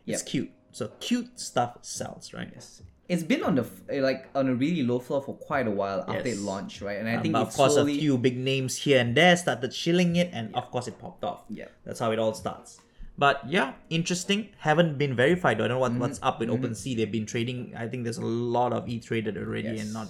It's 0.05 0.21
cute. 0.21 0.51
So 0.71 0.89
cute 0.99 1.39
stuff 1.39 1.77
sells, 1.81 2.33
right? 2.33 2.49
Yes. 2.53 2.81
It's 3.09 3.23
been 3.23 3.43
on 3.43 3.55
the 3.55 3.65
eh, 3.89 3.99
like 4.01 4.29
on 4.33 4.47
a 4.47 4.55
really 4.55 4.81
low 4.83 4.99
floor 4.99 5.21
for 5.21 5.35
quite 5.35 5.67
a 5.67 5.71
while 5.71 6.01
after 6.07 6.29
Yes. 6.29 6.37
it 6.37 6.41
launched, 6.41 6.81
right? 6.81 6.97
And 6.97 7.07
I 7.09 7.15
Um, 7.15 7.21
think 7.21 7.35
of 7.35 7.53
course 7.53 7.73
slowly, 7.75 7.97
a 7.97 7.99
few 7.99 8.17
big 8.17 8.37
names 8.37 8.77
here 8.77 8.99
and 8.99 9.15
there 9.15 9.35
started 9.35 9.73
shilling 9.73 10.15
it 10.15 10.29
and 10.31 10.55
of 10.55 10.71
course 10.71 10.87
it 10.87 10.97
popped 10.99 11.23
off. 11.23 11.43
Yeah. 11.49 11.67
That's 11.83 11.99
how 11.99 12.11
it 12.11 12.19
all 12.19 12.33
starts. 12.33 12.79
But 13.17 13.41
yeah, 13.47 13.73
interesting. 13.91 14.49
Haven't 14.59 14.97
been 14.97 15.15
verified. 15.15 15.57
I 15.57 15.67
don't 15.67 15.69
know 15.69 15.79
what, 15.79 15.91
Mm-hmm. 15.91 16.01
what's 16.01 16.19
up 16.23 16.39
with 16.39 16.49
OpenSea. 16.49 16.95
They've 16.97 17.11
been 17.11 17.27
trading. 17.27 17.73
I 17.77 17.87
think 17.87 18.03
there's 18.05 18.17
a 18.17 18.25
lot 18.25 18.71
of 18.73 18.87
E 18.89 18.99
traded 18.99 19.37
already 19.37 19.67
Yes. 19.75 19.81
and 19.83 19.93
not. 19.93 20.07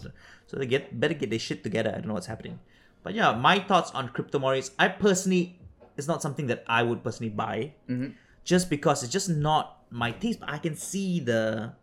So 0.47 0.57
they 0.57 0.67
get 0.67 0.99
better 0.99 1.13
get 1.15 1.29
their 1.31 1.39
shit 1.39 1.63
together. 1.63 1.89
I 1.89 1.97
don't 1.99 2.07
know 2.07 2.13
what's 2.13 2.27
happening. 2.31 2.59
But 3.01 3.15
yeah, 3.15 3.33
my 3.35 3.59
thoughts 3.59 3.91
on 3.91 4.07
crypto 4.09 4.39
Moris. 4.39 4.69
I 4.79 4.87
personally, 4.87 5.59
it's 5.97 6.07
not 6.07 6.21
something 6.21 6.47
that 6.47 6.63
I 6.67 6.83
would 6.83 7.03
personally 7.03 7.33
buy, 7.33 7.73
Mm-hmm. 7.89 8.15
just 8.45 8.69
because 8.69 9.03
it's 9.03 9.11
just 9.11 9.27
not 9.29 9.83
my 9.89 10.11
taste. 10.11 10.39
But 10.39 10.49
I 10.49 10.57
can 10.59 10.75
see 10.77 11.19
the 11.19 11.73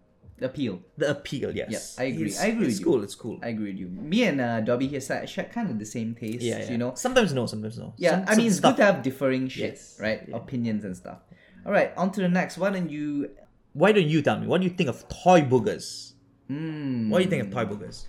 appeal. 0.46 0.80
The 0.96 1.10
appeal, 1.10 1.54
yes. 1.54 1.96
I 1.98 2.04
agree. 2.04 2.26
It's, 2.26 2.40
I 2.40 2.46
agree 2.46 2.66
It's 2.68 2.78
with 2.78 2.80
you. 2.80 2.84
cool. 2.92 3.02
It's 3.04 3.14
cool. 3.14 3.38
I 3.42 3.48
agree 3.48 3.70
with 3.72 3.78
you. 3.78 3.88
Me 3.88 4.24
and 4.24 4.40
uh, 4.40 4.60
Dobby 4.60 4.86
here 4.88 5.00
kind 5.00 5.70
of 5.70 5.78
the 5.78 5.84
same 5.86 6.14
taste. 6.14 6.42
yeah, 6.42 6.58
yeah. 6.60 6.70
You 6.70 6.78
know. 6.78 6.94
Sometimes 6.94 7.32
no, 7.34 7.46
sometimes 7.46 7.78
no. 7.78 7.94
Yeah, 7.96 8.10
Some- 8.10 8.24
I 8.28 8.36
mean 8.36 8.46
it's 8.46 8.56
stuff- 8.56 8.76
good 8.76 8.82
to 8.82 8.92
have 8.92 9.02
differing 9.02 9.48
shit, 9.48 9.72
Yes, 9.74 9.98
right? 10.00 10.22
yeah. 10.28 10.36
Opinions 10.36 10.84
and 10.84 10.96
stuff. 10.96 11.18
All 11.66 11.72
right, 11.72 11.92
on 11.96 12.10
to 12.12 12.20
the 12.20 12.28
next. 12.28 12.56
Why 12.58 12.70
don't 12.70 12.88
you? 12.90 13.30
Why 13.72 13.92
don't 13.92 14.06
you 14.08 14.22
tell 14.22 14.38
me? 14.40 14.46
What 14.46 14.60
do 14.60 14.66
you 14.66 14.72
think 14.74 14.88
of 14.88 15.06
toy 15.08 15.42
boogers? 15.42 16.12
Hmm. 16.48 17.10
What 17.10 17.18
do 17.18 17.24
you 17.24 17.30
think 17.30 17.42
of 17.44 17.50
toy 17.52 17.64
boogers? 17.64 18.06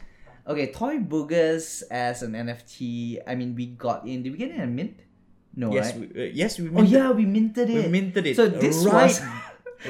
Okay, 0.48 0.72
Toy 0.72 0.98
Boogers 0.98 1.84
as 1.92 2.24
an 2.24 2.34
NFT. 2.34 3.20
I 3.28 3.36
mean, 3.36 3.54
we 3.56 3.68
got 3.68 4.08
in. 4.08 4.24
Did 4.24 4.32
we 4.34 4.40
get 4.40 4.50
in 4.52 4.60
a 4.60 4.66
mint? 4.66 5.00
No, 5.56 5.72
Yes, 5.72 5.94
right? 5.96 6.16
we, 6.16 6.22
uh, 6.24 6.32
yes, 6.34 6.58
we 6.60 6.68
oh 6.70 6.72
minted, 6.72 6.92
yeah, 6.92 7.12
we 7.12 7.26
minted 7.26 7.70
it. 7.70 7.86
we 7.86 7.88
minted 7.92 8.26
it. 8.26 8.36
So 8.36 8.48
this 8.48 8.84
right, 8.86 9.04
was 9.06 9.22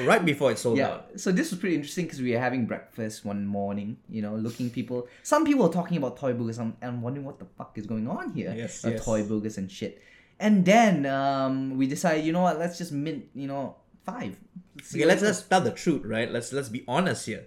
right 0.04 0.24
before 0.24 0.50
it 0.52 0.58
sold 0.58 0.78
yeah. 0.78 0.88
out. 0.88 1.20
So 1.20 1.32
this 1.32 1.50
was 1.50 1.60
pretty 1.60 1.76
interesting 1.76 2.06
because 2.06 2.20
we 2.20 2.32
were 2.32 2.38
having 2.40 2.66
breakfast 2.66 3.24
one 3.24 3.46
morning. 3.46 3.98
You 4.08 4.22
know, 4.22 4.34
looking 4.36 4.70
people. 4.70 5.08
Some 5.22 5.44
people 5.44 5.66
are 5.66 5.72
talking 5.72 5.96
about 5.96 6.16
Toy 6.16 6.32
Boogers. 6.32 6.58
I'm, 6.58 6.76
I'm 6.82 7.02
wondering 7.02 7.26
what 7.26 7.38
the 7.38 7.46
fuck 7.58 7.76
is 7.76 7.86
going 7.86 8.08
on 8.08 8.32
here. 8.32 8.54
Yes, 8.56 8.84
Uh, 8.84 8.90
yes. 8.90 9.04
Toy 9.04 9.22
Boogers 9.22 9.58
and 9.58 9.70
shit. 9.70 10.02
And 10.40 10.64
then 10.64 11.06
um, 11.06 11.76
we 11.78 11.86
decided, 11.86 12.24
you 12.24 12.32
know 12.32 12.40
what? 12.42 12.58
Let's 12.58 12.78
just 12.78 12.90
mint. 12.92 13.26
You 13.34 13.46
know, 13.48 13.76
five. 14.04 14.36
see 14.82 14.98
Okay, 14.98 15.06
let's 15.06 15.22
let's 15.22 15.42
tell 15.42 15.60
the 15.60 15.70
truth, 15.70 16.02
right? 16.04 16.30
Let's 16.30 16.52
let's 16.52 16.68
be 16.68 16.84
honest 16.88 17.26
here. 17.26 17.44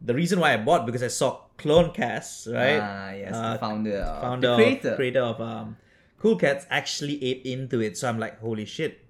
The 0.00 0.12
reason 0.14 0.38
why 0.40 0.52
I 0.52 0.58
bought 0.58 0.84
because 0.84 1.02
I 1.02 1.08
saw 1.08 1.40
Clone 1.56 1.90
Cast, 1.92 2.46
right? 2.48 2.78
Ah, 2.78 3.10
yes, 3.12 3.32
Uh, 3.34 3.52
the 3.54 3.58
founder, 3.58 4.18
founder, 4.20 4.46
the 4.48 4.52
of- 4.52 4.58
creator. 4.60 4.94
creator 4.96 5.20
of 5.22 5.40
um, 5.40 5.76
Cool 6.20 6.36
Cats 6.36 6.66
actually 6.70 7.16
ate 7.24 7.46
into 7.46 7.80
it. 7.80 7.96
So 7.96 8.06
I'm 8.08 8.18
like, 8.18 8.38
holy 8.38 8.66
shit, 8.66 9.00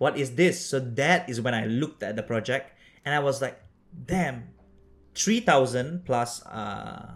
what 0.00 0.16
is 0.16 0.34
this? 0.40 0.56
So 0.64 0.80
that 0.96 1.28
is 1.28 1.40
when 1.44 1.52
I 1.52 1.66
looked 1.68 2.00
at 2.02 2.16
the 2.16 2.24
project 2.24 2.72
and 3.04 3.12
I 3.14 3.20
was 3.20 3.36
like, 3.44 3.60
damn, 4.12 4.48
three 5.14 5.40
thousand 5.40 6.04
plus 6.08 6.40
uh, 6.46 7.12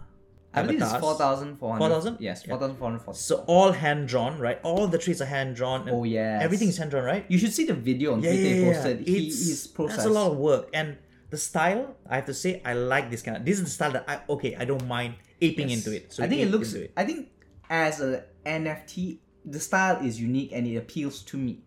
I 0.53 0.61
believe 0.61 0.77
it's 0.81 0.85
avatars. 0.93 1.01
four 1.01 1.15
thousand 1.17 1.57
four 1.57 1.71
hundred. 1.73 1.89
4,000? 1.89 2.17
Yes, 2.21 2.43
Yeah. 2.45 2.51
four 2.53 2.59
thousand 2.61 2.77
four 2.77 2.87
hundred 2.89 3.01
forty. 3.03 3.17
So 3.19 3.43
all 3.47 3.71
hand 3.73 4.07
drawn, 4.07 4.37
right? 4.39 4.59
All 4.63 4.85
the 4.87 4.97
trees 5.01 5.19
are 5.21 5.25
hand 5.37 5.55
drawn. 5.57 5.89
Oh, 5.89 6.03
yeah. 6.05 6.39
everything 6.41 6.69
is 6.69 6.77
hand 6.77 6.91
drawn, 6.91 7.03
right? 7.03 7.25
You 7.27 7.37
should 7.41 7.53
see 7.53 7.65
the 7.65 7.73
video 7.73 8.13
on 8.13 8.21
yeah, 8.21 8.29
Twitter 8.31 8.43
yeah, 8.49 8.55
he 8.55 8.61
yeah. 8.61 8.73
posted. 8.73 8.95
He, 9.07 9.17
It's- 9.27 9.47
his 9.49 9.67
process. 9.67 9.97
That's 9.97 10.07
a 10.07 10.13
lot 10.13 10.31
of 10.31 10.37
work, 10.37 10.69
and 10.71 10.97
the 11.31 11.37
style. 11.37 11.97
I 12.07 12.15
have 12.21 12.27
to 12.31 12.37
say, 12.37 12.61
I 12.63 12.73
like 12.77 13.09
this 13.09 13.21
kind 13.25 13.35
of. 13.37 13.43
This 13.43 13.57
is 13.59 13.63
the 13.65 13.75
style 13.79 13.91
that 13.97 14.05
I 14.07 14.21
okay. 14.29 14.55
I 14.55 14.63
don't 14.63 14.85
mind 14.87 15.15
aping 15.41 15.69
Yes. 15.69 15.77
into 15.81 15.89
it. 15.97 16.13
So 16.13 16.23
I 16.23 16.27
think 16.29 16.39
it 16.45 16.51
looks. 16.53 16.71
it. 16.73 16.93
I 16.95 17.03
think 17.03 17.33
as 17.67 17.99
a 17.99 18.23
NFT, 18.45 19.19
the 19.43 19.59
style 19.59 19.97
is 20.05 20.21
unique 20.21 20.51
and 20.53 20.65
it 20.67 20.77
appeals 20.77 21.21
to 21.33 21.37
me. 21.37 21.63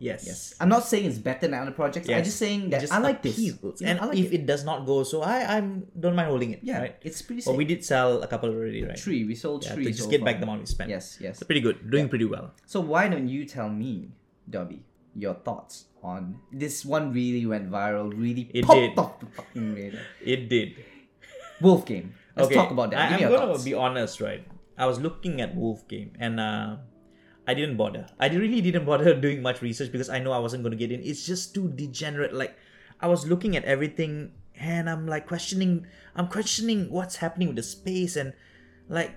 Yes. 0.00 0.24
Yes, 0.26 0.54
I'm 0.58 0.70
not 0.72 0.84
saying 0.88 1.04
it's 1.04 1.18
better 1.20 1.44
than 1.46 1.52
other 1.60 1.72
projects. 1.76 2.08
I'm 2.08 2.24
just 2.24 2.38
saying 2.40 2.70
that 2.72 2.80
just 2.80 2.92
I 2.92 2.98
like 3.04 3.20
this. 3.20 3.36
appeals. 3.36 3.82
Yeah, 3.84 3.88
and 3.90 4.00
like 4.00 4.16
if 4.16 4.32
it. 4.32 4.40
it. 4.40 4.46
does 4.48 4.64
not 4.64 4.86
go, 4.88 5.04
so 5.04 5.20
I 5.20 5.44
I'm 5.56 5.84
don't 5.92 6.16
mind 6.16 6.28
holding 6.32 6.52
it. 6.56 6.60
yeah, 6.64 6.80
Right. 6.80 6.96
it's 7.04 7.20
pretty. 7.20 7.42
But 7.44 7.52
Sick. 7.52 7.58
we 7.60 7.66
did 7.68 7.84
sell 7.84 8.22
a 8.24 8.26
couple 8.26 8.48
already, 8.48 8.80
right? 8.82 8.98
three. 8.98 9.24
We 9.28 9.34
sold 9.36 9.60
Yeah, 9.68 9.74
three. 9.76 9.84
to 9.84 9.90
just 9.92 10.04
so 10.04 10.10
get 10.10 10.20
far. 10.24 10.32
back 10.32 10.40
the 10.40 10.48
amount 10.48 10.60
we 10.64 10.66
spent. 10.72 10.88
Yes, 10.88 11.18
yes. 11.20 11.38
So 11.38 11.44
pretty 11.44 11.60
good. 11.60 11.90
Doing 11.92 12.08
pretty 12.08 12.24
well. 12.24 12.56
So 12.64 12.80
why 12.80 13.08
don't 13.12 13.28
you 13.28 13.44
tell 13.44 13.68
me, 13.68 14.08
Dobby, 14.48 14.82
your 15.14 15.34
thoughts 15.34 15.92
on 16.02 16.40
this 16.50 16.80
one? 16.82 17.12
Really 17.12 17.44
went 17.44 17.68
viral. 17.70 18.08
Really 18.08 18.48
It 18.56 18.64
popped 18.64 18.80
did. 18.80 18.96
off 18.98 19.20
the 19.20 19.26
fucking 19.36 19.74
radar. 19.76 20.00
It 20.24 20.48
did. 20.48 20.80
Wolf 21.60 21.84
game. 21.84 22.14
Let's 22.36 22.46
okay, 22.46 22.54
talk 22.56 22.70
about 22.72 22.90
that. 22.92 23.00
I, 23.00 23.04
Give 23.04 23.12
I'm 23.12 23.16
me 23.16 23.20
your 23.28 23.36
gonna 23.38 23.52
thoughts. 23.52 23.64
be 23.68 23.74
honest, 23.76 24.20
right? 24.24 24.48
I 24.80 24.86
was 24.88 24.98
looking 24.98 25.42
at 25.44 25.52
Wolf 25.54 25.84
Game 25.92 26.12
and 26.18 26.40
uh, 26.40 26.76
I 27.50 27.54
didn't 27.54 27.76
bother. 27.76 28.06
I 28.22 28.28
really 28.30 28.62
didn't 28.62 28.86
bother 28.86 29.10
doing 29.26 29.42
much 29.42 29.58
research 29.60 29.90
because 29.90 30.08
I 30.08 30.22
know 30.22 30.30
I 30.30 30.38
wasn't 30.38 30.62
gonna 30.62 30.78
get 30.78 30.92
in. 30.94 31.02
It's 31.02 31.26
just 31.26 31.50
too 31.50 31.66
degenerate. 31.74 32.32
Like 32.32 32.54
I 33.02 33.08
was 33.10 33.26
looking 33.26 33.56
at 33.58 33.64
everything 33.64 34.30
and 34.54 34.88
I'm 34.88 35.10
like 35.10 35.26
questioning. 35.26 35.86
I'm 36.14 36.28
questioning 36.28 36.86
what's 36.94 37.16
happening 37.16 37.48
with 37.50 37.58
the 37.58 37.66
space 37.66 38.14
and 38.14 38.32
like 38.88 39.10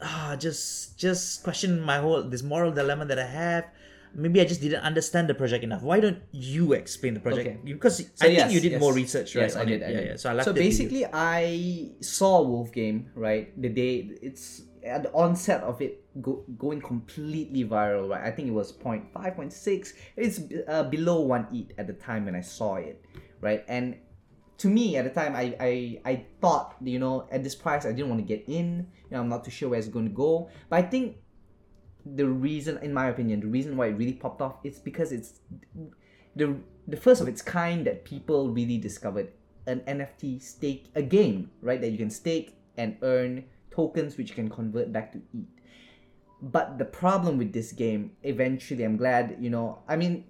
ah, 0.00 0.36
just 0.38 0.94
just 0.98 1.42
question 1.42 1.80
my 1.80 1.98
whole 1.98 2.22
this 2.22 2.46
moral 2.46 2.70
dilemma 2.70 3.10
that 3.10 3.18
I 3.18 3.26
have. 3.26 3.66
Maybe 4.14 4.38
I 4.38 4.46
just 4.46 4.62
didn't 4.62 4.86
understand 4.86 5.26
the 5.26 5.34
project 5.34 5.66
enough. 5.66 5.82
Why 5.82 5.98
don't 5.98 6.22
you 6.30 6.70
explain 6.78 7.18
the 7.18 7.24
project? 7.26 7.50
Okay. 7.50 7.58
Because 7.74 7.98
So 8.14 8.22
I 8.22 8.30
think 8.30 8.54
you 8.54 8.62
did 8.62 8.78
yes. 8.78 8.80
more 8.80 8.94
research, 8.94 9.34
right? 9.34 9.50
Yes, 9.50 9.58
I 9.58 9.66
did. 9.66 9.82
I 9.82 9.90
yeah, 9.90 9.98
did. 9.98 10.06
yeah. 10.06 10.16
So 10.22 10.30
I 10.30 10.34
left 10.38 10.46
so 10.46 10.54
basically, 10.54 11.02
I 11.10 11.90
saw 11.98 12.38
Wolf 12.46 12.70
Game 12.70 13.10
right 13.18 13.50
the 13.58 13.68
day 13.68 14.14
it's 14.22 14.62
at 14.86 15.02
the 15.02 15.10
onset 15.10 15.66
of 15.66 15.82
it 15.82 16.03
go, 16.20 16.44
going 16.58 16.80
completely 16.80 17.64
viral. 17.64 18.10
Right, 18.10 18.24
I 18.24 18.30
think 18.30 18.48
it 18.48 18.52
was 18.52 18.72
0.5, 18.72 19.12
0.6. 19.12 19.92
It's 20.16 20.40
uh, 20.68 20.84
below 20.84 21.20
one 21.20 21.46
ETH 21.52 21.78
at 21.78 21.86
the 21.86 21.92
time 21.92 22.26
when 22.26 22.34
I 22.34 22.40
saw 22.40 22.76
it. 22.76 23.04
Right, 23.40 23.64
and 23.68 23.96
to 24.58 24.68
me 24.68 24.96
at 24.96 25.04
the 25.04 25.10
time, 25.10 25.34
I 25.36 25.56
I 25.60 26.00
I 26.04 26.26
thought 26.40 26.76
you 26.82 26.98
know 26.98 27.26
at 27.30 27.42
this 27.42 27.54
price 27.54 27.84
I 27.84 27.92
didn't 27.92 28.08
want 28.08 28.20
to 28.20 28.26
get 28.26 28.44
in. 28.48 28.86
You 29.10 29.16
know, 29.16 29.20
I'm 29.20 29.28
not 29.28 29.44
too 29.44 29.50
sure 29.50 29.68
where 29.68 29.78
it's 29.78 29.88
going 29.88 30.08
to 30.08 30.14
go, 30.14 30.48
but 30.68 30.76
I 30.76 30.82
think 30.82 31.16
the 32.06 32.26
reason, 32.26 32.78
in 32.82 32.92
my 32.92 33.08
opinion, 33.08 33.40
the 33.40 33.46
reason 33.46 33.76
why 33.76 33.86
it 33.86 33.92
really 33.92 34.12
popped 34.12 34.42
off 34.42 34.56
is 34.64 34.78
because 34.78 35.12
it's 35.12 35.40
the 36.36 36.56
the 36.86 36.96
first 36.96 37.20
of 37.20 37.28
its 37.28 37.40
kind 37.42 37.86
that 37.86 38.04
people 38.04 38.50
really 38.50 38.78
discovered 38.78 39.32
an 39.66 39.80
NFT 39.88 40.42
stake 40.42 40.90
a 40.94 41.02
game 41.02 41.50
right 41.62 41.80
that 41.80 41.90
you 41.90 41.96
can 41.96 42.10
stake 42.10 42.58
and 42.76 42.96
earn 43.02 43.44
tokens 43.70 44.18
which 44.18 44.28
you 44.28 44.34
can 44.34 44.50
convert 44.50 44.92
back 44.92 45.12
to 45.12 45.18
ETH. 45.32 45.53
But 46.44 46.76
the 46.76 46.84
problem 46.84 47.38
with 47.38 47.54
this 47.54 47.72
game, 47.72 48.12
eventually, 48.22 48.84
I'm 48.84 48.98
glad 48.98 49.36
you 49.40 49.48
know. 49.48 49.80
I 49.88 49.96
mean, 49.96 50.24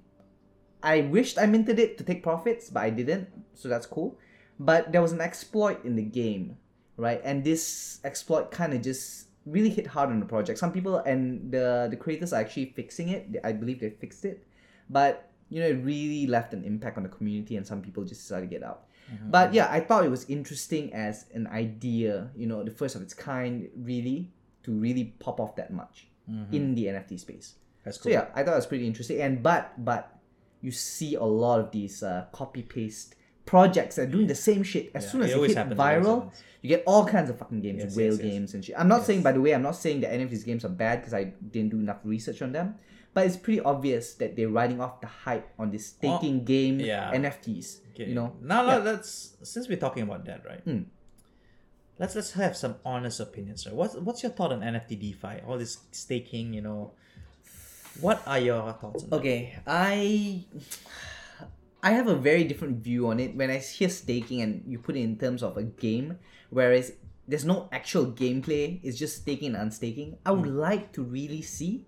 I 0.80 1.00
wished 1.00 1.38
I 1.38 1.46
minted 1.46 1.80
it 1.80 1.98
to 1.98 2.04
take 2.04 2.22
profits, 2.22 2.70
but 2.70 2.84
I 2.84 2.90
didn't, 2.90 3.28
so 3.54 3.68
that's 3.68 3.86
cool. 3.86 4.16
But 4.60 4.92
there 4.92 5.02
was 5.02 5.10
an 5.10 5.20
exploit 5.20 5.84
in 5.84 5.96
the 5.96 6.06
game, 6.06 6.56
right? 6.96 7.20
And 7.24 7.42
this 7.42 7.98
exploit 8.04 8.52
kind 8.52 8.74
of 8.74 8.82
just 8.82 9.26
really 9.44 9.70
hit 9.70 9.88
hard 9.88 10.10
on 10.10 10.20
the 10.20 10.26
project. 10.26 10.60
Some 10.60 10.70
people 10.70 10.98
and 10.98 11.50
the 11.50 11.88
the 11.90 11.96
creators 11.96 12.32
are 12.32 12.40
actually 12.40 12.70
fixing 12.76 13.08
it. 13.08 13.40
I 13.42 13.50
believe 13.50 13.80
they 13.80 13.90
fixed 13.90 14.24
it, 14.24 14.46
but 14.88 15.32
you 15.50 15.60
know, 15.60 15.66
it 15.66 15.82
really 15.82 16.28
left 16.28 16.54
an 16.54 16.62
impact 16.62 16.96
on 16.96 17.02
the 17.02 17.08
community, 17.08 17.56
and 17.56 17.66
some 17.66 17.82
people 17.82 18.04
just 18.04 18.22
decided 18.22 18.50
to 18.50 18.54
get 18.54 18.62
out. 18.62 18.86
Mm-hmm. 19.10 19.30
But 19.34 19.52
yeah, 19.52 19.66
I 19.68 19.80
thought 19.80 20.04
it 20.04 20.14
was 20.14 20.30
interesting 20.30 20.94
as 20.94 21.26
an 21.34 21.48
idea. 21.48 22.30
You 22.36 22.46
know, 22.46 22.62
the 22.62 22.70
first 22.70 22.94
of 22.94 23.02
its 23.02 23.14
kind, 23.14 23.68
really 23.74 24.30
to 24.64 24.72
really 24.72 25.04
pop 25.18 25.40
off 25.40 25.56
that 25.56 25.72
much 25.72 26.08
in 26.52 26.74
the 26.74 26.86
NFT 26.86 27.20
space. 27.20 27.54
That's 27.84 28.00
So 28.00 28.08
yeah, 28.08 28.26
I 28.34 28.42
thought 28.42 28.52
it 28.52 28.56
was 28.56 28.66
pretty 28.66 28.86
interesting. 28.86 29.20
And 29.20 29.42
but 29.42 29.72
but 29.84 30.18
you 30.62 30.70
see 30.72 31.14
a 31.16 31.22
lot 31.24 31.60
of 31.60 31.70
these 31.70 32.02
uh, 32.02 32.26
copy 32.32 32.62
paste 32.62 33.14
projects 33.44 33.96
that 33.96 34.02
are 34.08 34.10
doing 34.10 34.26
the 34.26 34.34
same 34.34 34.62
shit. 34.62 34.90
As 34.94 35.04
Yeah, 35.04 35.10
soon 35.10 35.22
as 35.22 35.30
it 35.32 35.36
it 35.38 35.48
hit 35.48 35.56
happens, 35.58 35.78
viral, 35.78 36.32
you 36.62 36.68
get 36.70 36.82
all 36.86 37.04
kinds 37.04 37.28
of 37.28 37.38
fucking 37.38 37.60
games, 37.60 37.82
Yes, 37.84 37.94
whale 37.96 38.12
yes, 38.14 38.20
yes. 38.22 38.30
games 38.32 38.54
and 38.54 38.64
shit. 38.64 38.74
I'm 38.78 38.88
not 38.88 39.04
saying, 39.04 39.22
by 39.22 39.32
the 39.32 39.40
way, 39.42 39.52
I'm 39.54 39.60
not 39.60 39.76
saying 39.76 40.00
that 40.00 40.12
any 40.14 40.22
of 40.22 40.30
these 40.30 40.44
games 40.44 40.64
are 40.64 40.70
bad 40.72 41.00
because 41.00 41.12
I 41.12 41.24
didn't 41.52 41.68
do 41.70 41.78
enough 41.78 41.98
research 42.04 42.40
on 42.40 42.52
them. 42.52 42.76
But 43.12 43.26
it's 43.26 43.36
pretty 43.36 43.60
obvious 43.60 44.14
that 44.14 44.34
they're 44.34 44.48
riding 44.48 44.80
off 44.80 45.00
the 45.02 45.06
hype 45.06 45.46
on 45.58 45.70
this 45.70 45.86
staking 45.86 46.44
game 46.44 46.80
Oh, 46.80 46.84
yeah. 46.84 47.12
NFTs. 47.14 47.80
Okay. 47.92 48.06
You 48.08 48.14
know, 48.14 48.32
Now 48.40 48.62
Yeah. 48.64 48.76
let- 48.76 48.84
let's 48.86 49.36
since 49.42 49.68
we're 49.68 49.76
talking 49.78 50.02
about 50.04 50.24
that, 50.24 50.40
right? 50.46 50.60
Hmm. 50.64 50.82
Let's 51.98 52.14
let's 52.14 52.32
have 52.32 52.56
some 52.56 52.76
honest 52.84 53.20
opinions, 53.20 53.66
right? 53.66 53.74
What's 53.74 53.94
what's 53.94 54.22
your 54.22 54.32
thought 54.32 54.52
on 54.52 54.60
NFT 54.60 54.98
DeFi? 54.98 55.46
All 55.46 55.58
this 55.58 55.78
staking, 55.92 56.52
you 56.52 56.60
know. 56.60 56.92
What 58.00 58.22
are 58.26 58.40
your 58.40 58.72
thoughts 58.72 59.04
on 59.04 59.10
that? 59.10 59.16
Okay, 59.16 59.54
I 59.66 60.44
I 61.82 61.92
have 61.92 62.08
a 62.08 62.16
very 62.16 62.44
different 62.44 62.82
view 62.82 63.08
on 63.08 63.20
it 63.20 63.36
when 63.36 63.50
I 63.50 63.58
hear 63.58 63.88
staking 63.88 64.40
and 64.40 64.64
you 64.66 64.78
put 64.78 64.96
it 64.96 65.02
in 65.02 65.16
terms 65.18 65.42
of 65.42 65.56
a 65.56 65.62
game, 65.62 66.18
whereas 66.50 66.92
there's 67.28 67.44
no 67.44 67.68
actual 67.72 68.06
gameplay, 68.06 68.80
it's 68.82 68.98
just 68.98 69.22
staking 69.22 69.54
and 69.54 69.70
unstaking. 69.70 70.18
I 70.26 70.32
would 70.32 70.48
hmm. 70.48 70.58
like 70.58 70.92
to 70.92 71.02
really 71.02 71.42
see 71.42 71.86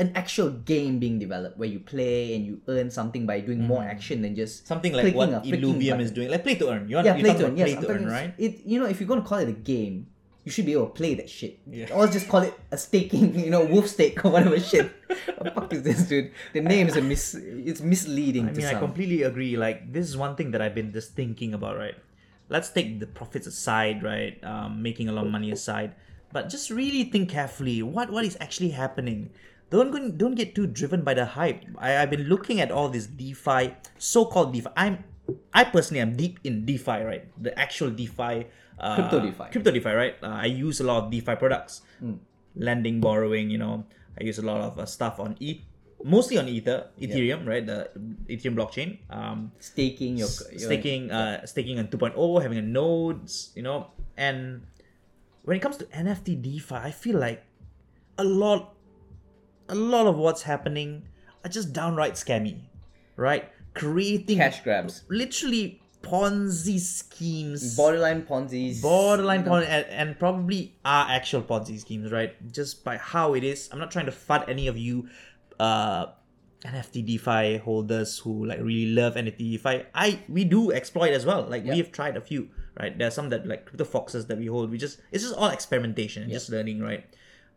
an 0.00 0.10
actual 0.16 0.50
game 0.50 0.98
being 0.98 1.18
developed 1.20 1.58
where 1.60 1.68
you 1.68 1.78
play 1.78 2.34
and 2.34 2.46
you 2.46 2.60
earn 2.68 2.90
something 2.90 3.26
by 3.26 3.38
doing 3.40 3.60
more 3.60 3.84
action 3.84 4.22
than 4.22 4.34
just 4.34 4.66
Something 4.66 4.94
like 4.94 5.14
what 5.14 5.28
a 5.28 5.40
Illuvium 5.44 6.00
is 6.00 6.10
doing, 6.10 6.30
like 6.30 6.42
play 6.42 6.56
to 6.56 6.70
earn. 6.72 6.88
You 6.88 6.96
want 6.96 7.06
Yeah, 7.06 7.20
play 7.20 7.34
to 7.36 7.46
earn. 7.46 7.56
Yes, 7.56 7.68
play 7.68 7.76
I'm 7.76 7.84
to 7.84 7.90
earn, 7.90 8.06
right? 8.08 8.34
It 8.38 8.64
you 8.64 8.80
know 8.80 8.86
if 8.86 8.98
you're 8.98 9.10
gonna 9.12 9.28
call 9.30 9.38
it 9.44 9.48
a 9.48 9.58
game, 9.74 10.08
you 10.44 10.50
should 10.50 10.64
be 10.64 10.72
able 10.72 10.86
to 10.86 10.96
play 10.96 11.14
that 11.20 11.28
shit. 11.28 11.60
Yeah. 11.68 11.92
Or 11.92 12.08
just 12.08 12.28
call 12.28 12.42
it 12.42 12.54
a 12.72 12.78
staking, 12.78 13.38
you 13.46 13.50
know, 13.50 13.64
wolf 13.64 13.88
stake 13.88 14.24
or 14.24 14.30
whatever 14.30 14.58
shit. 14.72 14.90
what 15.36 15.44
the 15.44 15.50
fuck 15.50 15.72
is 15.72 15.82
this, 15.82 16.08
dude? 16.08 16.32
The 16.54 16.62
name 16.62 16.88
is 16.88 16.96
a 16.96 17.02
mis. 17.02 17.34
It's 17.36 17.80
misleading 17.80 18.48
I 18.48 18.52
to 18.52 18.58
mean, 18.58 18.66
I 18.66 18.74
completely 18.78 19.22
agree. 19.22 19.56
Like, 19.56 19.92
this 19.92 20.08
is 20.08 20.16
one 20.16 20.36
thing 20.36 20.50
that 20.52 20.62
I've 20.62 20.74
been 20.74 20.92
just 20.92 21.12
thinking 21.12 21.52
about, 21.52 21.76
right? 21.76 21.94
Let's 22.48 22.70
take 22.70 22.98
the 22.98 23.06
profits 23.06 23.46
aside, 23.46 24.02
right? 24.02 24.42
Um, 24.42 24.82
making 24.82 25.08
a 25.08 25.12
lot 25.12 25.26
of 25.26 25.30
money 25.30 25.52
aside, 25.52 25.94
but 26.32 26.48
just 26.48 26.70
really 26.70 27.04
think 27.04 27.30
carefully. 27.30 27.82
What 27.82 28.10
what 28.10 28.24
is 28.24 28.36
actually 28.40 28.70
happening? 28.70 29.30
Don't 29.70 29.94
go, 29.94 30.10
don't 30.10 30.34
get 30.34 30.54
too 30.54 30.66
driven 30.66 31.02
by 31.02 31.14
the 31.14 31.24
hype. 31.24 31.62
I, 31.78 32.02
I've 32.02 32.10
been 32.10 32.26
looking 32.26 32.60
at 32.60 32.72
all 32.74 32.88
this 32.88 33.06
DeFi, 33.06 33.78
so-called 33.98 34.52
DeFi. 34.52 34.70
I'm 34.76 35.04
I 35.54 35.62
personally 35.62 36.00
am 36.00 36.16
deep 36.16 36.40
in 36.42 36.66
DeFi, 36.66 37.06
right? 37.06 37.24
The 37.38 37.54
actual 37.54 37.90
DeFi, 37.90 38.50
uh, 38.80 38.94
Crypto 38.96 39.20
DeFi. 39.20 39.44
crypto 39.52 39.70
DeFi, 39.70 39.94
right? 39.94 40.14
Uh, 40.22 40.42
I 40.42 40.46
use 40.46 40.80
a 40.80 40.84
lot 40.84 41.04
of 41.04 41.10
DeFi 41.10 41.36
products, 41.36 41.82
lending, 42.56 43.00
borrowing. 43.00 43.50
You 43.50 43.58
know, 43.58 43.86
I 44.18 44.24
use 44.24 44.38
a 44.38 44.46
lot 44.46 44.60
of 44.60 44.78
uh, 44.78 44.86
stuff 44.86 45.20
on 45.20 45.36
ETH 45.38 45.62
mostly 46.04 46.38
on 46.38 46.48
Ether, 46.48 46.88
Ethereum, 47.00 47.46
right? 47.46 47.64
The 47.64 47.90
Ethereum 48.28 48.56
blockchain. 48.56 48.98
Um, 49.10 49.52
Staking 49.60 50.16
your, 50.16 50.28
your 50.50 50.58
staking, 50.58 51.10
uh, 51.10 51.44
staking 51.46 51.78
on 51.78 51.88
2.0, 51.88 52.42
having 52.42 52.58
a 52.58 52.62
nodes, 52.62 53.52
you 53.54 53.62
know, 53.62 53.88
and 54.16 54.62
when 55.50 55.56
it 55.56 55.62
comes 55.62 55.78
to 55.78 55.84
NFT 55.86 56.40
DeFi, 56.40 56.76
I 56.76 56.92
feel 56.92 57.18
like 57.18 57.42
a 58.16 58.22
lot, 58.22 58.76
a 59.68 59.74
lot 59.74 60.06
of 60.06 60.16
what's 60.16 60.42
happening 60.42 61.08
are 61.44 61.48
just 61.48 61.72
downright 61.72 62.12
scammy, 62.12 62.60
right? 63.16 63.50
Creating 63.74 64.38
cash 64.38 64.62
grabs, 64.62 65.02
literally 65.10 65.82
Ponzi 66.02 66.78
schemes, 66.78 67.74
borderline 67.76 68.22
Ponzi's, 68.22 68.80
borderline 68.80 69.42
Ponzi, 69.42 69.66
and, 69.66 69.86
and 69.86 70.18
probably 70.20 70.78
are 70.84 71.10
actual 71.10 71.42
Ponzi 71.42 71.80
schemes, 71.80 72.12
right? 72.12 72.32
Just 72.52 72.84
by 72.84 72.96
how 72.98 73.34
it 73.34 73.42
is. 73.42 73.68
I'm 73.72 73.80
not 73.80 73.90
trying 73.90 74.06
to 74.06 74.12
fud 74.12 74.48
any 74.48 74.68
of 74.68 74.78
you, 74.78 75.08
uh, 75.58 76.06
NFT 76.64 77.04
DeFi 77.04 77.56
holders 77.56 78.20
who 78.20 78.46
like 78.46 78.60
really 78.60 78.92
love 78.92 79.16
NFT 79.16 79.58
DeFi. 79.58 79.82
I 79.96 80.20
we 80.28 80.44
do 80.44 80.70
exploit 80.70 81.10
as 81.12 81.26
well. 81.26 81.42
Like 81.42 81.64
Yep. 81.64 81.74
we've 81.74 81.90
tried 81.90 82.16
a 82.16 82.20
few, 82.20 82.50
right? 82.80 82.96
There 82.96 83.08
are 83.08 83.12
some 83.12 83.28
that 83.28 83.46
like 83.46 83.66
crypto 83.66 83.84
foxes 83.84 84.26
that 84.26 84.38
we 84.38 84.46
hold. 84.46 84.70
We 84.70 84.78
just 84.78 85.00
it's 85.12 85.22
just 85.22 85.36
all 85.36 85.50
experimentation 85.50 86.22
and 86.24 86.32
just 86.32 86.50
learning, 86.50 86.80
right? 86.80 87.04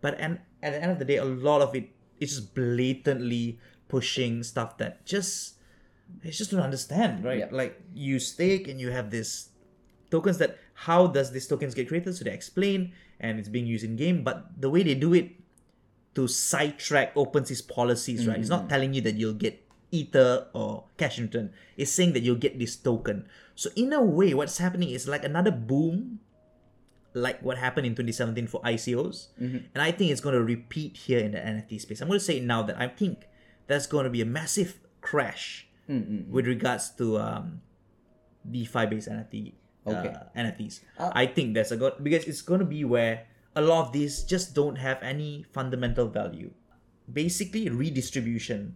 But 0.01 0.19
and 0.19 0.39
at 0.61 0.73
the 0.73 0.81
end 0.81 0.91
of 0.91 0.99
the 0.99 1.05
day, 1.05 1.17
a 1.17 1.25
lot 1.25 1.61
of 1.61 1.75
it 1.75 1.89
is 2.19 2.35
just 2.35 2.53
blatantly 2.53 3.59
pushing 3.87 4.43
stuff 4.43 4.77
that 4.77 5.05
just 5.05 5.55
it's 6.21 6.37
just 6.37 6.51
don't 6.51 6.61
understand, 6.61 7.23
right? 7.23 7.51
Like 7.51 7.81
you 7.93 8.19
stake 8.19 8.67
and 8.67 8.79
you 8.79 8.91
have 8.91 9.09
this 9.09 9.49
tokens 10.11 10.37
that 10.37 10.57
how 10.73 11.07
does 11.07 11.31
these 11.31 11.47
tokens 11.47 11.73
get 11.73 11.87
created? 11.87 12.15
So 12.15 12.23
they 12.23 12.31
explain 12.31 12.93
and 13.19 13.39
it's 13.39 13.49
being 13.49 13.65
used 13.65 13.83
in 13.83 13.95
game, 13.95 14.23
but 14.23 14.49
the 14.59 14.69
way 14.69 14.83
they 14.83 14.95
do 14.95 15.13
it 15.13 15.31
to 16.15 16.27
sidetrack 16.27 17.15
OpenSea's 17.15 17.61
policies, 17.61 18.27
right? 18.27 18.37
It's 18.37 18.49
not 18.49 18.61
mm-hmm. 18.61 18.69
telling 18.69 18.93
you 18.93 19.01
that 19.01 19.15
you'll 19.15 19.33
get 19.33 19.63
Ether 19.91 20.47
or 20.53 20.85
cash 20.97 21.17
in 21.17 21.25
return. 21.25 21.53
It's 21.77 21.91
saying 21.91 22.13
that 22.13 22.21
you'll 22.21 22.41
get 22.41 22.59
this 22.59 22.75
token. 22.75 23.25
So 23.55 23.69
in 23.75 23.93
a 23.93 24.01
way, 24.01 24.33
what's 24.33 24.57
happening 24.57 24.89
is 24.89 25.07
like 25.07 25.23
another 25.23 25.51
boom, 25.51 26.19
like 27.13 27.41
what 27.43 27.57
happened 27.57 27.85
in 27.85 27.93
2017 27.93 28.47
for 28.47 28.61
ICOs. 28.61 29.27
And 29.73 29.81
I 29.81 29.91
think 29.91 30.11
it's 30.11 30.21
going 30.21 30.33
to 30.35 30.43
repeat 30.43 30.97
here 30.97 31.19
in 31.19 31.31
the 31.33 31.39
NFT 31.39 31.79
space. 31.81 32.01
I'm 32.01 32.07
going 32.07 32.19
to 32.19 32.25
say 32.25 32.39
now 32.39 32.63
that 32.63 32.79
I 32.79 32.87
think 32.87 33.25
there's 33.67 33.85
going 33.87 34.05
to 34.05 34.09
be 34.09 34.21
a 34.21 34.25
massive 34.25 34.79
crash 35.01 35.67
with 36.31 36.47
regards 36.47 36.89
to 36.97 37.17
um, 37.19 37.61
DeFi 38.49 38.85
based 38.87 39.09
NFT 39.09 39.53
Okay. 39.85 40.15
uh, 40.15 40.23
NFTs. 40.39 40.79
I 41.13 41.25
think 41.27 41.53
that's 41.55 41.71
a 41.71 41.77
good 41.77 41.99
because 42.01 42.23
it's 42.23 42.41
going 42.41 42.59
to 42.61 42.65
be 42.65 42.85
where 42.85 43.27
a 43.53 43.61
lot 43.61 43.85
of 43.85 43.91
these 43.91 44.23
just 44.23 44.55
don't 44.55 44.77
have 44.77 44.97
any 45.03 45.45
fundamental 45.51 46.07
value. 46.07 46.51
Basically, 47.11 47.67
redistribution. 47.69 48.73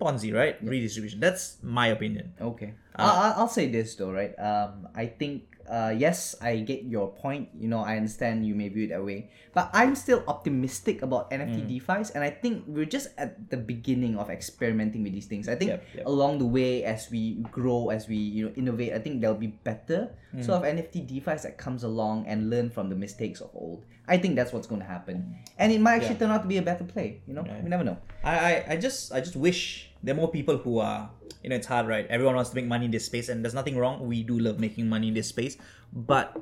Ponzi, 0.00 0.32
right? 0.34 0.56
Redistribution. 0.64 1.20
That's 1.20 1.58
my 1.62 1.88
opinion. 1.88 2.32
Okay. 2.40 2.74
I'll, 2.96 3.44
I'll 3.44 3.48
say 3.48 3.68
this 3.68 3.94
though, 3.94 4.12
right? 4.12 4.34
Um, 4.38 4.88
I 4.94 5.06
think, 5.06 5.44
uh, 5.68 5.94
yes, 5.96 6.34
I 6.42 6.58
get 6.60 6.84
your 6.84 7.12
point. 7.14 7.48
You 7.56 7.68
know, 7.68 7.80
I 7.80 7.96
understand 7.96 8.44
you 8.44 8.54
may 8.54 8.68
view 8.68 8.84
it 8.84 8.88
that 8.90 9.04
way, 9.04 9.30
but 9.54 9.70
I'm 9.72 9.94
still 9.94 10.22
optimistic 10.28 11.00
about 11.00 11.30
NFT 11.30 11.64
DeFi's, 11.80 12.10
and 12.10 12.24
I 12.24 12.28
think 12.28 12.64
we're 12.66 12.84
just 12.90 13.08
at 13.16 13.48
the 13.48 13.56
beginning 13.56 14.18
of 14.18 14.28
experimenting 14.28 15.02
with 15.02 15.12
these 15.12 15.26
things. 15.26 15.48
I 15.48 15.54
think 15.54 15.70
Yep, 15.70 15.84
yep. 15.94 16.06
along 16.06 16.38
the 16.40 16.46
way, 16.46 16.84
as 16.84 17.08
we 17.08 17.40
grow, 17.52 17.88
as 17.88 18.08
we 18.08 18.16
you 18.16 18.46
know 18.48 18.52
innovate, 18.56 18.92
I 18.92 18.98
think 18.98 19.20
there'll 19.22 19.38
be 19.38 19.54
better 19.64 20.10
sort 20.42 20.62
of 20.62 20.62
NFT 20.62 21.06
DeFi's 21.08 21.42
that 21.42 21.56
comes 21.58 21.82
along 21.84 22.26
and 22.26 22.50
learn 22.50 22.68
from 22.70 22.88
the 22.90 22.96
mistakes 22.96 23.40
of 23.40 23.50
old. 23.54 23.84
I 24.08 24.18
think 24.18 24.34
that's 24.34 24.52
what's 24.52 24.66
going 24.66 24.80
to 24.82 24.86
happen, 24.86 25.36
and 25.56 25.70
it 25.72 25.80
might 25.80 26.02
actually 26.02 26.16
turn 26.18 26.30
out 26.30 26.42
to 26.42 26.48
be 26.48 26.58
a 26.58 26.62
better 26.62 26.84
play. 26.84 27.22
You 27.26 27.34
know, 27.34 27.46
we 27.62 27.68
never 27.70 27.84
know. 27.84 27.96
I, 28.24 28.38
I, 28.38 28.64
I 28.70 28.76
just 28.76 29.12
I 29.12 29.20
just 29.20 29.36
wish 29.36 29.89
there 30.02 30.14
are 30.14 30.16
more 30.16 30.30
people 30.30 30.56
who 30.58 30.78
are 30.78 31.10
you 31.42 31.50
know 31.50 31.56
it's 31.56 31.66
hard 31.66 31.86
right? 31.86 32.06
Everyone 32.08 32.34
wants 32.34 32.50
to 32.50 32.56
make 32.56 32.66
money 32.66 32.84
in 32.86 32.90
this 32.90 33.06
space 33.06 33.28
and 33.28 33.44
there's 33.44 33.54
nothing 33.54 33.76
wrong. 33.76 34.06
We 34.06 34.22
do 34.22 34.38
love 34.38 34.58
making 34.60 34.88
money 34.88 35.08
in 35.08 35.14
this 35.14 35.28
space. 35.28 35.56
But 35.92 36.36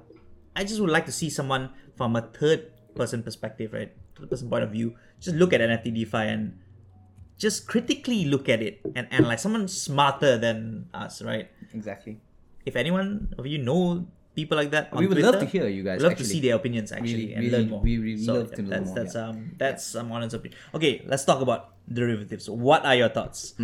I 0.57 0.65
just 0.65 0.81
would 0.81 0.91
like 0.91 1.07
to 1.07 1.13
see 1.13 1.31
someone 1.31 1.71
from 1.97 2.17
a 2.17 2.23
third 2.23 2.71
person 2.95 3.23
perspective 3.23 3.73
right? 3.73 3.93
Third 4.19 4.31
person 4.31 4.51
point 4.51 4.65
of 4.65 4.71
view 4.71 4.95
just 5.21 5.37
look 5.37 5.53
at 5.53 5.61
NFT 5.61 5.95
DeFi 5.95 6.19
and 6.19 6.59
just 7.39 7.69
critically 7.69 8.25
look 8.25 8.49
at 8.49 8.61
it 8.61 8.81
and 8.97 9.07
analyze. 9.13 9.43
Someone 9.43 9.69
smarter 9.69 10.37
than 10.39 10.87
us 10.93 11.23
right? 11.23 11.49
Exactly. 11.73 12.21
if 12.67 12.77
anyone 12.77 13.33
of 13.39 13.47
you 13.47 13.57
know 13.59 14.07
people 14.39 14.57
like 14.61 14.71
that 14.77 14.85
We 15.01 15.07
would 15.11 15.19
love 15.27 15.39
to 15.45 15.49
hear 15.55 15.67
you 15.77 15.83
guys, 15.89 15.99
we'd 15.99 16.09
love 16.09 16.19
to 16.23 16.29
see 16.33 16.41
their 16.47 16.57
opinions 16.61 16.89
actually 16.95 17.15
Really, 17.15 17.35
and 17.35 17.41
really- 17.45 17.55
learn 17.59 17.67
more 17.73 17.81
we 17.89 17.95
really 18.07 18.23
so 18.29 18.35
love 18.39 18.51
to 18.59 18.63
yeah, 18.63 18.71
learn 18.73 18.85
that's 18.85 18.93
more, 18.95 18.99
that's 19.03 19.15
yeah. 19.19 19.29
um 19.29 19.37
that's 19.63 19.85
um 19.99 20.09
honest 20.15 20.35
opinion 20.39 20.57
okay 20.79 20.93
let's 21.11 21.25
talk 21.31 21.41
about 21.47 21.63
derivatives 21.99 22.45
what 22.67 22.85
are 22.85 22.97
your 23.01 23.09
thoughts 23.09 23.57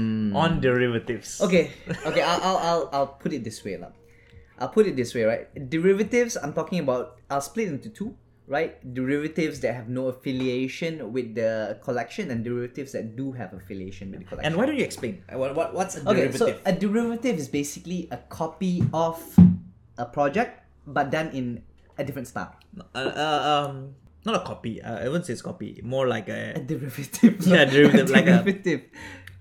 on 0.43 0.51
derivatives. 0.65 1.41
Okay, 1.45 1.65
okay. 2.09 2.23
I'll, 2.25 2.41
I'll, 2.49 2.61
I'll, 2.69 2.85
I'll 2.97 3.13
put 3.21 3.37
it 3.37 3.45
this 3.45 3.61
way, 3.65 3.77
lah. 3.77 3.93
I'll 4.59 4.73
put 4.73 4.89
it 4.89 4.97
this 4.97 5.13
way, 5.13 5.25
right? 5.29 5.45
Derivatives. 5.53 6.33
I'm 6.41 6.57
talking 6.57 6.81
about. 6.81 7.21
I'll 7.29 7.45
split 7.45 7.69
into 7.69 7.93
two, 7.93 8.17
right? 8.49 8.81
Derivatives 8.81 9.61
that 9.61 9.77
have 9.77 9.93
no 9.93 10.09
affiliation 10.09 11.13
with 11.13 11.37
the 11.37 11.77
collection, 11.85 12.33
and 12.33 12.41
derivatives 12.49 12.97
that 12.97 13.13
do 13.13 13.37
have 13.37 13.53
affiliation 13.53 14.09
with 14.09 14.25
the 14.25 14.27
collection. 14.33 14.47
and 14.49 14.57
why 14.57 14.65
don't 14.65 14.81
you 14.81 14.89
explain 14.89 15.21
what, 15.37 15.53
what 15.53 15.77
what's 15.77 16.01
a 16.01 16.05
derivative? 16.05 16.41
Okay, 16.41 16.57
so 16.57 16.65
a 16.65 16.73
derivative 16.73 17.37
is 17.37 17.53
basically 17.53 18.09
a 18.09 18.17
copy 18.33 18.81
of 18.97 19.21
a 20.01 20.09
project, 20.09 20.64
but 20.87 21.11
done 21.11 21.31
in 21.33 21.63
a 21.99 22.05
different 22.05 22.29
style. 22.29 22.55
uh, 22.95 22.99
uh, 22.99 23.43
um 23.69 23.95
not 24.25 24.35
a 24.37 24.45
copy 24.45 24.81
uh, 24.83 24.99
I 25.05 25.07
wouldn't 25.09 25.27
say 25.27 25.33
it's 25.35 25.43
copy 25.43 25.81
more 25.85 26.07
like 26.09 26.29
A 26.29 26.55
a 26.57 26.61
derivative. 26.61 27.39
Yeah, 27.47 27.65
derivative, 27.65 28.11
like 28.17 28.27
a- 28.27 28.41
derivative. 28.43 28.81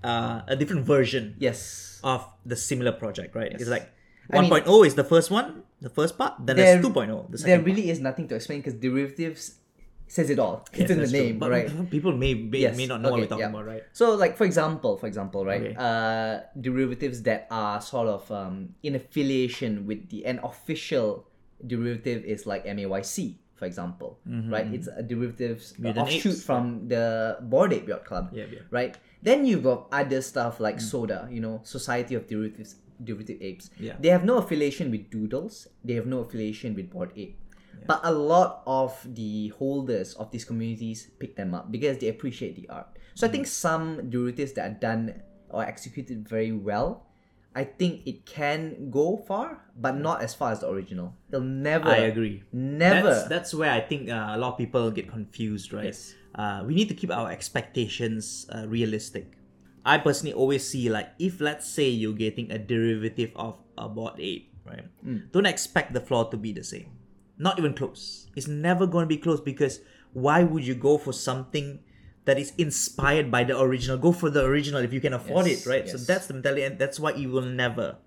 uh, 0.03 0.41
a 0.47 0.55
different 0.55 0.85
version 0.85 1.35
Yes. 1.39 1.99
of 2.03 2.27
the 2.45 2.55
similar 2.55 2.91
project 2.91 3.35
right 3.35 3.51
it's 3.51 3.65
Yes. 3.67 3.69
like 3.75 3.85
I 4.31 4.41
mean- 4.41 4.51
1.0 4.51 4.85
is 4.87 4.95
the 4.95 5.03
first 5.07 5.31
one 5.31 5.63
the 5.81 5.89
first 5.89 6.17
part 6.17 6.33
then 6.39 6.55
There- 6.55 6.79
there's 6.79 6.85
2.0 6.85 7.31
the 7.31 7.37
There 7.43 7.59
really 7.61 7.89
is 7.89 7.99
nothing 7.99 8.27
to 8.29 8.35
explain 8.35 8.59
because 8.59 8.75
derivatives 8.79 9.59
says 10.07 10.29
it 10.29 10.37
all. 10.37 10.61
Yes, 10.69 10.81
it's 10.81 10.91
in 10.93 10.99
the 11.01 11.07
name, 11.09 11.39
but 11.41 11.49
right? 11.49 11.65
people 11.95 12.13
may 12.13 12.35
may, 12.37 12.59
Yes. 12.69 12.77
may 12.77 12.85
not 12.85 13.01
know 13.01 13.09
what 13.09 13.21
we're 13.25 13.31
talking 13.33 13.49
yeah. 13.49 13.55
about 13.55 13.65
right 13.65 13.81
So, 13.97 14.13
like 14.13 14.37
for 14.37 14.43
example, 14.45 14.93
for 15.01 15.07
example, 15.07 15.41
right? 15.47 15.73
Okay. 15.73 15.75
Uh, 15.79 16.43
derivatives 16.59 17.23
that 17.23 17.47
are 17.49 17.81
sort 17.81 18.07
of 18.11 18.29
um, 18.29 18.75
in 18.83 18.93
affiliation 18.93 19.87
with 19.89 20.09
the 20.13 20.27
an 20.29 20.37
official 20.43 21.25
derivative 21.65 22.23
is 22.25 22.45
like 22.45 22.65
MAYC, 22.65 23.35
for 23.55 23.65
example, 23.65 24.19
right? 24.25 24.67
It's 24.73 24.87
a 24.87 25.03
derivative 25.03 25.63
uh, 25.83 25.89
offshoot 25.89 26.33
Apes. 26.33 26.43
from 26.43 26.87
the 26.87 27.37
Bored 27.41 27.73
Ape 27.73 27.87
Yacht 27.87 28.05
Club, 28.05 28.29
Yeah, 28.33 28.45
yeah. 28.51 28.59
right? 28.71 28.97
Then 29.21 29.45
you've 29.45 29.63
got 29.63 29.87
other 29.91 30.21
stuff 30.21 30.59
like 30.59 30.81
Soda, 30.81 31.27
you 31.31 31.39
know, 31.39 31.61
Society 31.63 32.15
of 32.15 32.27
Derivatives, 32.27 32.75
Derivative 33.03 33.37
Apes. 33.41 33.69
Yeah. 33.79 33.93
They 33.99 34.09
have 34.09 34.25
no 34.25 34.37
affiliation 34.37 34.91
with 34.91 35.09
Doodles. 35.09 35.67
They 35.83 35.93
have 35.93 36.05
no 36.07 36.19
affiliation 36.19 36.75
with 36.75 36.89
Bored 36.91 37.11
Ape. 37.15 37.39
But 37.85 37.99
a 38.03 38.11
lot 38.11 38.63
of 38.65 38.95
the 39.15 39.49
holders 39.59 40.13
of 40.15 40.31
these 40.31 40.45
communities 40.45 41.09
pick 41.19 41.35
them 41.35 41.53
up 41.53 41.69
because 41.71 41.97
they 41.97 42.07
appreciate 42.07 42.55
the 42.55 42.67
art. 42.69 42.87
So 43.15 43.27
I 43.27 43.29
think 43.29 43.45
some 43.47 44.09
derivatives 44.09 44.53
that 44.53 44.71
are 44.71 44.73
done 44.79 45.21
or 45.49 45.63
executed 45.63 46.27
very 46.27 46.51
well, 46.51 47.07
I 47.55 47.63
think 47.63 48.07
it 48.07 48.25
can 48.25 48.89
go 48.89 49.17
far, 49.27 49.61
but 49.77 49.95
not 49.95 50.21
as 50.21 50.33
far 50.33 50.51
as 50.51 50.61
the 50.61 50.69
original. 50.69 51.15
It'll 51.29 51.41
never. 51.41 51.89
I 51.89 52.09
agree. 52.09 52.43
Never. 52.51 53.13
That's, 53.13 53.27
that's 53.27 53.53
where 53.53 53.71
I 53.71 53.81
think 53.81 54.09
uh, 54.09 54.33
a 54.33 54.37
lot 54.37 54.53
of 54.53 54.57
people 54.57 54.89
get 54.89 55.07
confused, 55.09 55.71
right? 55.71 55.85
Yes. 55.85 56.15
Uh, 56.33 56.63
we 56.65 56.73
need 56.73 56.89
to 56.89 56.95
keep 56.95 57.11
our 57.11 57.29
expectations 57.29 58.47
uh, 58.49 58.65
realistic. 58.67 59.37
I 59.85 59.99
personally 59.99 60.33
always 60.33 60.67
see 60.67 60.89
like 60.89 61.09
if 61.19 61.41
let's 61.41 61.69
say 61.69 61.89
you're 61.89 62.13
getting 62.13 62.51
a 62.51 62.57
derivative 62.57 63.31
of 63.35 63.59
a 63.77 63.87
Bored 63.87 64.17
Ape, 64.17 64.51
right? 64.65 64.85
Hmm. 65.03 65.29
Don't 65.31 65.45
expect 65.45 65.93
the 65.93 66.01
floor 66.01 66.29
to 66.31 66.37
be 66.37 66.53
the 66.53 66.63
same. 66.63 66.89
Not 67.37 67.59
even 67.59 67.73
close. 67.73 68.27
It's 68.35 68.47
never 68.47 68.87
going 68.87 69.03
to 69.03 69.09
be 69.09 69.17
close 69.17 69.41
because 69.41 69.81
why 70.13 70.43
would 70.43 70.65
you 70.65 70.75
go 70.75 70.97
for 70.97 71.11
something 71.11 71.79
that 72.25 72.39
is 72.39 72.53
inspired 72.57 73.29
by 73.31 73.43
the 73.43 73.59
original? 73.59 73.97
Go 73.97 74.11
for 74.11 74.29
the 74.29 74.43
original 74.43 74.81
if 74.81 74.93
you 74.93 75.01
can 75.01 75.13
afford 75.13 75.47
Yes, 75.47 75.65
it, 75.65 75.69
right? 75.69 75.89
So 75.89 75.97
that's 75.97 76.27
the 76.27 76.33
mentality, 76.33 76.63
and 76.63 76.79
that's 76.79 76.99
why 76.99 77.11
it 77.13 77.27
will 77.27 77.41
never. 77.45 77.97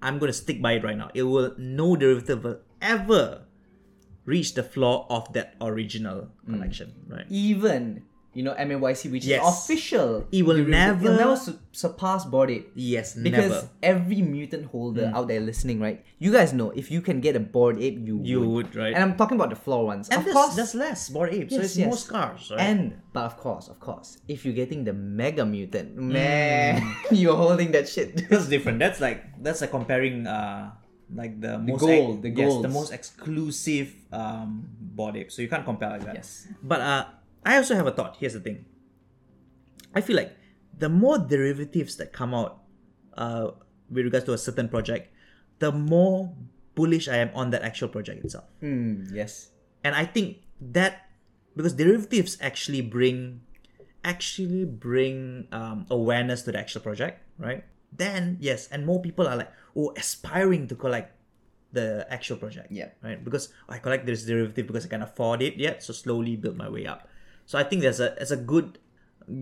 I'm 0.00 0.18
to 0.30 0.32
stick 0.32 0.62
by 0.62 0.72
it 0.78 0.84
right 0.84 0.96
now. 0.96 1.10
It 1.14 1.24
will 1.24 1.54
no 1.58 1.96
derivative 1.96 2.44
will 2.44 2.60
ever 2.80 3.44
reach 4.24 4.54
the 4.54 4.62
floor 4.62 5.06
of 5.10 5.32
that 5.32 5.54
original 5.60 6.28
Hmm. 6.44 6.54
collection, 6.54 6.92
right? 7.08 7.26
Even 7.28 8.04
you 8.34 8.42
know 8.44 8.54
MAYC, 8.54 9.10
which 9.10 9.24
Yes. 9.24 9.42
is 9.42 9.64
official. 9.64 10.26
It 10.30 10.44
will 10.44 10.62
never- 10.62 11.04
It'll 11.06 11.16
never 11.16 11.36
su- 11.36 11.58
surpass 11.72 12.24
Bored 12.24 12.50
Ape. 12.50 12.70
Yes, 12.76 13.14
Because 13.16 13.50
never. 13.50 13.68
Every 13.82 14.20
mutant 14.22 14.66
holder 14.66 15.10
out 15.14 15.26
there 15.28 15.40
listening, 15.40 15.80
right? 15.80 16.04
You 16.18 16.30
guys 16.30 16.52
know 16.52 16.70
if 16.70 16.90
you 16.90 17.00
can 17.00 17.20
get 17.20 17.34
a 17.36 17.40
Bored 17.40 17.80
Ape, 17.80 17.98
you 18.06 18.20
You 18.22 18.40
would. 18.40 18.48
would, 18.48 18.76
right? 18.76 18.92
And 18.94 19.02
I'm 19.02 19.16
talking 19.16 19.36
about 19.40 19.50
the 19.50 19.56
floor 19.56 19.86
ones. 19.86 20.08
And 20.12 20.20
of 20.26 20.32
course, 20.32 20.54
there's 20.54 20.74
less 20.74 21.08
bored 21.08 21.32
ape, 21.34 21.50
so 21.50 21.56
Yes, 21.56 21.64
it's 21.64 21.76
yes. 21.78 21.86
more 21.86 21.96
scars, 21.96 22.50
right? 22.52 22.60
and 22.60 22.80
but 23.12 23.24
of 23.24 23.36
course, 23.38 23.66
of 23.68 23.80
course, 23.80 24.18
if 24.28 24.44
you're 24.44 24.54
getting 24.54 24.84
the 24.84 24.92
mega 24.92 25.44
mutant, 25.46 25.96
Hmm. 25.96 26.12
man, 26.12 26.82
you're 27.10 27.36
holding 27.36 27.72
that 27.72 27.88
shit. 27.88 28.14
that's 28.30 28.46
different. 28.46 28.78
That's 28.78 29.00
like 29.00 29.24
that's 29.42 29.60
like 29.62 29.70
comparing 29.72 30.26
uh 30.28 30.70
like 31.14 31.40
the 31.40 31.56
most 31.58 31.80
gold, 31.80 32.20
the 32.22 32.28
yes, 32.28 32.52
the 32.60 32.68
most 32.68 32.92
exclusive 32.92 33.88
um 34.12 34.68
Bored 34.78 35.16
Ape. 35.16 35.32
So 35.32 35.40
you 35.42 35.48
can't 35.48 35.64
compare 35.64 35.90
like 35.90 36.04
that. 36.04 36.14
Yes. 36.20 36.46
But 36.62 36.80
uh 36.80 37.04
I 37.44 37.56
also 37.56 37.74
have 37.74 37.86
a 37.86 37.92
thought. 37.92 38.16
Here's 38.18 38.34
the 38.34 38.40
thing. 38.40 38.64
I 39.94 40.00
feel 40.00 40.16
like 40.16 40.36
the 40.76 40.88
more 40.88 41.18
derivatives 41.18 41.96
that 41.96 42.12
come 42.12 42.34
out 42.34 42.62
uh, 43.16 43.50
with 43.90 44.04
regards 44.04 44.26
to 44.26 44.32
a 44.32 44.38
certain 44.38 44.68
project, 44.68 45.12
the 45.58 45.72
more 45.72 46.32
bullish 46.74 47.08
I 47.08 47.16
am 47.16 47.30
on 47.34 47.50
that 47.50 47.62
actual 47.62 47.88
project 47.88 48.24
itself. 48.24 48.44
Mm, 48.62 49.10
yes. 49.12 49.50
And 49.82 49.94
I 49.94 50.04
think 50.04 50.38
that 50.60 51.10
because 51.56 51.74
derivatives 51.74 52.38
actually 52.40 52.82
bring 52.82 53.40
actually 54.04 54.64
bring 54.64 55.48
um, 55.50 55.86
awareness 55.90 56.42
to 56.42 56.52
the 56.52 56.58
actual 56.58 56.80
project, 56.80 57.20
right? 57.38 57.64
Then 57.90 58.38
yes, 58.40 58.68
and 58.70 58.86
more 58.86 59.02
people 59.02 59.26
are 59.26 59.36
like 59.36 59.50
oh 59.74 59.92
aspiring 59.96 60.68
to 60.68 60.76
collect 60.76 61.18
the 61.72 62.06
actual 62.08 62.36
project. 62.36 62.70
Yeah. 62.70 62.90
Right? 63.02 63.22
Because 63.22 63.52
I 63.68 63.78
collect 63.78 64.06
this 64.06 64.24
derivative 64.24 64.66
because 64.66 64.86
I 64.86 64.88
can 64.88 65.02
afford 65.02 65.42
it 65.42 65.56
yet, 65.56 65.82
so 65.82 65.92
slowly 65.92 66.36
build 66.36 66.56
my 66.56 66.68
way 66.68 66.86
up. 66.86 67.08
So 67.48 67.56
I 67.56 67.64
think 67.64 67.80
there's 67.80 67.98
a 67.98 68.12
there's 68.20 68.30
a 68.30 68.36
good 68.36 68.76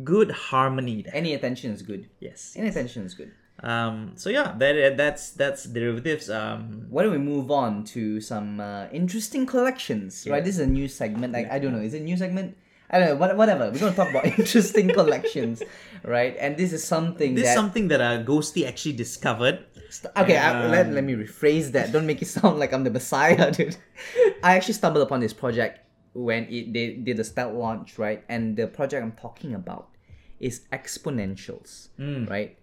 good 0.07 0.31
harmony 0.31 1.03
there. 1.03 1.15
Any 1.15 1.35
attention 1.35 1.75
is 1.75 1.83
good. 1.83 2.07
Yes. 2.23 2.55
Any 2.55 2.69
attention 2.71 3.03
is 3.03 3.19
good. 3.19 3.35
Um 3.67 4.13
so 4.15 4.31
yeah, 4.31 4.55
that 4.63 4.95
that's 4.97 5.35
that's 5.35 5.67
derivatives. 5.67 6.31
Um 6.31 6.87
Why 6.89 7.03
don't 7.03 7.11
we 7.19 7.19
move 7.19 7.51
on 7.51 7.83
to 7.99 8.21
some 8.23 8.61
uh, 8.63 8.87
interesting 8.93 9.43
collections? 9.45 10.23
Right, 10.23 10.45
this 10.45 10.55
is 10.55 10.63
a 10.63 10.71
new 10.71 10.87
segment. 10.87 11.35
Like 11.35 11.51
I 11.51 11.59
don't 11.59 11.75
know, 11.75 11.83
is 11.83 11.95
it 11.95 12.03
a 12.03 12.05
new 12.07 12.17
segment? 12.17 12.55
I 12.87 13.01
don't 13.01 13.09
know. 13.11 13.17
What, 13.19 13.37
whatever. 13.37 13.71
We're 13.75 13.83
gonna 13.83 13.99
talk 13.99 14.11
about 14.15 14.27
interesting 14.39 14.87
collections, 14.95 15.59
right? 16.07 16.37
And 16.39 16.55
this 16.57 16.71
is 16.73 16.87
something 16.87 17.35
this 17.35 17.43
is 17.43 17.51
that 17.51 17.59
something 17.59 17.89
that 17.91 18.01
uh, 18.01 18.23
Ghosty 18.23 18.63
actually 18.71 18.95
discovered. 18.95 19.67
St- 19.91 20.15
Okay, 20.15 20.39
I, 20.39 20.55
Um, 20.55 20.71
let, 20.71 20.93
let 20.95 21.03
me 21.03 21.15
rephrase 21.19 21.73
that. 21.75 21.91
Don't 21.91 22.07
make 22.07 22.23
it 22.23 22.31
sound 22.31 22.59
like 22.63 22.71
I'm 22.73 22.85
the 22.87 22.95
messiah, 22.95 23.51
dude. 23.57 23.75
I 24.47 24.55
actually 24.55 24.75
stumbled 24.79 25.03
upon 25.03 25.19
this 25.19 25.35
project 25.35 25.86
when 26.17 26.45
it 26.45 26.73
they 26.73 26.95
did 26.95 27.17
the 27.19 27.25
stealth 27.25 27.55
launch, 27.55 27.99
right? 27.99 28.25
And 28.29 28.57
the 28.57 28.67
project 28.67 29.03
I'm 29.03 29.12
talking 29.12 29.55
about 29.55 29.89
is 30.41 30.62
exponentials, 30.73 31.89
right? 32.29 32.57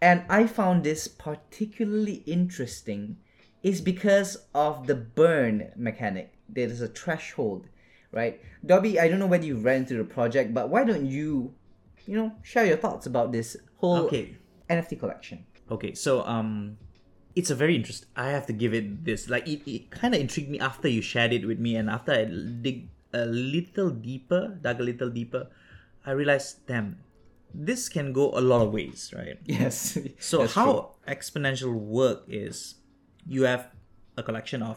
And 0.00 0.24
I 0.28 0.46
found 0.46 0.84
this 0.84 1.08
particularly 1.08 2.22
interesting 2.26 3.16
is 3.62 3.80
because 3.80 4.36
of 4.54 4.86
the 4.86 4.94
burn 4.94 5.72
mechanic. 5.76 6.34
There 6.48 6.68
is 6.68 6.82
a 6.82 6.88
threshold, 6.88 7.68
right? 8.12 8.40
Dobby, 8.64 9.00
I 9.00 9.08
don't 9.08 9.18
know 9.18 9.26
whether 9.26 9.46
you 9.46 9.56
ran 9.56 9.82
into 9.82 9.94
the 9.94 10.04
project, 10.04 10.52
but 10.52 10.68
why 10.68 10.84
don't 10.84 11.06
you, 11.06 11.54
you 12.06 12.16
know, 12.16 12.32
share 12.42 12.66
your 12.66 12.76
thoughts 12.76 13.06
about 13.06 13.32
this 13.32 13.56
whole 13.76 14.06
Okay. 14.06 14.36
NFT 14.68 14.98
collection? 14.98 15.46
Okay, 15.70 15.94
so 15.94 16.22
um, 16.26 16.76
it's 17.34 17.50
a 17.50 17.54
very 17.54 17.74
interesting. 17.74 18.08
I 18.16 18.28
have 18.28 18.46
to 18.46 18.52
give 18.52 18.74
it 18.74 19.04
this. 19.04 19.30
Like 19.30 19.48
it, 19.48 19.62
it 19.70 19.90
kind 19.90 20.14
of 20.14 20.20
intrigued 20.20 20.50
me 20.50 20.60
after 20.60 20.88
you 20.88 21.00
shared 21.00 21.32
it 21.32 21.46
with 21.46 21.58
me, 21.58 21.76
and 21.76 21.88
after 21.88 22.12
I 22.12 22.24
dig 22.24 22.88
a 23.14 23.24
little 23.26 23.90
deeper, 23.90 24.58
dug 24.60 24.80
a 24.80 24.82
little 24.82 25.08
deeper, 25.10 25.46
I 26.04 26.10
realized, 26.12 26.66
damn, 26.66 26.98
this 27.54 27.88
can 27.88 28.12
go 28.12 28.30
a 28.34 28.42
lot 28.42 28.60
of 28.66 28.72
ways, 28.74 29.14
right? 29.16 29.38
Yes. 29.46 29.96
So 30.18 30.38
that's 30.42 30.52
true. 30.52 30.62
how 30.62 30.94
exponential 31.06 31.72
work 31.72 32.24
is, 32.26 32.74
you 33.26 33.44
have 33.44 33.68
a 34.18 34.22
collection 34.22 34.62
of 34.62 34.76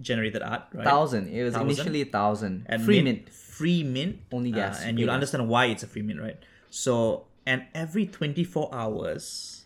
generated 0.00 0.42
art, 0.42 0.62
right? 0.72 0.84
thousand. 0.84 1.28
It 1.32 1.42
was 1.42 1.54
Thousand? 1.54 1.70
initially 1.70 2.02
a 2.02 2.10
thousand. 2.12 2.66
and 2.68 2.84
Free 2.84 3.02
mint, 3.02 3.24
mint. 3.26 3.34
free 3.34 3.82
mint 3.82 4.20
Only 4.30 4.52
uh, 4.52 4.56
gas, 4.56 4.84
and 4.84 4.98
you'll 4.98 5.08
gas. 5.08 5.14
understand 5.18 5.48
why 5.48 5.66
it's 5.72 5.82
a 5.82 5.88
free 5.88 6.02
mint 6.02 6.20
right 6.20 6.38
so 6.70 7.26
and 7.44 7.64
every 7.74 8.06
24 8.06 8.70
hours 8.72 9.64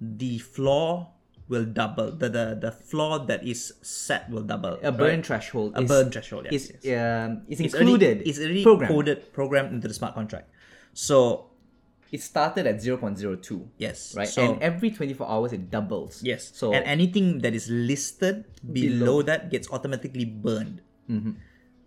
the 0.00 0.38
floor 0.38 1.10
will 1.48 1.64
double 1.64 2.12
the 2.12 2.28
the, 2.28 2.44
the 2.60 2.72
floor 2.72 3.24
that 3.26 3.40
is 3.46 3.72
set 3.82 4.28
will 4.30 4.42
double 4.42 4.78
A 4.82 4.92
burn 4.92 5.00
right? 5.18 5.26
threshold. 5.26 5.72
a 5.76 5.82
is, 5.82 5.88
burn 5.88 6.10
threshold 6.10 6.46
yes, 6.50 6.52
Is 6.54 6.64
yes. 6.84 7.00
um 7.00 7.42
is 7.48 7.60
It's 7.60 7.74
included. 7.74 8.16
already, 8.20 8.30
it's 8.30 8.38
already 8.40 8.62
programmed. 8.62 8.92
coded 8.94 9.18
programmed 9.32 9.70
into 9.72 9.88
the 9.88 9.94
smart 9.94 10.14
contract 10.14 10.50
so 10.92 11.46
It 12.12 12.22
started 12.24 12.64
at 12.66 12.80
zero 12.80 12.96
point 12.96 13.16
zero 13.20 13.36
two. 13.36 13.68
yes 13.76 14.14
Right. 14.16 14.28
so 14.28 14.40
and 14.44 14.62
every 14.64 14.90
twenty 14.90 15.12
four 15.12 15.28
hours 15.28 15.52
it 15.52 15.68
doubles. 15.70 16.22
yes 16.24 16.48
So 16.56 16.72
and 16.72 16.84
anything 16.88 17.40
that 17.44 17.52
is 17.52 17.68
listed 17.68 18.44
below, 18.64 19.20
that 19.30 19.50
gets 19.52 19.68
automatically 19.70 20.24
burned 20.24 20.80
Mm-hmm. 21.08 21.32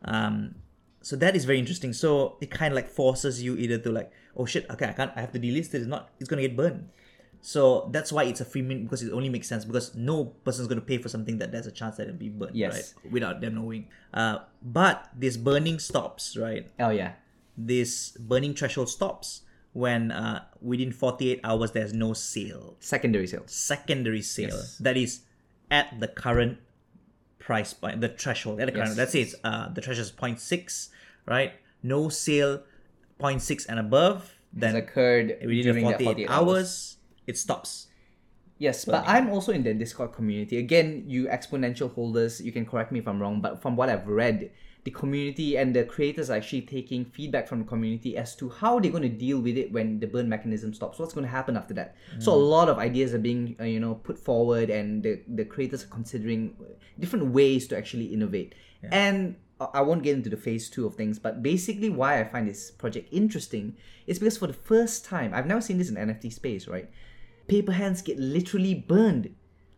um 0.06 0.56
so 1.02 1.16
that 1.18 1.34
is 1.36 1.46
very 1.46 1.58
interesting 1.58 1.94
so 1.94 2.38
it 2.42 2.50
kind 2.50 2.70
of 2.74 2.76
like 2.76 2.90
forces 2.90 3.42
you 3.42 3.58
either 3.58 3.78
to 3.78 3.90
like 3.92 4.10
oh 4.38 4.46
shit 4.46 4.66
okay 4.70 4.86
i 4.90 4.94
can't 4.94 5.12
i 5.18 5.22
have 5.22 5.32
to 5.34 5.40
delist 5.42 5.74
it 5.74 5.82
it's 5.82 5.90
not 5.90 6.10
it's 6.20 6.30
gonna 6.30 6.42
get 6.46 6.56
burned 6.58 6.90
so 7.42 7.90
that's 7.92 8.12
why 8.12 8.24
it's 8.24 8.40
a 8.42 8.46
free 8.46 8.62
mint 8.62 8.84
because 8.84 9.02
it 9.02 9.12
only 9.12 9.28
makes 9.30 9.48
sense 9.48 9.66
because 9.66 9.96
no 9.96 10.26
person's 10.46 10.68
going 10.68 10.80
to 10.80 10.86
pay 10.86 10.98
for 10.98 11.10
something 11.10 11.38
that 11.40 11.52
there's 11.52 11.66
a 11.68 11.72
chance 11.72 11.98
that 11.98 12.04
it'll 12.08 12.16
be 12.16 12.30
burned 12.30 12.56
Yes. 12.56 12.94
right 13.04 13.12
without 13.12 13.42
them 13.42 13.56
knowing 13.56 13.88
uh 14.14 14.40
but 14.62 15.10
this 15.18 15.38
burning 15.38 15.80
stops 15.80 16.38
right 16.38 16.70
oh 16.80 16.90
yeah. 16.92 17.14
this 17.58 18.12
burning 18.20 18.54
threshold 18.54 18.90
stops 18.90 19.42
when 19.74 20.12
uh 20.12 20.44
within 20.62 20.92
48 20.92 21.40
hours 21.44 21.72
there's 21.72 21.94
no 21.94 22.14
sale 22.14 22.76
Secondary 22.80 23.26
sale. 23.26 23.44
secondary 23.48 24.22
sale 24.22 24.50
Yes. 24.50 24.78
that 24.80 24.96
is 24.98 25.22
at 25.72 26.00
the 26.00 26.08
current 26.08 26.60
price 27.40 27.74
point, 27.74 28.02
the 28.02 28.10
threshold 28.10 28.60
at 28.60 28.68
the 28.68 28.72
current. 28.72 28.90
Yes. 28.90 28.98
Let's 28.98 29.12
say 29.14 29.22
it's 29.22 29.36
uh 29.44 29.70
the 29.74 29.82
threshold 29.82 30.06
is 30.06 30.12
0.6, 30.12 30.90
right? 31.26 31.54
No 31.82 32.10
sale 32.10 32.62
0.6 33.20 33.66
and 33.68 33.80
above, 33.80 34.22
Has 34.54 34.62
then 34.62 34.76
occurred 34.76 35.38
within 35.42 35.64
during 35.64 35.86
the 35.86 35.92
that 35.92 36.04
48 36.04 36.28
48 36.28 36.30
hours, 36.30 36.98
it 37.32 37.38
stops. 37.38 37.88
Yes, 38.62 38.86
but 38.86 39.04
I'm 39.08 39.30
also 39.30 39.52
in 39.52 39.64
the 39.64 39.74
Discord 39.74 40.14
community. 40.14 40.58
Again, 40.58 41.06
you 41.08 41.26
exponential 41.26 41.92
holders, 41.92 42.40
you 42.40 42.52
can 42.52 42.64
correct 42.64 42.92
me 42.92 43.00
if 43.00 43.08
I'm 43.08 43.20
wrong, 43.20 43.42
but 43.42 43.60
from 43.60 43.76
what 43.76 43.90
I've 43.90 44.08
read, 44.08 44.52
the 44.84 44.92
community 44.92 45.58
and 45.58 45.76
the 45.76 45.84
creators 45.84 46.30
are 46.30 46.38
actually 46.38 46.62
taking 46.62 47.06
feedback 47.06 47.48
from 47.48 47.60
the 47.60 47.66
community 47.66 48.18
as 48.18 48.36
to 48.36 48.50
how 48.50 48.80
they're 48.80 48.92
going 48.92 49.04
to 49.04 49.10
deal 49.10 49.40
with 49.40 49.58
it 49.58 49.72
when 49.72 50.00
the 50.00 50.08
burn 50.08 50.30
mechanism 50.30 50.74
stops. 50.74 51.00
What's 51.00 51.14
going 51.14 51.26
to 51.26 51.32
happen 51.32 51.58
after 51.58 51.74
that? 51.76 51.96
So 52.20 52.34
a 52.34 52.44
lot 52.56 52.70
of 52.70 52.78
ideas 52.78 53.14
are 53.14 53.20
being, 53.20 53.56
uh, 53.60 53.64
you 53.64 53.80
know, 53.80 53.96
put 53.96 54.18
forward, 54.18 54.70
and 54.70 55.02
the 55.02 55.22
the 55.28 55.46
creators 55.46 55.84
are 55.84 55.88
considering 55.88 56.56
different 57.00 57.28
ways 57.28 57.68
to 57.70 57.78
actually 57.78 58.08
innovate. 58.14 58.54
And 58.92 59.36
I 59.60 59.66
I 59.80 59.82
won't 59.82 60.04
get 60.04 60.16
into 60.16 60.30
the 60.30 60.38
phase 60.38 60.70
two 60.70 60.86
of 60.88 60.96
things, 60.96 61.20
but 61.20 61.42
basically, 61.42 61.90
why 61.90 62.20
I 62.20 62.24
find 62.26 62.48
this 62.48 62.72
project 62.72 63.10
interesting 63.12 63.78
is 64.08 64.18
because 64.18 64.38
for 64.38 64.48
the 64.48 64.60
first 64.72 65.06
time, 65.06 65.34
I've 65.34 65.46
never 65.46 65.62
seen 65.62 65.78
this 65.78 65.90
in 65.90 65.96
NFT 65.96 66.34
space, 66.34 66.68
right? 66.68 66.90
Paper 67.52 67.74
hands 67.74 68.02
get 68.02 68.18
literally 68.18 68.74
burned. 68.74 69.36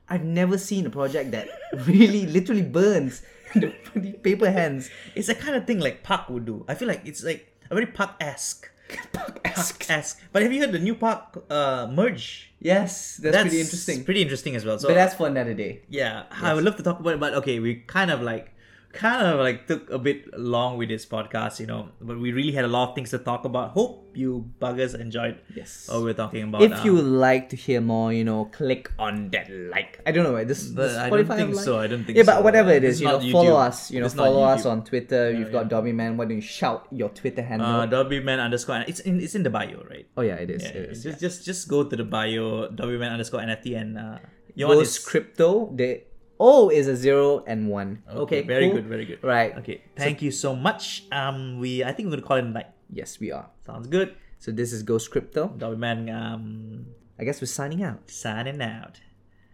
I've 0.07 0.23
never 0.23 0.59
seen 0.59 0.85
a 0.85 0.91
project 0.91 1.31
that 1.31 1.49
really 1.87 2.27
literally 2.27 2.61
burns 2.61 3.23
the 3.55 3.73
bloody 3.89 4.13
paper 4.13 4.51
hands. 4.51 4.91
It's 5.15 5.25
the 5.25 5.33
kind 5.33 5.55
of 5.55 5.65
thing 5.65 5.79
like 5.79 6.03
Pak 6.03 6.29
would 6.29 6.45
do. 6.45 6.65
I 6.67 6.75
feel 6.75 6.87
like 6.87 7.01
it's 7.03 7.23
like 7.23 7.51
a 7.71 7.73
very 7.73 7.87
Pak 7.87 8.17
esque. 8.19 8.69
Esque. 9.43 9.89
esque. 9.89 10.21
But 10.31 10.43
have 10.43 10.53
you 10.53 10.59
heard 10.59 10.71
the 10.71 10.77
new 10.77 10.93
Pak 10.93 11.35
uh 11.49 11.87
merge? 11.91 12.53
Yes, 12.59 13.17
that's, 13.17 13.41
pretty 13.41 13.59
interesting. 13.59 14.03
Pretty 14.05 14.21
interesting 14.21 14.55
as 14.55 14.65
well. 14.65 14.77
So 14.77 14.89
but 14.89 14.93
that's 14.93 15.15
for 15.15 15.25
another 15.25 15.55
day. 15.55 15.81
Yeah, 15.89 16.25
I 16.29 16.53
would 16.53 16.63
love 16.63 16.75
to 16.75 16.83
talk 16.83 16.99
about 16.99 17.15
it, 17.15 17.19
but 17.19 17.33
okay, 17.41 17.57
we 17.57 17.75
kind 17.75 18.11
of 18.11 18.21
like 18.21 18.52
kind 18.93 19.25
of 19.25 19.39
like 19.39 19.65
took 19.67 19.89
a 19.89 19.97
bit 19.97 20.29
long 20.37 20.77
with 20.77 20.87
this 20.89 21.05
podcast, 21.05 21.59
you 21.59 21.65
know, 21.65 21.89
but 21.99 22.19
we 22.19 22.31
really 22.31 22.51
had 22.53 22.63
a 22.63 22.67
lot 22.69 22.89
of 22.89 22.95
things 22.95 23.09
to 23.09 23.17
talk 23.17 23.43
about. 23.43 23.71
Hope 23.71 24.13
you 24.13 24.45
buggers 24.61 24.93
enjoyed 24.93 25.39
Yes. 25.55 25.89
what 25.89 25.99
we 25.99 26.05
we're 26.05 26.13
talking 26.13 26.43
about. 26.43 26.61
If 26.61 26.85
you 26.85 26.91
um, 26.91 26.97
would 26.97 27.11
like 27.17 27.49
to 27.49 27.55
hear 27.57 27.81
more, 27.81 28.13
you 28.13 28.23
know, 28.23 28.45
click 28.45 28.91
on 28.99 29.29
that 29.31 29.49
like. 29.49 29.99
I 30.05 30.11
don't 30.13 30.23
know. 30.23 30.33
right? 30.37 30.47
This, 30.47 30.67
But 30.69 30.93
this 30.93 30.97
I 30.97 31.09
don't 31.09 31.25
think 31.25 31.55
like? 31.55 31.65
so, 31.65 31.79
I 31.79 31.87
don't 31.87 32.05
think 32.05 32.17
Yeah, 32.17 32.23
but 32.23 32.37
so. 32.37 32.41
whatever 32.41 32.71
it 32.71 32.83
It's 32.83 33.01
you 33.01 33.07
know, 33.07 33.19
follow 33.31 33.57
us. 33.57 33.89
You 33.89 33.99
know, 33.99 34.05
It's 34.05 34.15
follow 34.15 34.43
us 34.43 34.65
on 34.65 34.83
Twitter. 34.85 35.31
You've 35.33 35.51
got 35.51 35.67
Dobby 35.69 35.91
Man. 35.91 36.15
Why 36.15 36.25
don't 36.25 36.35
you 36.37 36.41
shout 36.45 36.87
your 36.91 37.09
Twitter 37.09 37.41
handle? 37.41 37.67
uh, 37.67 37.87
Dobbyman 37.87 38.39
underscore 38.39 38.85
it's 38.87 38.99
in 39.01 39.19
it's 39.19 39.33
in 39.35 39.41
the 39.43 39.49
bio, 39.49 39.83
right? 39.89 40.05
oh 40.15 40.21
yeah, 40.21 40.35
it 40.35 40.49
is. 40.49 40.61
Yeah, 40.63 40.69
it 40.69 40.89
is. 40.93 41.03
just 41.03 41.19
just 41.19 41.45
just 41.45 41.67
go 41.67 41.83
to 41.83 41.95
the 41.95 42.03
bio 42.05 42.69
Dobbyman 42.69 43.09
underscore 43.11 43.41
NFT 43.41 43.75
and 43.75 43.97
uh, 43.97 44.17
your 44.55 44.69
one 44.69 44.77
is 44.85 44.99
crypto. 44.99 45.73
The 45.73 46.03
O 46.39 46.69
is 46.69 46.87
a 46.87 46.95
zero 46.95 47.43
and 47.45 47.69
one. 47.69 48.03
Okay, 48.09 48.41
very 48.41 48.67
cool. 48.67 48.75
good, 48.77 48.87
very 48.87 49.05
good. 49.05 49.23
Right. 49.23 49.57
Okay, 49.59 49.81
thank 49.95 50.21
you 50.21 50.31
so 50.31 50.55
much. 50.55 51.03
Um, 51.11 51.59
we 51.59 51.83
I 51.83 51.91
think 51.91 52.07
we're 52.07 52.17
gonna 52.17 52.27
call 52.27 52.37
it 52.37 52.45
a 52.45 52.49
night. 52.49 52.67
Yes, 52.89 53.19
we 53.19 53.31
are. 53.31 53.49
Sounds 53.65 53.87
good. 53.87 54.15
So 54.39 54.51
this 54.51 54.73
is 54.73 54.83
Ghost 54.83 55.11
Crypto. 55.11 55.49
Dobbyman 55.57 56.11
um 56.13 56.85
I 57.19 57.23
guess 57.23 57.39
we're 57.41 57.47
signing 57.47 57.83
out. 57.83 58.09
signing 58.09 58.61
out. 58.61 58.99